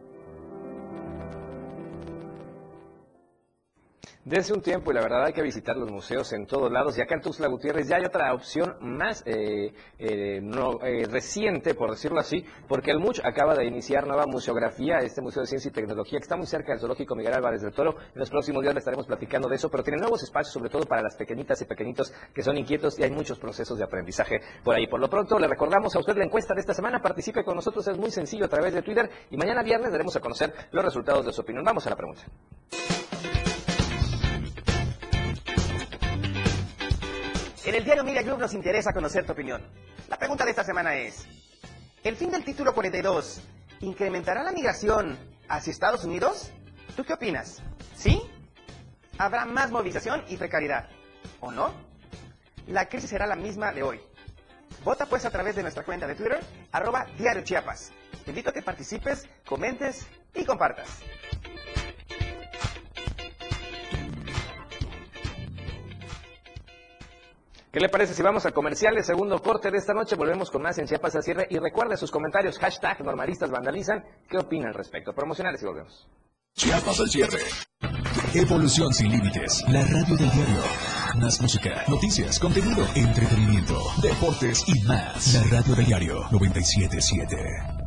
Desde 4.28 4.54
un 4.54 4.62
tiempo, 4.62 4.92
y 4.92 4.94
la 4.94 5.00
verdad 5.00 5.24
hay 5.24 5.32
que 5.32 5.42
visitar 5.42 5.78
los 5.78 5.90
museos 5.90 6.34
en 6.34 6.46
todos 6.46 6.70
lados, 6.70 6.98
y 6.98 7.02
acá 7.02 7.16
en 7.16 7.22
Tuxtla 7.22 7.48
Gutiérrez 7.48 7.88
ya 7.88 7.96
hay 7.96 8.04
otra 8.04 8.34
opción 8.34 8.76
más 8.82 9.24
eh, 9.26 9.72
eh, 9.98 10.42
eh, 10.42 11.08
reciente, 11.10 11.74
por 11.74 11.92
decirlo 11.92 12.20
así, 12.20 12.44
porque 12.68 12.92
el 12.92 13.00
MUCH 13.00 13.22
acaba 13.24 13.56
de 13.56 13.64
iniciar 13.64 14.06
nueva 14.06 14.26
museografía, 14.28 14.98
este 14.98 15.22
Museo 15.22 15.44
de 15.44 15.48
Ciencia 15.48 15.70
y 15.70 15.72
Tecnología, 15.72 16.20
que 16.20 16.24
está 16.24 16.36
muy 16.36 16.46
cerca 16.46 16.74
del 16.74 16.82
Zoológico 16.82 17.16
Miguel 17.16 17.36
Álvarez 17.36 17.62
del 17.62 17.72
Toro. 17.72 17.96
En 17.98 18.20
los 18.20 18.30
próximos 18.30 18.64
días 18.64 18.74
le 18.74 18.80
estaremos 18.80 19.08
platicando 19.08 19.48
de 19.48 19.56
eso, 19.56 19.70
pero 19.70 19.82
tiene 19.82 20.02
nuevos 20.02 20.22
espacios, 20.22 20.52
sobre 20.52 20.70
todo 20.70 20.84
para 20.84 21.04
las 21.04 21.16
pequeñitas 21.16 21.62
y 21.62 21.66
pequeñitos 21.66 22.12
que 22.34 22.44
son 22.44 22.58
inquietos, 22.58 23.00
y 23.00 23.04
hay 23.04 23.12
muchos 23.12 23.40
procesos 23.40 23.78
de 23.78 23.86
aprendizaje 23.86 24.42
por 24.62 24.76
ahí. 24.76 24.88
Por 24.88 25.00
lo 25.00 25.10
pronto, 25.10 25.40
le 25.40 25.48
recordamos 25.48 25.96
a 25.96 26.00
usted 26.00 26.18
la 26.18 26.26
encuesta 26.26 26.54
de 26.54 26.60
esta 26.60 26.74
semana, 26.74 27.02
participe 27.02 27.46
con 27.46 27.56
nosotros, 27.56 27.88
es 27.88 27.98
muy 27.98 28.12
sencillo 28.12 28.44
a 28.44 28.50
través 28.50 28.74
de 28.74 28.82
Twitter, 28.82 29.10
y 29.30 29.38
mañana 29.38 29.64
viernes 29.64 29.90
daremos 29.90 30.18
a 30.18 30.20
conocer 30.20 30.54
los 30.72 30.84
resultados 30.84 31.26
de 31.26 31.32
su 31.32 31.40
opinión. 31.40 31.64
Vamos 31.64 31.88
a 31.88 31.92
la 31.92 31.96
pregunta. 31.96 32.24
En 37.68 37.76
el 37.76 37.84
diario 37.84 38.06
Media 38.06 38.22
Group 38.22 38.40
nos 38.40 38.54
interesa 38.54 38.94
conocer 38.94 39.26
tu 39.26 39.34
opinión. 39.34 39.62
La 40.08 40.18
pregunta 40.18 40.46
de 40.46 40.52
esta 40.52 40.64
semana 40.64 40.96
es, 40.96 41.28
¿el 42.02 42.16
fin 42.16 42.32
del 42.32 42.46
título 42.46 42.74
42 42.74 43.42
incrementará 43.82 44.42
la 44.42 44.54
migración 44.54 45.18
hacia 45.50 45.72
Estados 45.72 46.06
Unidos? 46.06 46.54
¿Tú 46.96 47.04
qué 47.04 47.12
opinas? 47.12 47.62
¿Sí? 47.94 48.22
¿Habrá 49.18 49.44
más 49.44 49.70
movilización 49.70 50.24
y 50.30 50.38
precariedad? 50.38 50.88
¿O 51.42 51.52
no? 51.52 51.74
La 52.68 52.88
crisis 52.88 53.10
será 53.10 53.28
la 53.28 53.36
misma 53.36 53.74
de 53.74 53.84
hoy. 53.84 54.00
Vota 54.86 55.06
pues 55.06 55.26
a 55.26 55.30
través 55.30 55.58
de 55.58 55.64
nuestra 55.64 55.84
cuenta 55.84 56.08
de 56.08 56.16
Twitter, 56.16 56.40
arroba 56.72 57.06
Diario 57.18 57.44
Chiapas. 57.44 57.92
Te 58.24 58.32
invito 58.32 58.52
a 58.52 58.54
que 58.54 58.62
participes, 58.62 59.28
comentes 59.46 60.08
y 60.34 60.46
compartas. 60.46 60.88
¿Qué 67.72 67.80
le 67.82 67.90
parece 67.90 68.14
si 68.14 68.24
vamos 68.24 68.46
a 68.46 68.52
comerciales? 68.52 69.06
Segundo 69.06 69.42
corte 69.42 69.70
de 69.72 69.78
esta 69.78 69.94
noche. 69.94 70.16
Volvemos 70.16 70.50
con 70.50 70.62
más 70.62 70.78
en 70.78 70.86
Chiapas 70.86 71.16
al 71.16 71.24
cierre. 71.24 71.48
Y 71.50 71.58
recuerde 71.58 71.98
sus 71.98 72.12
comentarios. 72.12 72.58
Hashtag 72.60 73.04
normalistas 73.04 73.52
vandalizan. 73.52 74.04
¿Qué 74.30 74.38
opinan 74.38 74.70
al 74.70 74.74
respecto? 74.74 75.14
Promocionales 75.14 75.62
y 75.62 75.66
volvemos. 75.66 76.08
Chiapas 76.56 77.00
al 77.00 77.10
cierre. 77.10 77.40
Evolución 78.34 78.94
sin 78.94 79.12
límites. 79.12 79.64
La 79.68 79.84
radio 79.84 80.16
del 80.16 80.32
diario. 80.32 80.62
Más 81.18 81.42
música, 81.42 81.84
noticias, 81.88 82.40
contenido, 82.40 82.86
entretenimiento, 82.96 83.80
deportes 84.02 84.64
y 84.68 84.84
más. 84.88 85.34
La 85.34 85.58
radio 85.58 85.76
del 85.76 85.86
diario 85.86 86.16
977. 86.32 87.87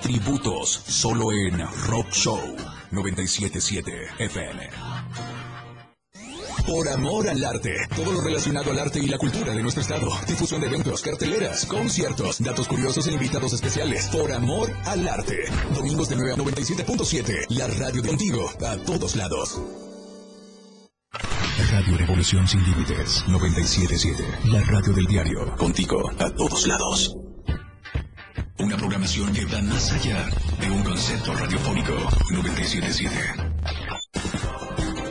Tributos 0.00 0.70
solo 0.86 1.32
en 1.32 1.58
Rock 1.86 2.12
Show 2.12 2.40
977 2.90 3.92
FM. 4.18 4.70
Por 6.66 6.88
amor 6.88 7.28
al 7.28 7.44
arte. 7.44 7.74
Todo 7.96 8.12
lo 8.12 8.20
relacionado 8.20 8.70
al 8.70 8.78
arte 8.78 9.00
y 9.00 9.06
la 9.06 9.18
cultura 9.18 9.52
de 9.52 9.62
nuestro 9.62 9.82
estado. 9.82 10.08
Difusión 10.26 10.60
de 10.60 10.68
eventos, 10.68 11.02
carteleras, 11.02 11.66
conciertos, 11.66 12.40
datos 12.40 12.68
curiosos 12.68 13.06
e 13.06 13.12
invitados 13.12 13.52
especiales. 13.52 14.08
Por 14.08 14.32
amor 14.32 14.70
al 14.84 15.08
arte. 15.08 15.36
Domingos 15.74 16.08
de 16.08 16.16
9 16.16 16.32
a 16.32 16.36
97.7. 16.36 17.46
La 17.50 17.66
radio 17.66 18.02
de 18.02 18.08
contigo 18.08 18.50
a 18.66 18.76
todos 18.84 19.16
lados. 19.16 19.60
Radio 21.70 21.96
Revolución 21.96 22.46
Sin 22.46 22.62
Límites 22.64 23.24
977. 23.28 24.50
La 24.52 24.60
radio 24.62 24.92
del 24.92 25.06
diario. 25.06 25.56
Contigo 25.56 26.10
a 26.18 26.30
todos 26.30 26.66
lados. 26.66 27.27
Una 28.60 28.76
programación 28.76 29.32
que 29.32 29.44
va 29.44 29.62
más 29.62 29.92
allá 29.92 30.28
de 30.60 30.70
un 30.70 30.82
concepto 30.82 31.32
radiofónico 31.34 31.92
977. 32.32 33.14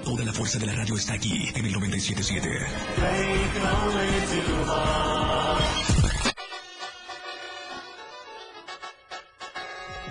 Toda 0.03 0.25
la 0.25 0.33
fuerza 0.33 0.59
de 0.59 0.65
la 0.65 0.73
radio 0.73 0.95
está 0.95 1.13
aquí 1.13 1.47
en 1.55 1.65
el 1.65 1.71
977. 1.71 2.49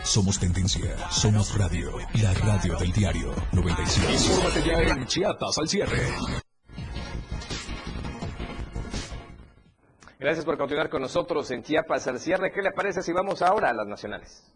Somos 0.02 0.38
tendencia, 0.38 1.10
somos 1.10 1.58
radio, 1.58 1.98
la 2.22 2.32
radio 2.32 2.78
del 2.78 2.92
diario 2.92 3.34
97. 3.52 4.12
Infórmate 4.12 4.62
ya 4.66 4.74
en 4.80 5.06
Chiapas 5.06 5.58
al 5.58 5.68
cierre. 5.68 6.45
Gracias 10.18 10.46
por 10.46 10.56
continuar 10.56 10.88
con 10.88 11.02
nosotros 11.02 11.50
en 11.50 11.62
Chiapas 11.62 12.06
al 12.06 12.18
cierre. 12.18 12.50
¿Qué 12.50 12.62
le 12.62 12.72
parece 12.72 13.02
si 13.02 13.12
vamos 13.12 13.42
ahora 13.42 13.68
a 13.68 13.74
las 13.74 13.86
nacionales? 13.86 14.50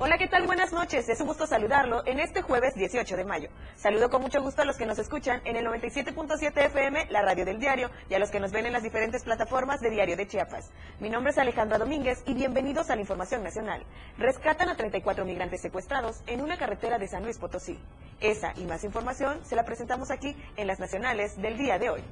Hola, 0.00 0.18
¿qué 0.18 0.26
tal? 0.26 0.44
Buenas 0.44 0.72
noches. 0.72 1.08
Es 1.08 1.20
un 1.20 1.28
gusto 1.28 1.46
saludarlo 1.46 2.04
en 2.04 2.18
este 2.18 2.42
jueves 2.42 2.74
18 2.74 3.16
de 3.16 3.24
mayo. 3.24 3.48
Saludo 3.76 4.10
con 4.10 4.22
mucho 4.22 4.42
gusto 4.42 4.62
a 4.62 4.64
los 4.64 4.76
que 4.76 4.86
nos 4.86 4.98
escuchan 4.98 5.40
en 5.44 5.54
el 5.54 5.66
97.7 5.66 6.66
FM, 6.66 7.06
la 7.10 7.22
radio 7.22 7.44
del 7.44 7.60
diario, 7.60 7.90
y 8.10 8.14
a 8.14 8.18
los 8.18 8.30
que 8.30 8.40
nos 8.40 8.50
ven 8.50 8.66
en 8.66 8.72
las 8.72 8.82
diferentes 8.82 9.22
plataformas 9.22 9.80
de 9.80 9.90
Diario 9.90 10.16
de 10.16 10.26
Chiapas. 10.26 10.72
Mi 10.98 11.08
nombre 11.08 11.30
es 11.30 11.38
Alejandra 11.38 11.78
Domínguez 11.78 12.24
y 12.26 12.34
bienvenidos 12.34 12.90
a 12.90 12.96
la 12.96 13.02
Información 13.02 13.44
Nacional. 13.44 13.84
Rescatan 14.18 14.68
a 14.68 14.76
34 14.76 15.24
migrantes 15.24 15.60
secuestrados 15.60 16.22
en 16.26 16.40
una 16.40 16.58
carretera 16.58 16.98
de 16.98 17.06
San 17.06 17.22
Luis 17.22 17.38
Potosí. 17.38 17.78
Esa 18.20 18.52
y 18.56 18.64
más 18.64 18.82
información 18.82 19.44
se 19.44 19.54
la 19.54 19.64
presentamos 19.64 20.10
aquí 20.10 20.36
en 20.56 20.66
las 20.66 20.80
nacionales 20.80 21.40
del 21.40 21.56
día 21.56 21.78
de 21.78 21.90
hoy. 21.90 22.02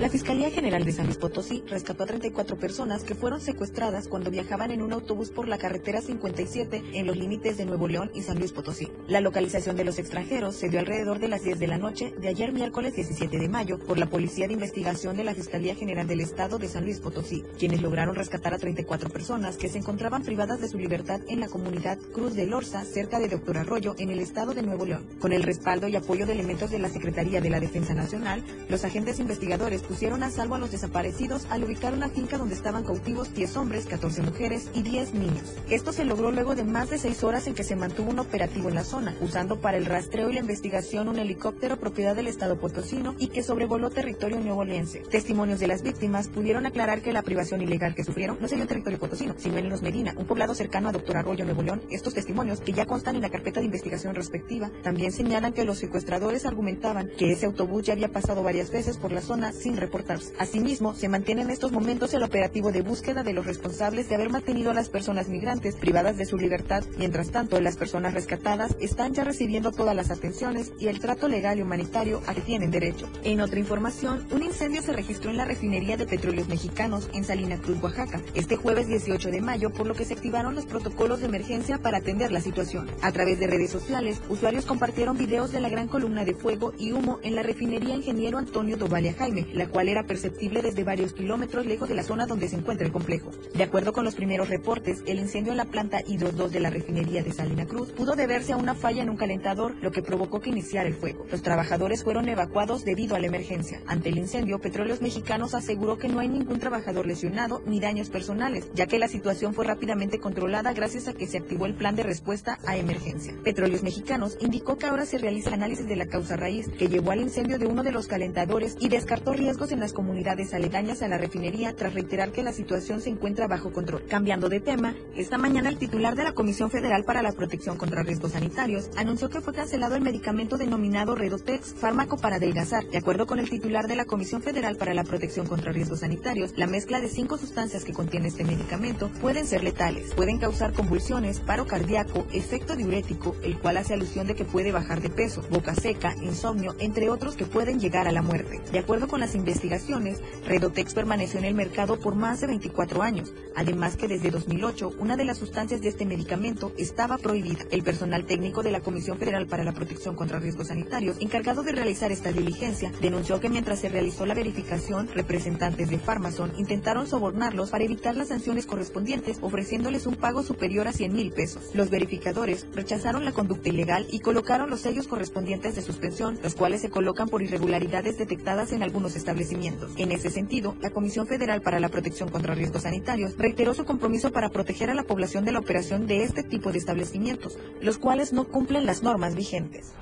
La 0.00 0.08
Fiscalía 0.08 0.50
General 0.50 0.84
de 0.84 0.90
San 0.90 1.06
Luis 1.06 1.18
Potosí 1.18 1.62
rescató 1.68 2.02
a 2.02 2.06
34 2.06 2.56
personas 2.56 3.04
que 3.04 3.14
fueron 3.14 3.40
secuestradas 3.40 4.08
cuando 4.08 4.28
viajaban 4.28 4.72
en 4.72 4.82
un 4.82 4.92
autobús 4.92 5.30
por 5.30 5.46
la 5.46 5.56
carretera 5.56 6.00
57 6.00 6.82
en 6.94 7.06
los 7.06 7.16
límites 7.16 7.56
de 7.56 7.64
Nuevo 7.64 7.86
León 7.86 8.10
y 8.12 8.22
San 8.22 8.40
Luis 8.40 8.50
Potosí. 8.50 8.90
La 9.06 9.20
localización 9.20 9.76
de 9.76 9.84
los 9.84 10.00
extranjeros 10.00 10.56
se 10.56 10.68
dio 10.68 10.80
alrededor 10.80 11.20
de 11.20 11.28
las 11.28 11.44
10 11.44 11.60
de 11.60 11.68
la 11.68 11.78
noche 11.78 12.12
de 12.18 12.26
ayer 12.26 12.52
miércoles 12.52 12.96
17 12.96 13.38
de 13.38 13.48
mayo 13.48 13.78
por 13.78 13.96
la 13.96 14.06
Policía 14.06 14.48
de 14.48 14.54
Investigación 14.54 15.16
de 15.16 15.22
la 15.22 15.34
Fiscalía 15.34 15.76
General 15.76 16.08
del 16.08 16.22
Estado 16.22 16.58
de 16.58 16.68
San 16.68 16.84
Luis 16.84 16.98
Potosí, 16.98 17.44
quienes 17.56 17.80
lograron 17.80 18.16
rescatar 18.16 18.52
a 18.52 18.58
34 18.58 19.10
personas 19.10 19.56
que 19.56 19.68
se 19.68 19.78
encontraban 19.78 20.24
privadas 20.24 20.60
de 20.60 20.68
su 20.68 20.78
libertad 20.78 21.20
en 21.28 21.38
la 21.38 21.48
comunidad 21.48 21.98
Cruz 22.12 22.34
de 22.34 22.46
Lorza, 22.46 22.84
cerca 22.84 23.20
de 23.20 23.28
Doctor 23.28 23.58
Arroyo, 23.58 23.94
en 23.98 24.10
el 24.10 24.18
estado 24.18 24.54
de 24.54 24.62
Nuevo 24.62 24.86
León. 24.86 25.06
Con 25.20 25.32
el 25.32 25.44
respaldo 25.44 25.86
y 25.86 25.94
apoyo 25.94 26.26
de 26.26 26.32
elementos 26.32 26.72
de 26.72 26.80
la 26.80 26.88
Secretaría 26.88 27.40
de 27.40 27.50
la 27.50 27.60
Defensa 27.60 27.94
Nacional, 27.94 28.42
los 28.68 28.84
agentes 28.84 29.20
investigadores 29.20 29.73
pusieron 29.82 30.22
a 30.22 30.30
salvo 30.30 30.54
a 30.54 30.58
los 30.58 30.70
desaparecidos 30.70 31.46
al 31.50 31.64
ubicar 31.64 31.94
una 31.94 32.08
finca 32.08 32.38
donde 32.38 32.54
estaban 32.54 32.84
cautivos 32.84 33.34
10 33.34 33.56
hombres, 33.56 33.86
14 33.86 34.22
mujeres 34.22 34.68
y 34.74 34.82
10 34.82 35.14
niños. 35.14 35.54
Esto 35.70 35.92
se 35.92 36.04
logró 36.04 36.30
luego 36.30 36.54
de 36.54 36.64
más 36.64 36.90
de 36.90 36.98
6 36.98 37.24
horas 37.24 37.46
en 37.46 37.54
que 37.54 37.64
se 37.64 37.76
mantuvo 37.76 38.10
un 38.10 38.18
operativo 38.18 38.68
en 38.68 38.74
la 38.74 38.84
zona, 38.84 39.16
usando 39.20 39.60
para 39.60 39.76
el 39.76 39.86
rastreo 39.86 40.30
y 40.30 40.34
la 40.34 40.40
investigación 40.40 41.08
un 41.08 41.18
helicóptero 41.18 41.78
propiedad 41.78 42.14
del 42.14 42.28
Estado 42.28 42.58
potosino 42.58 43.14
y 43.18 43.28
que 43.28 43.42
sobrevoló 43.42 43.90
territorio 43.90 44.40
neovolense. 44.40 45.00
Testimonios 45.00 45.60
de 45.60 45.66
las 45.66 45.82
víctimas 45.82 46.28
pudieron 46.28 46.66
aclarar 46.66 47.02
que 47.02 47.12
la 47.12 47.22
privación 47.22 47.62
ilegal 47.62 47.94
que 47.94 48.04
sufrieron 48.04 48.38
no 48.40 48.48
se 48.48 48.54
dio 48.54 48.62
en 48.62 48.68
territorio 48.68 48.98
potosino, 48.98 49.34
sino 49.38 49.58
en 49.58 49.68
Los 49.68 49.82
Medina, 49.82 50.14
un 50.16 50.26
poblado 50.26 50.54
cercano 50.54 50.88
a 50.88 50.92
Doctor 50.92 51.16
Arroyo, 51.16 51.44
Nuevo 51.44 51.62
León. 51.62 51.82
Estos 51.90 52.14
testimonios, 52.14 52.60
que 52.60 52.72
ya 52.72 52.86
constan 52.86 53.16
en 53.16 53.22
la 53.22 53.30
carpeta 53.30 53.60
de 53.60 53.66
investigación 53.66 54.14
respectiva, 54.14 54.70
también 54.82 55.12
señalan 55.12 55.52
que 55.52 55.64
los 55.64 55.78
secuestradores 55.78 56.46
argumentaban 56.46 57.10
que 57.16 57.32
ese 57.32 57.46
autobús 57.46 57.84
ya 57.84 57.92
había 57.92 58.12
pasado 58.12 58.42
varias 58.42 58.70
veces 58.70 58.96
por 58.96 59.12
la 59.12 59.20
zona 59.20 59.52
sin 59.64 59.76
reportarse. 59.78 60.34
Asimismo, 60.38 60.94
se 60.94 61.08
mantiene 61.08 61.40
en 61.40 61.50
estos 61.50 61.72
momentos 61.72 62.12
el 62.12 62.22
operativo 62.22 62.70
de 62.70 62.82
búsqueda 62.82 63.22
de 63.22 63.32
los 63.32 63.46
responsables 63.46 64.10
de 64.10 64.14
haber 64.14 64.28
mantenido 64.28 64.70
a 64.70 64.74
las 64.74 64.90
personas 64.90 65.28
migrantes 65.28 65.76
privadas 65.76 66.18
de 66.18 66.26
su 66.26 66.36
libertad. 66.36 66.84
Mientras 66.98 67.30
tanto, 67.30 67.58
las 67.62 67.78
personas 67.78 68.12
rescatadas 68.12 68.76
están 68.78 69.14
ya 69.14 69.24
recibiendo 69.24 69.72
todas 69.72 69.96
las 69.96 70.10
atenciones 70.10 70.72
y 70.78 70.88
el 70.88 71.00
trato 71.00 71.28
legal 71.28 71.58
y 71.58 71.62
humanitario 71.62 72.20
a 72.26 72.34
que 72.34 72.42
tienen 72.42 72.70
derecho. 72.70 73.08
En 73.22 73.40
otra 73.40 73.58
información, 73.58 74.26
un 74.32 74.42
incendio 74.42 74.82
se 74.82 74.92
registró 74.92 75.30
en 75.30 75.38
la 75.38 75.46
refinería 75.46 75.96
de 75.96 76.04
petróleos 76.04 76.46
mexicanos 76.46 77.08
en 77.14 77.24
Salina 77.24 77.56
Cruz, 77.56 77.82
Oaxaca, 77.82 78.20
este 78.34 78.56
jueves 78.56 78.86
18 78.86 79.30
de 79.30 79.40
mayo, 79.40 79.70
por 79.70 79.86
lo 79.86 79.94
que 79.94 80.04
se 80.04 80.12
activaron 80.12 80.54
los 80.54 80.66
protocolos 80.66 81.20
de 81.20 81.26
emergencia 81.26 81.78
para 81.78 81.98
atender 81.98 82.32
la 82.32 82.42
situación. 82.42 82.86
A 83.00 83.12
través 83.12 83.40
de 83.40 83.46
redes 83.46 83.70
sociales, 83.70 84.20
usuarios 84.28 84.66
compartieron 84.66 85.16
videos 85.16 85.52
de 85.52 85.60
la 85.60 85.70
gran 85.70 85.88
columna 85.88 86.26
de 86.26 86.34
fuego 86.34 86.74
y 86.76 86.92
humo 86.92 87.18
en 87.22 87.34
la 87.34 87.42
refinería 87.42 87.94
Ingeniero 87.94 88.36
Antonio 88.36 88.76
Dovalia 88.76 89.14
Jaime, 89.14 89.46
la 89.54 89.68
cual 89.68 89.88
era 89.88 90.04
perceptible 90.04 90.62
desde 90.62 90.84
varios 90.84 91.12
kilómetros 91.12 91.66
lejos 91.66 91.88
de 91.88 91.94
la 91.94 92.02
zona 92.02 92.26
donde 92.26 92.48
se 92.48 92.56
encuentra 92.56 92.86
el 92.86 92.92
complejo. 92.92 93.30
De 93.54 93.62
acuerdo 93.62 93.92
con 93.92 94.04
los 94.04 94.14
primeros 94.14 94.48
reportes, 94.48 95.02
el 95.06 95.18
incendio 95.18 95.52
en 95.52 95.58
la 95.58 95.64
planta 95.64 96.00
Hidro 96.06 96.32
2 96.32 96.52
de 96.52 96.60
la 96.60 96.70
refinería 96.70 97.22
de 97.22 97.32
Salina 97.32 97.66
Cruz 97.66 97.90
pudo 97.92 98.16
deberse 98.16 98.52
a 98.52 98.56
una 98.56 98.74
falla 98.74 99.02
en 99.02 99.10
un 99.10 99.16
calentador, 99.16 99.74
lo 99.80 99.92
que 99.92 100.02
provocó 100.02 100.40
que 100.40 100.50
iniciara 100.50 100.88
el 100.88 100.94
fuego. 100.94 101.26
Los 101.30 101.42
trabajadores 101.42 102.04
fueron 102.04 102.28
evacuados 102.28 102.84
debido 102.84 103.16
a 103.16 103.18
la 103.18 103.26
emergencia. 103.26 103.80
Ante 103.86 104.08
el 104.08 104.18
incendio, 104.18 104.58
Petróleos 104.58 105.00
Mexicanos 105.00 105.54
aseguró 105.54 105.98
que 105.98 106.08
no 106.08 106.20
hay 106.20 106.28
ningún 106.28 106.58
trabajador 106.58 107.06
lesionado 107.06 107.62
ni 107.66 107.80
daños 107.80 108.10
personales, 108.10 108.68
ya 108.74 108.86
que 108.86 108.98
la 108.98 109.08
situación 109.08 109.54
fue 109.54 109.64
rápidamente 109.64 110.18
controlada 110.18 110.72
gracias 110.72 111.08
a 111.08 111.12
que 111.12 111.26
se 111.26 111.38
activó 111.38 111.66
el 111.66 111.74
plan 111.74 111.96
de 111.96 112.02
respuesta 112.02 112.58
a 112.66 112.76
emergencia. 112.76 113.34
Petróleos 113.42 113.82
Mexicanos 113.82 114.36
indicó 114.40 114.76
que 114.78 114.86
ahora 114.86 115.06
se 115.06 115.18
realiza 115.18 115.54
análisis 115.54 115.86
de 115.86 115.96
la 115.96 116.06
causa 116.06 116.36
raíz 116.36 116.68
que 116.68 116.88
llevó 116.88 117.12
al 117.12 117.20
incendio 117.20 117.58
de 117.58 117.66
uno 117.66 117.82
de 117.82 117.92
los 117.92 118.06
calentadores 118.06 118.76
y 118.80 118.88
descartó 118.88 119.32
riesgos 119.44 119.72
en 119.72 119.80
las 119.80 119.92
comunidades 119.92 120.54
aledañas 120.54 121.02
a 121.02 121.08
la 121.08 121.18
refinería 121.18 121.76
tras 121.76 121.92
reiterar 121.92 122.32
que 122.32 122.42
la 122.42 122.54
situación 122.54 123.02
se 123.02 123.10
encuentra 123.10 123.46
bajo 123.46 123.74
control. 123.74 124.02
Cambiando 124.08 124.48
de 124.48 124.58
tema, 124.58 124.94
esta 125.16 125.36
mañana 125.36 125.68
el 125.68 125.76
titular 125.76 126.16
de 126.16 126.24
la 126.24 126.32
Comisión 126.32 126.70
Federal 126.70 127.04
para 127.04 127.20
la 127.20 127.32
Protección 127.32 127.76
contra 127.76 128.02
Riesgos 128.02 128.32
Sanitarios 128.32 128.88
anunció 128.96 129.28
que 129.28 129.42
fue 129.42 129.52
cancelado 129.52 129.96
el 129.96 130.00
medicamento 130.00 130.56
denominado 130.56 131.14
Redotex, 131.14 131.74
fármaco 131.74 132.16
para 132.16 132.36
adelgazar. 132.36 132.86
De 132.86 132.96
acuerdo 132.96 133.26
con 133.26 133.38
el 133.38 133.50
titular 133.50 133.86
de 133.86 133.96
la 133.96 134.06
Comisión 134.06 134.40
Federal 134.40 134.76
para 134.78 134.94
la 134.94 135.04
Protección 135.04 135.46
contra 135.46 135.72
Riesgos 135.72 136.00
Sanitarios, 136.00 136.56
la 136.56 136.66
mezcla 136.66 137.02
de 137.02 137.10
cinco 137.10 137.36
sustancias 137.36 137.84
que 137.84 137.92
contiene 137.92 138.28
este 138.28 138.44
medicamento 138.44 139.10
pueden 139.20 139.46
ser 139.46 139.62
letales, 139.62 140.14
pueden 140.14 140.38
causar 140.38 140.72
convulsiones, 140.72 141.40
paro 141.40 141.66
cardíaco, 141.66 142.26
efecto 142.32 142.76
diurético, 142.76 143.36
el 143.42 143.58
cual 143.58 143.76
hace 143.76 143.92
alusión 143.92 144.26
de 144.26 144.36
que 144.36 144.46
puede 144.46 144.72
bajar 144.72 145.02
de 145.02 145.10
peso, 145.10 145.44
boca 145.50 145.74
seca, 145.74 146.16
insomnio, 146.22 146.74
entre 146.78 147.10
otros 147.10 147.36
que 147.36 147.44
pueden 147.44 147.78
llegar 147.78 148.08
a 148.08 148.12
la 148.12 148.22
muerte. 148.22 148.62
De 148.72 148.78
acuerdo 148.78 149.06
con 149.06 149.20
las 149.20 149.33
investigaciones, 149.34 150.20
Redotex 150.46 150.94
permaneció 150.94 151.38
en 151.38 151.46
el 151.46 151.54
mercado 151.54 151.98
por 151.98 152.14
más 152.14 152.40
de 152.40 152.46
24 152.46 153.02
años, 153.02 153.32
además 153.56 153.96
que 153.96 154.08
desde 154.08 154.30
2008 154.30 154.92
una 154.98 155.16
de 155.16 155.24
las 155.24 155.38
sustancias 155.38 155.80
de 155.80 155.88
este 155.88 156.06
medicamento 156.06 156.72
estaba 156.78 157.18
prohibida. 157.18 157.64
El 157.70 157.82
personal 157.82 158.24
técnico 158.26 158.62
de 158.62 158.72
la 158.72 158.80
Comisión 158.80 159.18
Federal 159.18 159.46
para 159.46 159.64
la 159.64 159.72
Protección 159.72 160.16
contra 160.16 160.38
Riesgos 160.38 160.68
Sanitarios, 160.68 161.16
encargado 161.20 161.62
de 161.62 161.72
realizar 161.72 162.12
esta 162.12 162.32
diligencia, 162.32 162.92
denunció 163.00 163.40
que 163.40 163.48
mientras 163.48 163.80
se 163.80 163.88
realizó 163.88 164.26
la 164.26 164.34
verificación, 164.34 165.08
representantes 165.14 165.90
de 165.90 165.98
Pharmason 165.98 166.52
intentaron 166.56 167.06
sobornarlos 167.06 167.70
para 167.70 167.84
evitar 167.84 168.16
las 168.16 168.28
sanciones 168.28 168.66
correspondientes, 168.66 169.38
ofreciéndoles 169.40 170.06
un 170.06 170.16
pago 170.16 170.42
superior 170.42 170.88
a 170.88 170.92
100 170.92 171.12
mil 171.12 171.32
pesos. 171.32 171.70
Los 171.74 171.90
verificadores 171.90 172.66
rechazaron 172.72 173.24
la 173.24 173.32
conducta 173.32 173.68
ilegal 173.68 174.06
y 174.10 174.20
colocaron 174.20 174.70
los 174.70 174.80
sellos 174.80 175.08
correspondientes 175.08 175.74
de 175.74 175.82
suspensión, 175.82 176.38
los 176.42 176.54
cuales 176.54 176.80
se 176.80 176.90
colocan 176.90 177.28
por 177.28 177.42
irregularidades 177.42 178.18
detectadas 178.18 178.72
en 178.72 178.82
algunos 178.82 179.16
establecimientos. 179.24 179.92
En 179.96 180.12
ese 180.12 180.28
sentido, 180.28 180.76
la 180.82 180.90
Comisión 180.90 181.26
Federal 181.26 181.62
para 181.62 181.80
la 181.80 181.88
Protección 181.88 182.28
contra 182.28 182.54
Riesgos 182.54 182.82
Sanitarios 182.82 183.36
reiteró 183.38 183.72
su 183.72 183.86
compromiso 183.86 184.32
para 184.32 184.50
proteger 184.50 184.90
a 184.90 184.94
la 184.94 185.04
población 185.04 185.46
de 185.46 185.52
la 185.52 185.60
operación 185.60 186.06
de 186.06 186.24
este 186.24 186.42
tipo 186.42 186.70
de 186.72 186.78
establecimientos, 186.78 187.58
los 187.80 187.96
cuales 187.96 188.34
no 188.34 188.44
cumplen 188.44 188.84
las 188.84 189.02
normas 189.02 189.34
vigentes. 189.34 189.94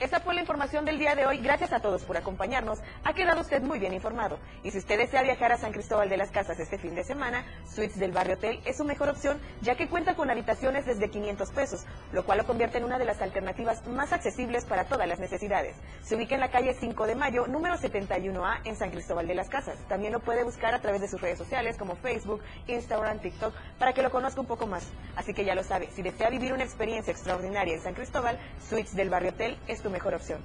Esta 0.00 0.18
fue 0.18 0.34
la 0.34 0.40
información 0.40 0.84
del 0.84 0.98
día 0.98 1.14
de 1.14 1.24
hoy. 1.24 1.38
Gracias 1.38 1.72
a 1.72 1.78
todos 1.78 2.02
por 2.02 2.16
acompañarnos. 2.16 2.80
Ha 3.04 3.12
quedado 3.12 3.40
usted 3.40 3.62
muy 3.62 3.78
bien 3.78 3.94
informado. 3.94 4.40
Y 4.64 4.72
si 4.72 4.78
usted 4.78 4.98
desea 4.98 5.22
viajar 5.22 5.52
a 5.52 5.56
San 5.56 5.70
Cristóbal 5.70 6.08
de 6.08 6.16
las 6.16 6.32
Casas 6.32 6.58
este 6.58 6.78
fin 6.78 6.96
de 6.96 7.04
semana, 7.04 7.44
Suites 7.64 8.00
del 8.00 8.10
Barrio 8.10 8.34
Hotel 8.34 8.60
es 8.64 8.76
su 8.76 8.84
mejor 8.84 9.08
opción, 9.08 9.40
ya 9.62 9.76
que 9.76 9.88
cuenta 9.88 10.16
con 10.16 10.30
habitaciones 10.30 10.84
desde 10.84 11.10
500 11.10 11.48
pesos, 11.52 11.86
lo 12.10 12.24
cual 12.24 12.38
lo 12.38 12.46
convierte 12.46 12.78
en 12.78 12.84
una 12.84 12.98
de 12.98 13.04
las 13.04 13.22
alternativas 13.22 13.86
más 13.86 14.12
accesibles 14.12 14.64
para 14.64 14.86
todas 14.86 15.06
las 15.06 15.20
necesidades. 15.20 15.76
Se 16.02 16.16
ubica 16.16 16.34
en 16.34 16.40
la 16.40 16.50
calle 16.50 16.74
5 16.74 17.06
de 17.06 17.14
Mayo, 17.14 17.46
número 17.46 17.76
71A, 17.76 18.62
en 18.64 18.76
San 18.76 18.90
Cristóbal 18.90 19.28
de 19.28 19.36
las 19.36 19.48
Casas. 19.48 19.78
También 19.88 20.12
lo 20.12 20.18
puede 20.18 20.42
buscar 20.42 20.74
a 20.74 20.80
través 20.80 21.02
de 21.02 21.08
sus 21.08 21.20
redes 21.20 21.38
sociales 21.38 21.76
como 21.78 21.94
Facebook, 21.94 22.42
Instagram, 22.66 23.20
TikTok, 23.20 23.54
para 23.78 23.92
que 23.92 24.02
lo 24.02 24.10
conozca 24.10 24.40
un 24.40 24.48
poco 24.48 24.66
más. 24.66 24.88
Así 25.14 25.32
que 25.32 25.44
ya 25.44 25.54
lo 25.54 25.62
sabe, 25.62 25.88
si 25.92 26.02
desea 26.02 26.30
vivir 26.30 26.52
una 26.52 26.64
experiencia 26.64 27.12
extraordinaria 27.12 27.74
en 27.74 27.80
San 27.80 27.94
Cristóbal, 27.94 28.40
Suites 28.68 28.96
del 28.96 29.08
Barrio 29.08 29.30
Hotel 29.30 29.56
es 29.68 29.84
tu 29.84 29.90
mejor 29.94 30.14
opción. 30.14 30.40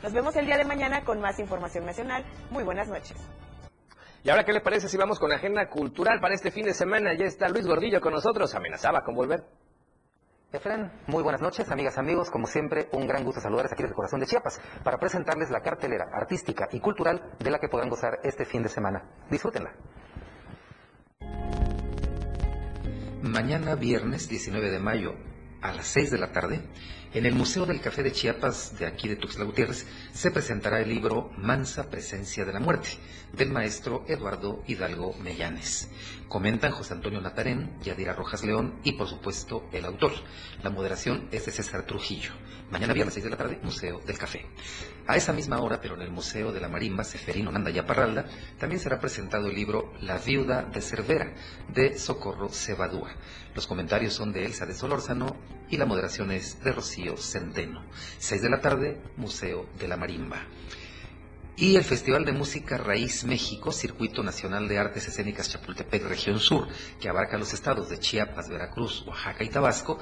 Nos 0.00 0.12
vemos 0.12 0.34
el 0.36 0.46
día 0.46 0.56
de 0.56 0.64
mañana 0.64 1.04
con 1.04 1.20
más 1.20 1.38
información 1.40 1.84
nacional. 1.84 2.24
Muy 2.50 2.62
buenas 2.62 2.88
noches. 2.88 3.18
¿Y 4.22 4.30
ahora 4.30 4.44
qué 4.44 4.52
le 4.52 4.60
parece 4.60 4.88
si 4.88 4.96
vamos 4.96 5.18
con 5.18 5.28
la 5.28 5.36
agenda 5.36 5.68
cultural 5.68 6.20
para 6.20 6.34
este 6.34 6.52
fin 6.52 6.64
de 6.64 6.72
semana? 6.72 7.12
Ya 7.14 7.24
está 7.24 7.48
Luis 7.48 7.66
Gordillo 7.66 8.00
con 8.00 8.12
nosotros. 8.12 8.54
Amenazaba 8.54 9.02
con 9.02 9.16
volver. 9.16 9.44
Efren, 10.52 10.92
muy 11.08 11.22
buenas 11.24 11.40
noches, 11.40 11.68
amigas, 11.70 11.98
amigos. 11.98 12.30
Como 12.30 12.46
siempre, 12.46 12.88
un 12.92 13.08
gran 13.08 13.24
gusto 13.24 13.40
saludarles 13.40 13.72
aquí 13.72 13.82
desde 13.82 13.92
el 13.92 13.96
corazón 13.96 14.20
de 14.20 14.26
Chiapas 14.26 14.60
para 14.84 14.98
presentarles 14.98 15.50
la 15.50 15.60
cartelera 15.60 16.10
artística 16.12 16.68
y 16.70 16.78
cultural 16.78 17.34
de 17.40 17.50
la 17.50 17.58
que 17.58 17.68
podrán 17.68 17.88
gozar 17.88 18.20
este 18.22 18.44
fin 18.44 18.62
de 18.62 18.68
semana. 18.68 19.02
Disfrútenla. 19.28 19.72
Mañana 23.22 23.74
viernes 23.74 24.28
19 24.28 24.70
de 24.70 24.78
mayo, 24.78 25.14
a 25.62 25.72
las 25.72 25.86
6 25.86 26.10
de 26.10 26.18
la 26.18 26.32
tarde, 26.32 26.60
en 27.14 27.26
el 27.26 27.34
Museo 27.34 27.66
del 27.66 27.82
Café 27.82 28.02
de 28.02 28.10
Chiapas 28.10 28.78
de 28.78 28.86
aquí 28.86 29.06
de 29.06 29.16
Tuxtla 29.16 29.44
Gutiérrez 29.44 29.86
se 30.14 30.30
presentará 30.30 30.80
el 30.80 30.88
libro 30.88 31.30
Mansa 31.36 31.90
Presencia 31.90 32.46
de 32.46 32.54
la 32.54 32.60
Muerte 32.60 32.88
del 33.34 33.50
maestro 33.50 34.04
Eduardo 34.08 34.62
Hidalgo 34.66 35.14
Mellanes. 35.22 35.90
Comentan 36.26 36.72
José 36.72 36.94
Antonio 36.94 37.20
Natarén, 37.20 37.78
Yadira 37.82 38.14
Rojas 38.14 38.42
León 38.44 38.80
y 38.82 38.92
por 38.92 39.08
supuesto 39.08 39.68
el 39.72 39.84
autor. 39.84 40.12
La 40.62 40.70
moderación 40.70 41.28
es 41.32 41.44
de 41.44 41.52
César 41.52 41.84
Trujillo. 41.84 42.32
Mañana 42.70 42.94
viernes 42.94 43.12
6 43.12 43.24
de 43.24 43.30
la 43.30 43.36
tarde, 43.36 43.60
Museo 43.62 44.00
del 44.00 44.16
Café. 44.16 44.46
A 45.06 45.14
esa 45.14 45.34
misma 45.34 45.60
hora, 45.60 45.78
pero 45.82 45.94
en 45.94 46.00
el 46.00 46.10
Museo 46.10 46.52
de 46.52 46.60
la 46.60 46.70
Marimba, 46.70 47.04
Seferino 47.04 47.52
Nanda 47.52 47.70
Parralda, 47.86 48.24
también 48.58 48.80
será 48.80 48.98
presentado 48.98 49.48
el 49.48 49.54
libro 49.54 49.92
La 50.00 50.16
viuda 50.16 50.62
de 50.62 50.80
Cervera, 50.80 51.34
de 51.68 51.98
Socorro 51.98 52.48
Cebadúa. 52.48 53.10
Los 53.54 53.66
comentarios 53.66 54.14
son 54.14 54.32
de 54.32 54.46
Elsa 54.46 54.64
de 54.64 54.74
Solórzano 54.74 55.36
y 55.68 55.76
la 55.76 55.84
moderación 55.84 56.30
es 56.30 56.62
de 56.64 56.72
Rocío 56.72 57.18
Centeno. 57.18 57.84
6 58.18 58.40
de 58.40 58.50
la 58.50 58.60
tarde, 58.60 59.02
Museo 59.16 59.66
de 59.78 59.88
la 59.88 59.98
Marimba. 59.98 60.46
Y 61.54 61.76
el 61.76 61.84
Festival 61.84 62.24
de 62.24 62.32
Música 62.32 62.78
Raíz 62.78 63.24
México, 63.24 63.70
Circuito 63.70 64.22
Nacional 64.22 64.68
de 64.68 64.78
Artes 64.78 65.06
Escénicas 65.06 65.50
Chapultepec, 65.50 66.02
Región 66.04 66.40
Sur, 66.40 66.66
que 66.98 67.10
abarca 67.10 67.36
los 67.36 67.52
estados 67.52 67.90
de 67.90 67.98
Chiapas, 67.98 68.48
Veracruz, 68.48 69.04
Oaxaca 69.06 69.44
y 69.44 69.50
Tabasco, 69.50 69.98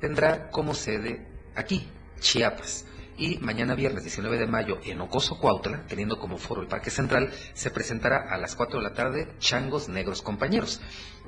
tendrá 0.00 0.48
como 0.48 0.72
sede 0.72 1.28
aquí, 1.54 1.86
Chiapas. 2.18 2.86
Y 3.18 3.38
mañana 3.38 3.74
viernes 3.74 4.04
19 4.04 4.38
de 4.38 4.46
mayo 4.46 4.78
en 4.84 5.00
Ocoso, 5.00 5.38
Cuautla, 5.38 5.86
teniendo 5.86 6.18
como 6.18 6.38
foro 6.38 6.62
el 6.62 6.68
Parque 6.68 6.90
Central, 6.90 7.30
se 7.52 7.70
presentará 7.70 8.26
a 8.30 8.38
las 8.38 8.56
4 8.56 8.78
de 8.78 8.84
la 8.84 8.94
tarde 8.94 9.34
Changos 9.38 9.88
Negros 9.88 10.22
Compañeros 10.22 10.80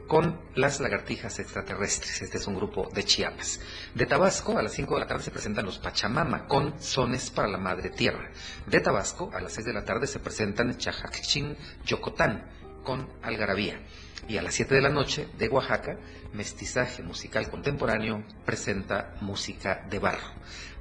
con 0.09 0.41
las 0.55 0.81
lagartijas 0.81 1.39
extraterrestres. 1.39 2.23
Este 2.23 2.39
es 2.39 2.47
un 2.47 2.57
grupo 2.57 2.89
de 2.93 3.05
Chiapas. 3.05 3.61
De 3.95 4.07
Tabasco, 4.07 4.59
a 4.59 4.63
las 4.63 4.73
5 4.73 4.95
de 4.95 5.01
la 5.01 5.07
tarde 5.07 5.23
se 5.23 5.31
presentan 5.31 5.67
los 5.67 5.79
Pachamama 5.79 6.49
con 6.49 6.81
sones 6.83 7.31
para 7.31 7.47
la 7.47 7.59
Madre 7.59 7.91
Tierra. 7.91 8.31
De 8.67 8.81
Tabasco, 8.81 9.31
a 9.35 9.41
las 9.41 9.53
6 9.53 9.67
de 9.67 9.73
la 9.75 9.85
tarde 9.85 10.07
se 10.07 10.19
presentan 10.19 10.79
Chajacchín 10.79 11.57
Yocotán 11.85 12.49
con 12.83 13.07
Algarabía. 13.23 13.81
Y 14.27 14.39
a 14.39 14.43
las 14.43 14.55
7 14.55 14.75
de 14.75 14.81
la 14.81 14.89
noche, 14.89 15.29
de 15.39 15.49
Oaxaca, 15.49 15.99
Mestizaje 16.33 17.03
Musical 17.03 17.51
Contemporáneo 17.51 18.25
presenta 18.47 19.15
música 19.21 19.87
de 19.91 19.99
barro. 19.99 20.33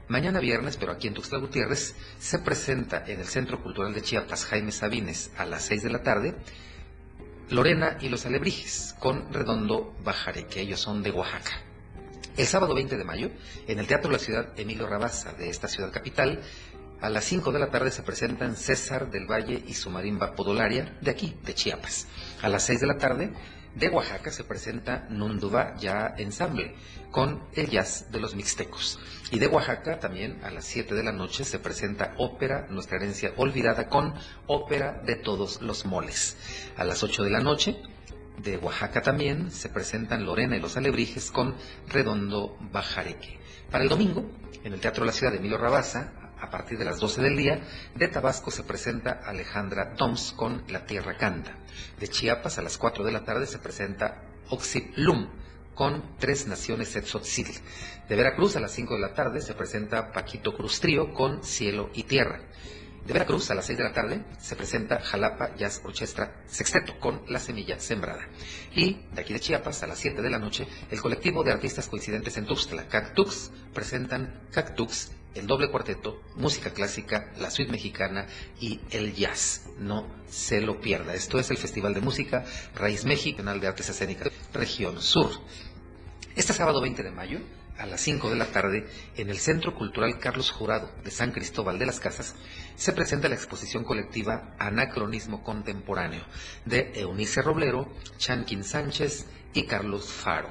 Mañana 0.08 0.40
viernes, 0.40 0.78
pero 0.78 0.94
aquí 0.94 1.10
en 1.10 1.14
Tuxtla 1.14 1.40
Gutiérrez, 1.40 1.96
se 2.18 2.40
presenta 2.40 3.04
en 3.06 3.20
el 3.20 3.26
Centro 3.26 3.62
Cultural 3.62 3.94
de 3.94 4.02
Chiapas 4.02 4.46
Jaime 4.46 4.72
Sabines 4.72 5.32
a 5.38 5.46
las 5.46 5.64
6 5.64 5.84
de 5.84 5.90
la 5.90 6.02
tarde 6.02 6.36
Lorena 7.50 7.98
y 8.02 8.10
los 8.10 8.26
Alebrijes 8.26 8.94
con 9.00 9.32
Redondo 9.32 9.96
Bajare, 10.04 10.48
que 10.48 10.60
ellos 10.60 10.82
son 10.82 11.02
de 11.02 11.12
Oaxaca. 11.12 11.62
El 12.36 12.46
sábado 12.46 12.76
20 12.76 12.98
de 12.98 13.04
mayo, 13.06 13.32
en 13.68 13.80
el 13.80 13.88
Teatro 13.88 14.10
de 14.10 14.18
la 14.18 14.24
Ciudad 14.24 14.60
Emilio 14.60 14.86
Rabasa 14.86 15.32
de 15.32 15.50
esta 15.50 15.70
ciudad 15.70 15.92
capital, 15.92 16.42
a 17.00 17.10
las 17.10 17.24
5 17.24 17.52
de 17.54 17.60
la 17.60 17.70
tarde 17.70 17.92
se 17.92 18.04
presentan 18.04 18.58
César 18.58 19.10
del 19.10 19.32
Valle 19.32 19.64
y 19.66 19.76
su 19.76 19.90
marimba 19.90 20.36
Podolaria 20.36 20.98
de 21.00 21.12
aquí, 21.12 21.38
de 21.46 21.54
Chiapas. 21.54 22.08
A 22.42 22.50
las 22.50 22.64
6 22.64 22.82
de 22.82 22.88
la 22.88 22.98
tarde, 22.98 23.32
de 23.76 23.90
Oaxaca 23.90 24.32
se 24.32 24.44
presenta 24.44 25.08
Nunduba 25.10 25.76
Ya 25.78 26.16
Ensamble 26.18 26.76
con 27.12 27.44
el 27.54 27.70
jazz 27.70 28.12
de 28.12 28.20
los 28.20 28.36
mixtecos. 28.36 29.00
Y 29.30 29.40
de 29.40 29.48
Oaxaca 29.48 30.00
también 30.00 30.40
a 30.44 30.52
las 30.52 30.66
7 30.66 30.96
de 30.96 31.04
la 31.04 31.12
noche 31.12 31.44
se 31.44 31.60
presenta 31.60 32.14
Ópera 32.18 32.68
Nuestra 32.70 32.98
Herencia 32.98 33.34
Olvidada 33.36 33.90
con 33.90 34.14
Ópera 34.46 35.02
de 35.06 35.16
Todos 35.16 35.62
los 35.62 35.86
Moles. 35.86 36.38
A 36.78 36.86
las 36.86 37.04
8 37.04 37.24
de 37.24 37.30
la 37.30 37.42
noche 37.42 37.82
de 38.42 38.58
Oaxaca 38.58 39.02
también 39.02 39.52
se 39.52 39.68
presentan 39.68 40.26
Lorena 40.26 40.56
y 40.56 40.62
los 40.62 40.78
Alebrijes 40.78 41.30
con 41.30 41.56
Redondo 41.90 42.58
Bajareque. 42.72 43.40
Para 43.70 43.84
el 43.84 43.90
domingo, 43.90 44.32
en 44.64 44.74
el 44.74 44.80
Teatro 44.80 45.04
de 45.04 45.08
la 45.08 45.14
Ciudad 45.14 45.34
de 45.34 45.40
Emilio 45.40 45.58
Rabasa, 45.58 46.14
a 46.40 46.50
partir 46.50 46.78
de 46.78 46.86
las 46.86 47.00
12 47.00 47.22
del 47.22 47.36
día, 47.36 47.62
de 47.96 48.08
Tabasco 48.08 48.50
se 48.50 48.64
presenta 48.64 49.22
Alejandra 49.26 49.96
Toms 49.96 50.34
con 50.38 50.64
La 50.70 50.86
Tierra 50.86 51.18
Canta. 51.18 51.58
De 52.00 52.08
Chiapas 52.08 52.60
a 52.60 52.62
las 52.62 52.78
4 52.78 53.04
de 53.04 53.12
la 53.12 53.26
tarde 53.26 53.46
se 53.46 53.60
presenta 53.60 54.24
Oxiplum 54.50 55.28
con 55.78 56.18
Tres 56.18 56.48
Naciones 56.48 56.96
Etzotzil. 56.96 57.48
De 58.10 58.16
Veracruz 58.16 58.56
a 58.56 58.60
las 58.60 58.72
5 58.72 58.96
de 58.96 59.00
la 59.00 59.14
tarde 59.14 59.42
se 59.42 59.54
presenta 59.54 60.12
Paquito 60.12 60.56
Cruz 60.56 60.80
Trío 60.80 61.14
con 61.14 61.44
Cielo 61.44 61.92
y 61.94 62.04
Tierra. 62.04 62.42
De 63.06 63.14
Veracruz 63.14 63.52
a 63.52 63.56
las 63.56 63.68
6 63.68 63.78
de 63.78 63.84
la 63.84 63.94
tarde 63.94 64.26
se 64.40 64.56
presenta 64.56 65.00
Jalapa 65.00 65.56
Jazz 65.56 65.82
Orchestra 65.86 66.42
Sexteto 66.48 67.00
con 67.00 67.22
La 67.28 67.40
Semilla 67.40 67.80
Sembrada. 67.80 68.28
Y 68.76 69.06
de 69.14 69.22
aquí 69.22 69.34
de 69.34 69.40
Chiapas 69.40 69.84
a 69.84 69.88
las 69.88 70.00
7 70.00 70.22
de 70.22 70.30
la 70.32 70.40
noche 70.40 70.68
el 70.90 71.00
colectivo 71.00 71.44
de 71.44 71.52
artistas 71.52 71.88
coincidentes 71.88 72.36
en 72.38 72.48
Tuxtla, 72.48 72.88
Cactux, 72.88 73.52
presentan 73.72 74.48
Cactux 74.52 75.12
el 75.38 75.48
doble 75.48 75.70
cuarteto, 75.70 76.22
música 76.36 76.72
clásica, 76.72 77.32
la 77.38 77.52
suite 77.52 77.72
mexicana 77.72 78.26
y 78.60 78.80
el 78.90 79.14
jazz. 79.14 79.70
No 79.78 80.08
se 80.28 80.62
lo 80.62 80.82
pierda. 80.82 81.14
Esto 81.14 81.40
es 81.40 81.52
el 81.52 81.58
Festival 81.58 81.94
de 81.94 82.02
Música 82.02 82.44
Raíz 82.76 83.06
México, 83.06 83.38
Canal 83.38 83.60
de 83.60 83.68
Artes 83.68 83.90
Escénicas, 83.90 84.32
Región 84.54 85.02
Sur. 85.02 85.30
Este 86.38 86.54
sábado 86.54 86.82
20 86.82 87.02
de 87.02 87.10
mayo, 87.10 87.40
a 87.80 87.88
las 87.88 88.00
5 88.02 88.30
de 88.30 88.36
la 88.36 88.46
tarde, 88.46 88.86
en 89.16 89.32
el 89.32 89.40
Centro 89.40 89.74
Cultural 89.74 90.20
Carlos 90.20 90.52
Jurado 90.52 90.92
de 91.04 91.10
San 91.10 91.32
Cristóbal 91.32 91.80
de 91.80 91.88
las 91.88 92.00
Casas, 92.00 92.36
se 92.76 92.94
presenta 92.94 93.28
la 93.28 93.34
exposición 93.34 93.84
colectiva 93.84 94.56
Anacronismo 94.60 95.42
Contemporáneo 95.44 96.24
de 96.64 96.92
Eunice 96.94 97.42
Roblero, 97.42 97.92
Chanquín 98.20 98.64
Sánchez 98.64 99.26
y 99.56 99.66
Carlos 99.66 100.12
Faro. 100.12 100.50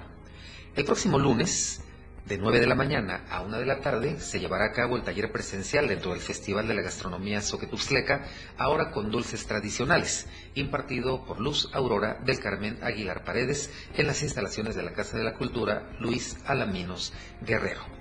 El 0.74 0.84
próximo 0.84 1.20
lunes, 1.20 1.80
de 2.26 2.38
9 2.38 2.58
de 2.58 2.66
la 2.66 2.74
mañana 2.74 3.24
a 3.30 3.40
1 3.42 3.58
de 3.58 3.66
la 3.66 3.80
tarde 3.80 4.18
se 4.18 4.40
llevará 4.40 4.66
a 4.66 4.72
cabo 4.72 4.96
el 4.96 5.02
taller 5.02 5.30
presencial 5.30 5.86
dentro 5.86 6.10
del 6.10 6.20
Festival 6.20 6.66
de 6.66 6.74
la 6.74 6.82
Gastronomía 6.82 7.40
Soquetuxleca, 7.40 8.24
ahora 8.58 8.90
con 8.90 9.10
dulces 9.10 9.46
tradicionales, 9.46 10.26
impartido 10.54 11.24
por 11.24 11.40
Luz 11.40 11.68
Aurora 11.72 12.18
del 12.24 12.40
Carmen 12.40 12.78
Aguilar 12.82 13.24
Paredes 13.24 13.70
en 13.96 14.08
las 14.08 14.22
instalaciones 14.22 14.74
de 14.74 14.82
la 14.82 14.92
Casa 14.92 15.16
de 15.16 15.24
la 15.24 15.34
Cultura 15.34 15.88
Luis 16.00 16.36
Alaminos 16.46 17.12
Guerrero. 17.42 17.95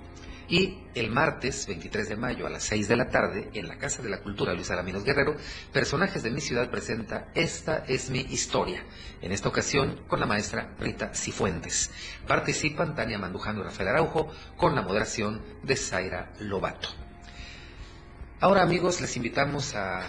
Y 0.48 0.78
el 0.94 1.10
martes 1.10 1.66
23 1.66 2.08
de 2.08 2.16
mayo 2.16 2.46
a 2.46 2.50
las 2.50 2.62
6 2.64 2.86
de 2.86 2.96
la 2.96 3.08
tarde, 3.08 3.50
en 3.52 3.66
la 3.66 3.78
Casa 3.78 4.02
de 4.02 4.08
la 4.08 4.20
Cultura 4.20 4.54
Luis 4.54 4.70
Alaminos 4.70 5.02
Guerrero, 5.02 5.36
Personajes 5.72 6.22
de 6.22 6.30
mi 6.30 6.40
ciudad 6.40 6.70
presenta 6.70 7.28
Esta 7.34 7.84
es 7.88 8.10
mi 8.10 8.20
historia. 8.20 8.84
En 9.20 9.32
esta 9.32 9.48
ocasión 9.48 10.02
con 10.06 10.20
la 10.20 10.26
maestra 10.26 10.74
Rita 10.78 11.12
Cifuentes. 11.14 11.90
Participan 12.28 12.94
Tania 12.94 13.18
Mandujano 13.18 13.60
y 13.60 13.64
Rafael 13.64 13.88
Araujo 13.88 14.32
con 14.56 14.74
la 14.74 14.82
moderación 14.82 15.42
de 15.64 15.76
Zaira 15.76 16.32
Lobato. 16.40 16.88
Ahora 18.38 18.62
amigos, 18.62 19.00
les 19.00 19.16
invitamos 19.16 19.74
a 19.74 20.06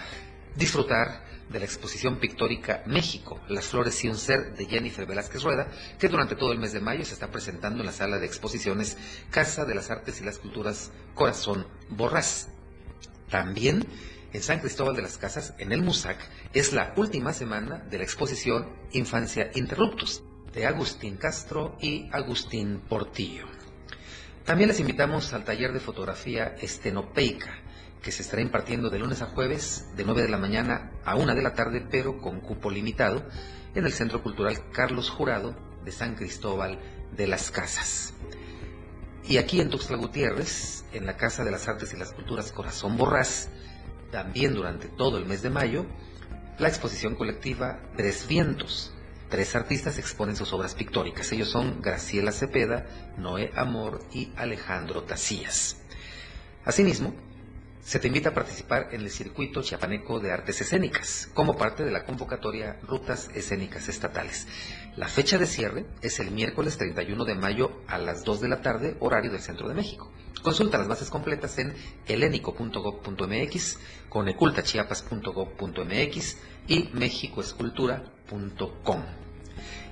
disfrutar 0.55 1.26
de 1.49 1.59
la 1.59 1.65
exposición 1.65 2.19
pictórica 2.19 2.83
México, 2.85 3.39
Las 3.47 3.67
Flores 3.67 4.03
y 4.03 4.09
un 4.09 4.17
Ser 4.17 4.55
de 4.55 4.65
Jennifer 4.65 5.05
Velázquez 5.05 5.43
Rueda, 5.43 5.67
que 5.97 6.09
durante 6.09 6.35
todo 6.35 6.51
el 6.51 6.59
mes 6.59 6.73
de 6.73 6.81
mayo 6.81 7.05
se 7.05 7.13
está 7.13 7.31
presentando 7.31 7.79
en 7.79 7.85
la 7.85 7.91
sala 7.91 8.19
de 8.19 8.25
exposiciones 8.25 8.97
Casa 9.31 9.65
de 9.65 9.75
las 9.75 9.89
Artes 9.89 10.19
y 10.21 10.25
las 10.25 10.39
Culturas 10.39 10.91
Corazón 11.13 11.67
Borrás. 11.89 12.49
También 13.29 13.85
en 14.33 14.41
San 14.41 14.59
Cristóbal 14.59 14.95
de 14.95 15.01
las 15.01 15.17
Casas, 15.17 15.53
en 15.57 15.71
el 15.71 15.81
MUSAC, 15.81 16.17
es 16.53 16.73
la 16.73 16.93
última 16.97 17.33
semana 17.33 17.77
de 17.89 17.97
la 17.97 18.03
exposición 18.03 18.67
Infancia 18.91 19.51
Interruptus, 19.55 20.23
de 20.53 20.65
Agustín 20.65 21.17
Castro 21.17 21.77
y 21.81 22.09
Agustín 22.11 22.81
Portillo. 22.87 23.45
También 24.43 24.69
les 24.69 24.79
invitamos 24.79 25.33
al 25.33 25.43
taller 25.43 25.73
de 25.73 25.79
fotografía 25.79 26.55
estenopeica, 26.61 27.53
que 28.01 28.11
se 28.11 28.21
estará 28.21 28.41
impartiendo 28.41 28.89
de 28.89 28.99
lunes 28.99 29.21
a 29.21 29.27
jueves, 29.27 29.89
de 29.95 30.03
9 30.03 30.23
de 30.23 30.29
la 30.29 30.37
mañana 30.37 30.91
a 31.03 31.15
1 31.15 31.35
de 31.35 31.41
la 31.41 31.53
tarde, 31.53 31.85
pero 31.89 32.19
con 32.19 32.39
cupo 32.39 32.69
limitado, 32.69 33.23
en 33.75 33.85
el 33.85 33.91
Centro 33.91 34.23
Cultural 34.23 34.69
Carlos 34.71 35.09
Jurado 35.09 35.55
de 35.83 35.91
San 35.91 36.15
Cristóbal 36.15 36.79
de 37.15 37.27
las 37.27 37.51
Casas. 37.51 38.13
Y 39.27 39.37
aquí 39.37 39.59
en 39.59 39.69
Tuxtla 39.69 39.97
Gutiérrez, 39.97 40.85
en 40.93 41.05
la 41.05 41.17
Casa 41.17 41.43
de 41.43 41.51
las 41.51 41.67
Artes 41.67 41.93
y 41.93 41.97
las 41.97 42.13
Culturas 42.13 42.51
Corazón 42.51 42.97
Borrás, 42.97 43.49
también 44.11 44.53
durante 44.53 44.87
todo 44.87 45.17
el 45.17 45.25
mes 45.25 45.41
de 45.41 45.49
mayo, 45.49 45.85
la 46.57 46.69
exposición 46.69 47.15
colectiva 47.15 47.79
Tres 47.95 48.25
Vientos. 48.27 48.93
Tres 49.29 49.55
artistas 49.55 49.97
exponen 49.97 50.37
sus 50.37 50.53
obras 50.53 50.73
pictóricas. 50.73 51.31
Ellos 51.33 51.49
son 51.49 51.81
Graciela 51.81 52.31
Cepeda, 52.31 52.85
Noé 53.17 53.51
Amor 53.55 53.99
y 54.13 54.31
Alejandro 54.37 55.03
Tacías. 55.03 55.75
Asimismo, 56.63 57.13
se 57.87 57.99
te 57.99 58.07
invita 58.07 58.29
a 58.29 58.33
participar 58.33 58.89
en 58.91 58.99
el 58.99 59.09
circuito 59.09 59.61
chiapaneco 59.61 60.19
de 60.19 60.33
artes 60.33 60.59
escénicas 60.59 61.29
como 61.33 61.55
parte 61.55 61.85
de 61.85 61.91
la 61.91 62.03
convocatoria 62.03 62.77
Rutas 62.83 63.29
Escénicas 63.33 63.87
Estatales. 63.87 64.45
La 64.97 65.07
fecha 65.07 65.37
de 65.37 65.45
cierre 65.45 65.85
es 66.01 66.19
el 66.19 66.31
miércoles 66.31 66.77
31 66.77 67.23
de 67.23 67.35
mayo 67.35 67.71
a 67.87 67.97
las 67.97 68.25
2 68.25 68.41
de 68.41 68.49
la 68.49 68.61
tarde, 68.61 68.97
horario 68.99 69.31
del 69.31 69.39
Centro 69.39 69.69
de 69.69 69.73
México. 69.73 70.11
Consulta 70.41 70.77
las 70.77 70.89
bases 70.89 71.09
completas 71.09 71.57
en 71.59 71.73
helénico.gov.mx, 72.07 73.79
conecultachiapas.gov.mx 74.09 76.37
y 76.67 76.89
mexicoescultura.com. 76.91 79.03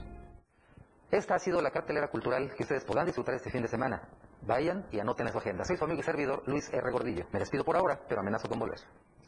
Esta 1.12 1.36
ha 1.36 1.40
sido 1.40 1.62
la 1.62 1.70
cartelera 1.70 2.08
cultural 2.08 2.52
que 2.58 2.64
ustedes 2.64 2.84
podrán 2.84 3.06
disfrutar 3.06 3.36
este 3.36 3.52
fin 3.52 3.62
de 3.62 3.68
semana. 3.68 4.10
Vayan 4.44 4.86
y 4.92 5.00
anoten 5.00 5.28
en 5.28 5.34
su 5.34 5.40
agenda. 5.40 5.64
Soy 5.64 5.78
su 5.78 5.84
amigo 5.84 6.02
y 6.02 6.04
servidor 6.04 6.44
Luis 6.48 6.70
R. 6.72 6.92
Gordillo. 6.92 7.26
Me 7.32 7.40
despido 7.40 7.64
por 7.64 7.78
ahora, 7.78 8.00
pero 8.08 8.22
amenazo 8.22 8.50
con 8.50 8.60
volver. 8.60 8.80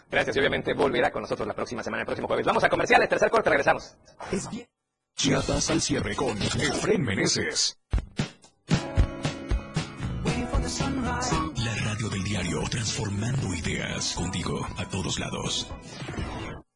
Gracias 0.10 0.36
y 0.36 0.40
obviamente 0.40 0.74
volverá 0.74 1.12
con 1.12 1.22
nosotros 1.22 1.48
la 1.48 1.54
próxima 1.54 1.84
semana, 1.84 2.02
el 2.02 2.06
próximo 2.06 2.28
jueves. 2.28 2.46
Vamos 2.46 2.64
a 2.64 2.70
comerciales, 2.70 3.10
tercer 3.10 3.30
corte, 3.30 3.50
regresamos. 3.50 3.96
Es 4.32 4.50
bien. 4.50 4.68
Chiapas 5.16 5.70
al 5.70 5.82
cierre 5.82 6.16
con 6.16 6.38
Efren 6.42 7.04
Meneses. 7.04 7.80
La 11.58 11.76
radio 11.84 12.10
del 12.10 12.24
diario, 12.24 12.64
transformando 12.70 13.54
ideas 13.54 14.14
contigo 14.16 14.66
a 14.78 14.86
todos 14.90 15.20
lados. 15.20 15.72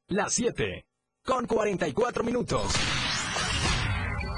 Las 0.08 0.34
7, 0.34 0.86
con 1.24 1.46
44 1.46 2.24
minutos. 2.24 2.74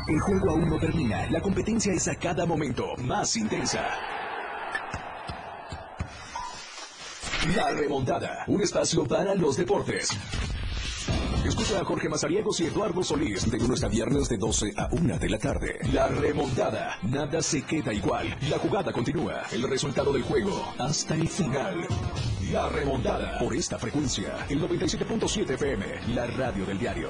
El 0.09 0.19
juego 0.21 0.49
aún 0.49 0.67
no 0.67 0.79
termina, 0.79 1.29
la 1.29 1.39
competencia 1.39 1.93
es 1.93 2.07
a 2.07 2.15
cada 2.15 2.43
momento 2.47 2.95
más 2.97 3.35
intensa. 3.35 3.87
La 7.55 7.69
remontada, 7.69 8.43
un 8.47 8.59
espacio 8.59 9.05
para 9.05 9.35
los 9.35 9.55
deportes. 9.55 10.09
Escucha 11.45 11.81
a 11.81 11.85
Jorge 11.85 12.09
Mazariegos 12.09 12.59
y 12.59 12.65
Eduardo 12.65 13.03
Solís 13.03 13.51
de 13.51 13.59
lunes 13.59 13.83
a 13.83 13.87
viernes 13.87 14.27
de 14.29 14.37
12 14.37 14.73
a 14.75 14.89
1 14.91 15.19
de 15.19 15.29
la 15.29 15.37
tarde. 15.37 15.79
La 15.93 16.07
remontada. 16.07 16.97
Nada 17.03 17.43
se 17.43 17.61
queda 17.61 17.93
igual. 17.93 18.35
La 18.49 18.57
jugada 18.57 18.91
continúa. 18.91 19.43
El 19.51 19.69
resultado 19.69 20.11
del 20.11 20.23
juego 20.23 20.73
hasta 20.79 21.13
el 21.13 21.27
final. 21.27 21.85
La 22.51 22.67
remontada. 22.69 23.37
Por 23.37 23.55
esta 23.55 23.77
frecuencia. 23.77 24.47
El 24.49 24.59
97.7 24.59 25.51
FM. 25.51 25.85
La 26.15 26.25
radio 26.25 26.65
del 26.65 26.79
diario. 26.79 27.09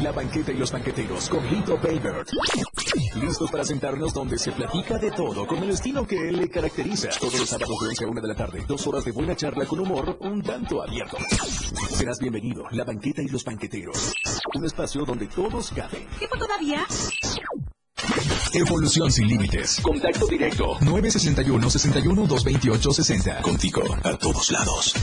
La 0.00 0.12
banqueta 0.12 0.52
y 0.52 0.56
los 0.56 0.70
banqueteros 0.70 1.28
con 1.28 1.44
Lito 1.46 1.76
Baybert. 1.78 2.28
Listos 3.14 3.50
para 3.50 3.64
sentarnos 3.64 4.12
donde 4.12 4.36
se 4.38 4.52
platica 4.52 4.98
de 4.98 5.10
todo 5.10 5.46
con 5.46 5.62
el 5.62 5.70
estilo 5.70 6.06
que 6.06 6.28
él 6.28 6.36
le 6.36 6.50
caracteriza. 6.50 7.08
Todos 7.18 7.38
los 7.38 7.48
sábados 7.48 7.78
de 7.80 7.88
11 7.88 8.04
a 8.04 8.08
1 8.08 8.20
de 8.20 8.28
la 8.28 8.34
tarde. 8.34 8.64
Dos 8.68 8.86
horas 8.86 9.04
de 9.04 9.12
buena 9.12 9.34
charla 9.34 9.64
con 9.64 9.80
humor 9.80 10.18
un 10.20 10.42
tanto 10.42 10.82
abierto. 10.82 11.16
Serás 11.90 12.18
bienvenido. 12.18 12.64
La 12.72 12.84
banqueta 12.84 13.22
y 13.22 13.28
los 13.28 13.42
banqueteros. 13.44 14.12
Un 14.54 14.66
espacio 14.66 15.04
donde 15.04 15.26
todos 15.28 15.70
caben. 15.70 16.06
¿Tiempo 16.18 16.36
todavía? 16.36 16.86
Evolución 18.52 19.10
sin 19.10 19.28
límites. 19.28 19.80
Contacto 19.82 20.26
directo. 20.26 20.74
961-61-228-60. 20.80 23.40
Contigo 23.40 23.82
a 24.02 24.18
todos 24.18 24.50
lados. 24.50 24.94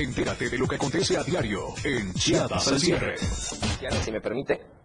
Entérate 0.00 0.48
de 0.48 0.56
lo 0.56 0.66
que 0.66 0.76
acontece 0.76 1.18
a 1.18 1.22
diario 1.22 1.74
en 1.84 2.14
Chiapas 2.14 2.68
al 2.68 2.80
cierre. 2.80 3.18
si 3.18 4.10
me 4.10 4.20
permite. 4.22 4.79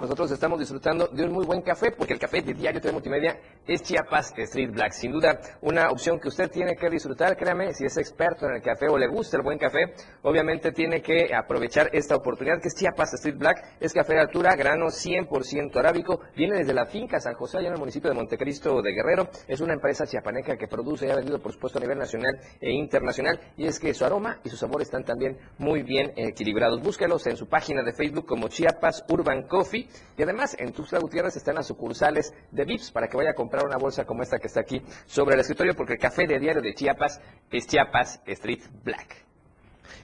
Nosotros 0.00 0.30
estamos 0.32 0.58
disfrutando 0.58 1.06
de 1.06 1.24
un 1.24 1.32
muy 1.32 1.46
buen 1.46 1.62
café, 1.62 1.92
porque 1.92 2.14
el 2.14 2.18
café 2.18 2.42
de 2.42 2.52
Diario 2.52 2.80
TV 2.80 2.92
Multimedia 2.92 3.38
es 3.66 3.82
Chiapas 3.82 4.32
Street 4.36 4.70
Black. 4.72 4.92
Sin 4.92 5.12
duda, 5.12 5.38
una 5.62 5.88
opción 5.88 6.18
que 6.18 6.28
usted 6.28 6.50
tiene 6.50 6.74
que 6.76 6.90
disfrutar, 6.90 7.36
créame, 7.36 7.72
si 7.72 7.84
es 7.84 7.96
experto 7.96 8.46
en 8.46 8.56
el 8.56 8.62
café 8.62 8.86
o 8.88 8.98
le 8.98 9.06
gusta 9.06 9.36
el 9.36 9.42
buen 9.42 9.56
café, 9.56 9.94
obviamente 10.22 10.72
tiene 10.72 11.00
que 11.00 11.34
aprovechar 11.34 11.88
esta 11.92 12.16
oportunidad 12.16 12.60
que 12.60 12.68
es 12.68 12.74
Chiapas 12.74 13.14
Street 13.14 13.38
Black. 13.38 13.76
Es 13.80 13.92
café 13.92 14.14
de 14.14 14.20
altura, 14.20 14.54
grano 14.56 14.86
100% 14.86 15.76
arábico, 15.76 16.20
viene 16.36 16.58
desde 16.58 16.74
la 16.74 16.86
finca 16.86 17.20
San 17.20 17.34
José, 17.34 17.58
allá 17.58 17.68
en 17.68 17.74
el 17.74 17.80
municipio 17.80 18.10
de 18.10 18.16
Montecristo 18.16 18.82
de 18.82 18.92
Guerrero. 18.92 19.28
Es 19.46 19.60
una 19.60 19.74
empresa 19.74 20.06
chiapaneca 20.06 20.56
que 20.56 20.66
produce 20.66 21.06
y 21.06 21.10
ha 21.10 21.16
vendido, 21.16 21.40
por 21.40 21.52
supuesto, 21.52 21.78
a 21.78 21.82
nivel 21.82 21.98
nacional 21.98 22.38
e 22.60 22.72
internacional. 22.72 23.40
Y 23.56 23.66
es 23.66 23.78
que 23.78 23.94
su 23.94 24.04
aroma 24.04 24.40
y 24.44 24.48
su 24.50 24.56
sabor 24.56 24.82
están 24.82 25.04
también 25.04 25.38
muy 25.58 25.82
bien 25.82 26.12
equilibrados. 26.16 26.82
Búsquelos 26.82 27.26
en 27.26 27.36
su 27.36 27.48
página 27.48 27.82
de 27.82 27.92
Facebook 27.92 28.26
como 28.26 28.48
Chiapas 28.48 29.04
Urban 29.08 29.46
Coffee. 29.46 29.83
Y 30.16 30.22
además, 30.22 30.56
en 30.58 30.72
Tuxtla 30.72 30.98
Gutiérrez 30.98 31.36
están 31.36 31.54
las 31.54 31.66
sucursales 31.66 32.32
de 32.50 32.64
VIPS 32.64 32.90
para 32.90 33.08
que 33.08 33.16
vaya 33.16 33.30
a 33.30 33.34
comprar 33.34 33.64
una 33.64 33.76
bolsa 33.76 34.04
como 34.04 34.22
esta 34.22 34.38
que 34.38 34.46
está 34.46 34.60
aquí 34.60 34.82
sobre 35.06 35.34
el 35.34 35.40
escritorio, 35.40 35.74
porque 35.74 35.94
el 35.94 35.98
café 35.98 36.26
de 36.26 36.38
diario 36.38 36.62
de 36.62 36.74
Chiapas 36.74 37.20
es 37.50 37.66
Chiapas 37.66 38.20
Street 38.26 38.62
Black. 38.82 39.24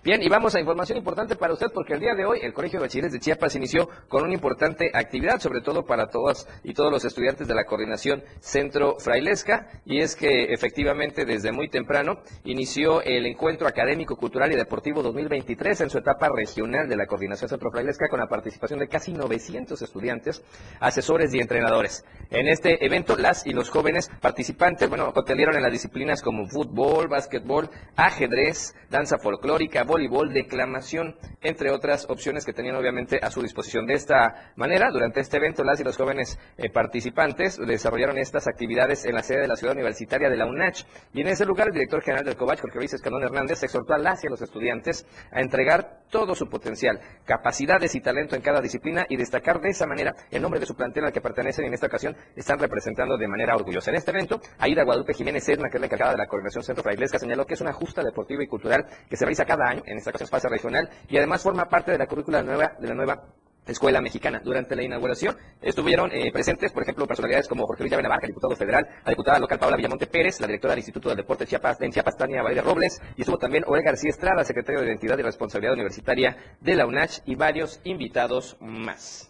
Bien, 0.03 0.23
y 0.23 0.29
vamos 0.29 0.55
a 0.55 0.61
información 0.61 0.99
importante 0.99 1.37
para 1.37 1.53
usted 1.53 1.69
porque 1.75 1.95
el 1.95 2.01
día 2.01 2.15
de 2.15 2.25
hoy 2.25 2.39
el 2.43 2.53
Colegio 2.53 2.79
de 2.79 2.87
Bachilleres 2.87 3.13
de 3.13 3.21
Chiapas 3.21 3.55
inició 3.57 3.89
con 4.09 4.25
una 4.25 4.35
importante 4.35 4.91
actividad, 4.95 5.41
sobre 5.41 5.61
todo 5.61 5.85
para 5.85 6.09
todas 6.09 6.49
y 6.63 6.75
todos 6.75 6.91
los 6.91 7.05
estudiantes 7.05 7.47
de 7.47 7.55
la 7.55 7.65
coordinación 7.65 8.23
Centro 8.41 8.99
Frailesca, 8.99 9.69
y 9.85 10.01
es 10.01 10.17
que 10.17 10.53
efectivamente 10.53 11.25
desde 11.25 11.53
muy 11.53 11.69
temprano 11.69 12.21
inició 12.45 13.03
el 13.03 13.27
encuentro 13.27 13.67
académico, 13.67 14.17
cultural 14.17 14.53
y 14.53 14.57
deportivo 14.57 15.03
2023 15.03 15.81
en 15.83 15.91
su 15.91 15.99
etapa 15.99 16.29
regional 16.35 16.89
de 16.89 16.97
la 16.97 17.07
coordinación 17.07 17.49
Centro 17.49 17.71
Frailesca 17.71 18.09
con 18.09 18.21
la 18.21 18.29
participación 18.29 18.81
de 18.81 18.89
casi 18.89 19.13
900 19.13 19.81
estudiantes, 19.83 20.43
asesores 20.81 21.33
y 21.35 21.41
entrenadores. 21.41 22.05
En 22.31 22.49
este 22.49 22.85
evento, 22.85 23.17
las 23.17 23.47
y 23.47 23.53
los 23.53 23.71
jóvenes 23.71 24.11
participantes, 24.21 24.89
bueno, 24.89 25.13
hotelieron 25.15 25.57
en 25.57 25.63
las 25.63 25.73
disciplinas 25.73 26.23
como 26.23 26.47
fútbol, 26.47 27.09
básquetbol, 27.09 27.71
ajedrez, 27.97 28.75
danza 28.89 29.19
folclórica, 29.19 29.70
electrónica, 29.71 29.85
voleibol, 29.85 30.33
declamación, 30.33 31.17
entre 31.41 31.71
otras 31.71 32.07
opciones 32.09 32.45
que 32.45 32.53
tenían 32.53 32.77
obviamente 32.77 33.21
a 33.23 33.31
su 33.31 33.43
disposición. 33.43 33.87
De 33.87 33.95
esta 33.95 34.53
manera, 34.57 34.91
durante 34.91 35.21
este 35.21 35.37
evento, 35.37 35.65
las 35.65 35.81
y 35.81 35.85
los 35.85 35.97
jóvenes 35.97 36.39
eh, 36.59 36.71
participantes 36.71 37.57
desarrollaron 37.57 38.19
estas 38.19 38.49
actividades 38.49 39.05
en 39.05 39.15
la 39.15 39.23
sede 39.23 39.43
de 39.43 39.49
la 39.49 39.57
ciudad 39.57 39.75
universitaria 39.75 40.29
de 40.29 40.37
la 40.37 40.47
UNACH. 40.47 40.85
Y 41.15 41.21
en 41.21 41.29
ese 41.29 41.47
lugar, 41.47 41.69
el 41.69 41.75
director 41.75 42.03
general 42.03 42.25
del 42.25 42.37
COVACH, 42.37 42.61
Jorge 42.61 42.79
Luis 42.79 42.95
Escandón 42.95 43.23
Hernández, 43.23 43.63
exhortó 43.63 43.95
a 43.95 43.99
las 43.99 44.23
y 44.25 44.27
a 44.27 44.31
los 44.31 44.43
estudiantes 44.43 45.07
a 45.31 45.41
entregar 45.41 46.01
todo 46.11 46.35
su 46.35 46.49
potencial, 46.49 47.01
capacidades 47.25 47.95
y 47.95 48.01
talento 48.01 48.35
en 48.35 48.43
cada 48.43 48.61
disciplina 48.61 49.07
y 49.09 49.17
destacar 49.17 49.61
de 49.61 49.71
esa 49.71 49.87
manera 49.87 50.15
el 50.31 50.43
nombre 50.43 50.59
de 50.59 50.67
su 50.67 50.75
plantel 50.75 51.05
al 51.05 51.13
que 51.13 51.21
pertenecen 51.21 51.65
y 51.65 51.69
en 51.69 51.75
esta 51.75 51.87
ocasión 51.87 52.17
están 52.35 52.59
representando 52.59 53.17
de 53.17 53.29
manera 53.29 53.55
orgullosa. 53.55 53.91
En 53.91 53.97
este 53.97 54.11
evento, 54.11 54.41
Aida 54.59 54.83
Guadalupe 54.83 55.15
Jiménez 55.15 55.49
Edna, 55.49 55.69
que 55.71 55.77
es 55.77 55.81
la 55.81 55.87
encargada 55.87 56.13
de 56.13 56.19
la 56.19 56.27
coordinación 56.27 56.65
centro 56.65 56.83
frailesca, 56.83 57.19
señaló 57.19 57.47
que 57.47 57.55
es 57.55 57.61
una 57.61 57.73
justa 57.73 58.03
deportiva 58.03 58.43
y 58.43 58.49
cultural 58.49 58.85
que 59.09 59.17
se 59.17 59.25
realiza 59.25 59.45
cada 59.45 59.60
año, 59.69 59.83
en 59.87 59.99
esta 59.99 60.11
ocasión 60.11 60.53
regional, 60.53 60.89
y 61.09 61.17
además 61.17 61.43
forma 61.43 61.69
parte 61.69 61.93
de 61.93 61.99
la 61.99 62.07
currícula 62.07 62.43
nueva, 62.43 62.73
de 62.79 62.89
la 62.89 62.95
nueva 62.95 63.23
Escuela 63.67 64.01
Mexicana. 64.01 64.41
Durante 64.43 64.75
la 64.75 64.83
inauguración 64.83 65.37
estuvieron 65.61 66.11
eh, 66.13 66.31
presentes, 66.33 66.73
por 66.73 66.83
ejemplo, 66.83 67.07
personalidades 67.07 67.49
como 67.49 67.67
Jorge 67.67 67.85
Luis 67.85 68.03
Navarra, 68.03 68.27
diputado 68.27 68.57
federal, 68.57 68.87
la 69.05 69.11
diputada 69.11 69.39
local 69.39 69.59
Paula 69.59 69.77
Villamonte 69.77 70.07
Pérez, 70.07 70.41
la 70.41 70.47
directora 70.47 70.73
del 70.73 70.81
Instituto 70.81 71.09
del 71.09 71.19
Deporte 71.19 71.47
Chiapas, 71.47 71.81
en 71.81 71.93
Chiapas, 71.93 72.17
Tania 72.17 72.43
Valeria 72.43 72.63
Robles, 72.63 73.01
y 73.17 73.23
estuvo 73.23 73.39
también 73.39 73.65
Orel 73.67 73.85
García 73.85 74.11
Estrada, 74.11 74.45
secretario 74.45 74.81
de 74.81 74.89
Identidad 74.89 75.19
y 75.19 75.23
Responsabilidad 75.23 75.75
Universitaria 75.75 76.37
de 76.61 76.75
la 76.75 76.87
UNACH, 76.87 77.21
y 77.27 77.35
varios 77.35 77.81
invitados 77.85 78.57
más. 78.61 79.30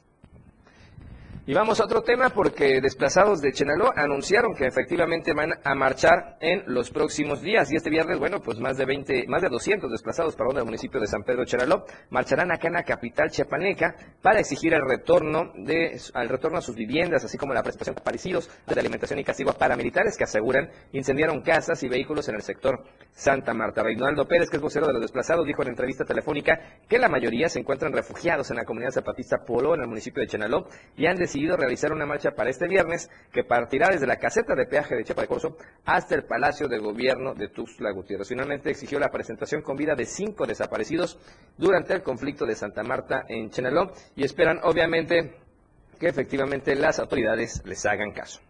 Y 1.47 1.55
vamos 1.55 1.81
a 1.81 1.85
otro 1.85 2.03
tema 2.03 2.29
porque 2.29 2.81
desplazados 2.83 3.41
de 3.41 3.53
Chenaló 3.53 3.91
anunciaron 3.97 4.55
que 4.55 4.67
efectivamente 4.67 5.33
van 5.33 5.55
a 5.65 5.75
marchar 5.75 6.37
en 6.41 6.63
los 6.67 6.91
próximos 6.91 7.41
días. 7.41 7.73
Y 7.73 7.77
este 7.77 7.89
viernes, 7.89 8.19
bueno, 8.19 8.41
pues 8.41 8.61
más 8.61 8.77
de 8.77 8.85
20, 8.85 9.27
más 9.27 9.41
de 9.41 9.49
200 9.49 9.91
desplazados 9.91 10.37
para 10.37 10.51
el 10.51 10.65
municipio 10.67 11.01
de 11.01 11.07
San 11.07 11.23
Pedro 11.23 11.47
Chenaló 11.47 11.87
marcharán 12.11 12.53
acá 12.53 12.69
en 12.69 12.75
la 12.75 12.83
capital 12.83 13.31
chiapaneca 13.31 13.95
para 14.21 14.41
exigir 14.41 14.75
el 14.75 14.83
retorno 14.87 15.51
de, 15.55 15.99
al 16.13 16.29
retorno 16.29 16.59
a 16.59 16.61
sus 16.61 16.77
viviendas, 16.77 17.25
así 17.25 17.39
como 17.39 17.55
la 17.55 17.63
prestación 17.63 17.97
de 17.97 18.03
parecidos 18.03 18.51
de 18.67 18.79
alimentación 18.79 19.19
y 19.19 19.25
castigo 19.25 19.55
paramilitares 19.55 20.19
que 20.19 20.25
aseguran 20.25 20.69
incendiaron 20.93 21.41
casas 21.41 21.83
y 21.83 21.89
vehículos 21.89 22.29
en 22.29 22.35
el 22.35 22.43
sector 22.43 22.85
Santa 23.13 23.55
Marta. 23.55 23.83
Reinaldo 23.83 24.29
Pérez, 24.29 24.51
que 24.51 24.57
es 24.57 24.63
vocero 24.63 24.87
de 24.87 24.93
los 24.93 25.03
desplazados, 25.03 25.47
dijo 25.47 25.63
en 25.63 25.69
entrevista 25.69 26.05
telefónica 26.05 26.61
que 26.87 26.99
la 26.99 27.09
mayoría 27.09 27.49
se 27.49 27.61
encuentran 27.61 27.93
refugiados 27.93 28.51
en 28.51 28.57
la 28.57 28.65
comunidad 28.65 28.91
zapatista 28.91 29.39
Polo, 29.47 29.75
en 29.75 29.81
el 29.81 29.89
municipio 29.89 30.21
de 30.21 30.29
Chenaló, 30.29 30.67
y 30.97 31.07
han 31.07 31.17
decidido 31.31 31.57
realizar 31.57 31.93
una 31.93 32.07
marcha 32.07 32.33
para 32.33 32.51
este 32.51 32.67
viernes 32.67 33.09
que 33.33 33.45
partirá 33.45 33.89
desde 33.89 34.07
la 34.07 34.17
caseta 34.17 34.57
de 34.57 34.67
peaje 34.67 34.97
de 34.97 35.05
Chiapa 35.05 35.23
de 35.23 35.29
Corzo 35.29 35.57
hasta 35.85 36.17
el 36.17 36.25
Palacio 36.25 36.67
de 36.67 36.79
Gobierno 36.79 37.35
de 37.35 37.49
Tuxtla 37.49 37.93
Gutiérrez. 37.93 38.29
Finalmente 38.29 38.71
exigió 38.71 38.99
la 38.99 39.11
presentación 39.11 39.63
con 39.63 39.77
vida 39.77 39.95
de 39.95 40.07
cinco 40.07 40.45
desaparecidos 40.45 41.21
durante 41.57 41.95
el 41.95 42.03
conflicto 42.03 42.47
de 42.47 42.57
Santa 42.57 42.83
Marta 42.83 43.27
en 43.29 43.49
Chenaló 43.51 43.93
y 44.17 44.25
esperan 44.25 44.59
obviamente 44.65 45.37
que 46.01 46.09
efectivamente 46.09 46.75
las 46.75 46.99
autoridades 46.99 47.63
les 47.65 47.87
hagan 47.87 48.11
caso. 48.11 48.41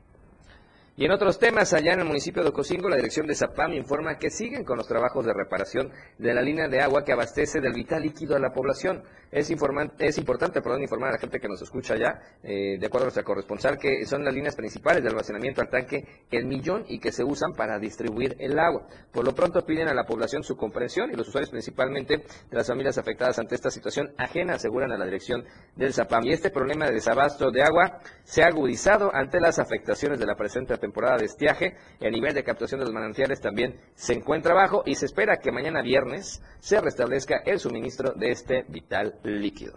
Y 0.96 1.04
en 1.06 1.12
otros 1.12 1.38
temas, 1.38 1.72
allá 1.72 1.94
en 1.94 2.00
el 2.00 2.06
municipio 2.06 2.42
de 2.42 2.50
Ocosingo, 2.50 2.88
la 2.88 2.96
dirección 2.96 3.26
de 3.26 3.34
Zapam 3.34 3.72
informa 3.72 4.18
que 4.18 4.28
siguen 4.28 4.64
con 4.64 4.76
los 4.76 4.86
trabajos 4.86 5.24
de 5.24 5.32
reparación 5.32 5.90
de 6.18 6.34
la 6.34 6.42
línea 6.42 6.68
de 6.68 6.80
agua 6.80 7.04
que 7.04 7.12
abastece 7.12 7.60
del 7.60 7.72
vital 7.72 8.02
líquido 8.02 8.36
a 8.36 8.38
la 8.38 8.52
población. 8.52 9.02
Es, 9.30 9.50
es 9.98 10.18
importante 10.18 10.60
perdón, 10.60 10.82
informar 10.82 11.10
a 11.10 11.12
la 11.12 11.18
gente 11.18 11.38
que 11.38 11.48
nos 11.48 11.62
escucha 11.62 11.94
allá, 11.94 12.20
eh, 12.42 12.76
de 12.78 12.86
acuerdo 12.86 13.04
a 13.04 13.06
nuestra 13.06 13.22
corresponsal, 13.22 13.78
que 13.78 14.04
son 14.04 14.24
las 14.24 14.34
líneas 14.34 14.56
principales 14.56 15.02
de 15.02 15.08
almacenamiento 15.08 15.60
al 15.60 15.70
tanque 15.70 16.04
El 16.30 16.46
Millón 16.46 16.84
y 16.88 16.98
que 16.98 17.12
se 17.12 17.22
usan 17.22 17.52
para 17.52 17.78
distribuir 17.78 18.36
el 18.38 18.58
agua. 18.58 18.86
Por 19.12 19.24
lo 19.24 19.32
pronto 19.32 19.64
piden 19.64 19.88
a 19.88 19.94
la 19.94 20.04
población 20.04 20.42
su 20.42 20.56
comprensión 20.56 21.10
y 21.10 21.16
los 21.16 21.28
usuarios 21.28 21.50
principalmente 21.50 22.18
de 22.18 22.56
las 22.56 22.66
familias 22.66 22.98
afectadas 22.98 23.38
ante 23.38 23.54
esta 23.54 23.70
situación 23.70 24.12
ajena 24.18 24.54
aseguran 24.54 24.90
a 24.92 24.98
la 24.98 25.04
dirección 25.04 25.44
del 25.76 25.94
Zapam. 25.94 26.24
Y 26.24 26.32
este 26.32 26.50
problema 26.50 26.86
de 26.86 26.94
desabasto 26.94 27.50
de 27.50 27.62
agua 27.62 28.00
se 28.24 28.42
ha 28.42 28.48
agudizado 28.48 29.14
ante 29.14 29.40
las 29.40 29.58
afectaciones 29.58 30.18
de 30.18 30.26
la 30.26 30.34
presente 30.34 30.74
temporada 30.80 31.18
de 31.18 31.26
estiaje 31.26 31.76
a 32.00 32.10
nivel 32.10 32.34
de 32.34 32.42
captación 32.42 32.80
de 32.80 32.86
los 32.86 32.94
manantiales 32.94 33.40
también 33.40 33.80
se 33.94 34.14
encuentra 34.14 34.54
bajo 34.54 34.82
y 34.86 34.94
se 34.94 35.06
espera 35.06 35.38
que 35.38 35.52
mañana 35.52 35.82
viernes 35.82 36.42
se 36.58 36.80
restablezca 36.80 37.42
el 37.44 37.60
suministro 37.60 38.12
de 38.14 38.30
este 38.30 38.64
vital 38.68 39.20
líquido. 39.22 39.74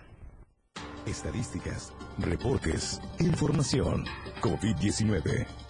Estadísticas, 1.05 1.93
reportes, 2.17 3.01
información. 3.19 4.05
COVID-19. 4.41 5.62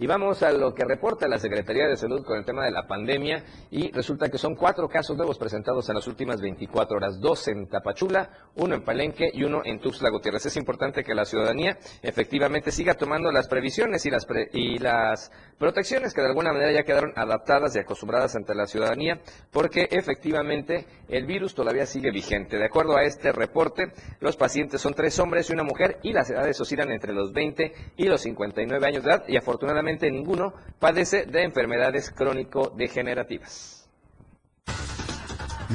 Y 0.00 0.06
vamos 0.06 0.42
a 0.42 0.50
lo 0.50 0.72
que 0.72 0.82
reporta 0.86 1.28
la 1.28 1.38
Secretaría 1.38 1.86
de 1.86 1.94
Salud 1.94 2.24
con 2.24 2.38
el 2.38 2.44
tema 2.46 2.64
de 2.64 2.70
la 2.70 2.86
pandemia 2.86 3.44
y 3.70 3.92
resulta 3.92 4.30
que 4.30 4.38
son 4.38 4.54
cuatro 4.54 4.88
casos 4.88 5.14
nuevos 5.14 5.36
presentados 5.36 5.90
en 5.90 5.96
las 5.96 6.06
últimas 6.06 6.40
24 6.40 6.96
horas, 6.96 7.20
dos 7.20 7.46
en 7.48 7.68
Tapachula, 7.68 8.30
uno 8.54 8.76
en 8.76 8.82
Palenque 8.82 9.28
y 9.30 9.44
uno 9.44 9.60
en 9.62 9.78
Tuxtla 9.78 10.08
Gutiérrez. 10.08 10.46
Es 10.46 10.56
importante 10.56 11.04
que 11.04 11.14
la 11.14 11.26
ciudadanía 11.26 11.76
efectivamente 12.00 12.70
siga 12.70 12.94
tomando 12.94 13.30
las 13.30 13.46
previsiones 13.46 14.06
y 14.06 14.10
las, 14.10 14.26
y 14.54 14.78
las 14.78 15.30
protecciones 15.58 16.14
que 16.14 16.22
de 16.22 16.28
alguna 16.28 16.54
manera 16.54 16.72
ya 16.72 16.82
quedaron 16.82 17.12
adaptadas 17.14 17.76
y 17.76 17.80
acostumbradas 17.80 18.34
ante 18.36 18.54
la 18.54 18.66
ciudadanía 18.66 19.20
porque 19.52 19.86
efectivamente 19.90 20.86
el 21.10 21.26
virus 21.26 21.54
todavía 21.54 21.84
sigue 21.84 22.10
vigente. 22.10 22.56
De 22.56 22.64
acuerdo 22.64 22.96
a 22.96 23.02
este 23.02 23.32
reporte, 23.32 23.92
los 24.20 24.38
pacientes 24.38 24.80
son 24.80 24.94
tres 24.94 25.18
hombres 25.18 25.50
y 25.50 25.52
una 25.52 25.64
mujer 25.64 25.98
y 26.02 26.14
las 26.14 26.30
edades 26.30 26.58
oscilan 26.58 26.90
entre 26.90 27.12
los 27.12 27.34
20 27.34 27.74
y 27.98 28.04
los 28.06 28.22
59 28.22 28.86
años 28.86 29.04
de 29.04 29.10
edad 29.10 29.24
y 29.28 29.36
afortunadamente 29.36 29.89
ninguno 29.98 30.52
padece 30.78 31.26
de 31.26 31.42
enfermedades 31.42 32.10
crónico-degenerativas. 32.10 33.88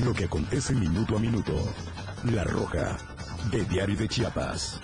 Lo 0.04 0.14
que 0.14 0.26
acontece 0.26 0.74
minuto 0.74 1.16
a 1.16 1.20
minuto. 1.20 1.54
La 2.24 2.44
Roja, 2.44 2.98
de 3.52 3.64
Diario 3.66 3.96
de 3.96 4.08
Chiapas. 4.08 4.82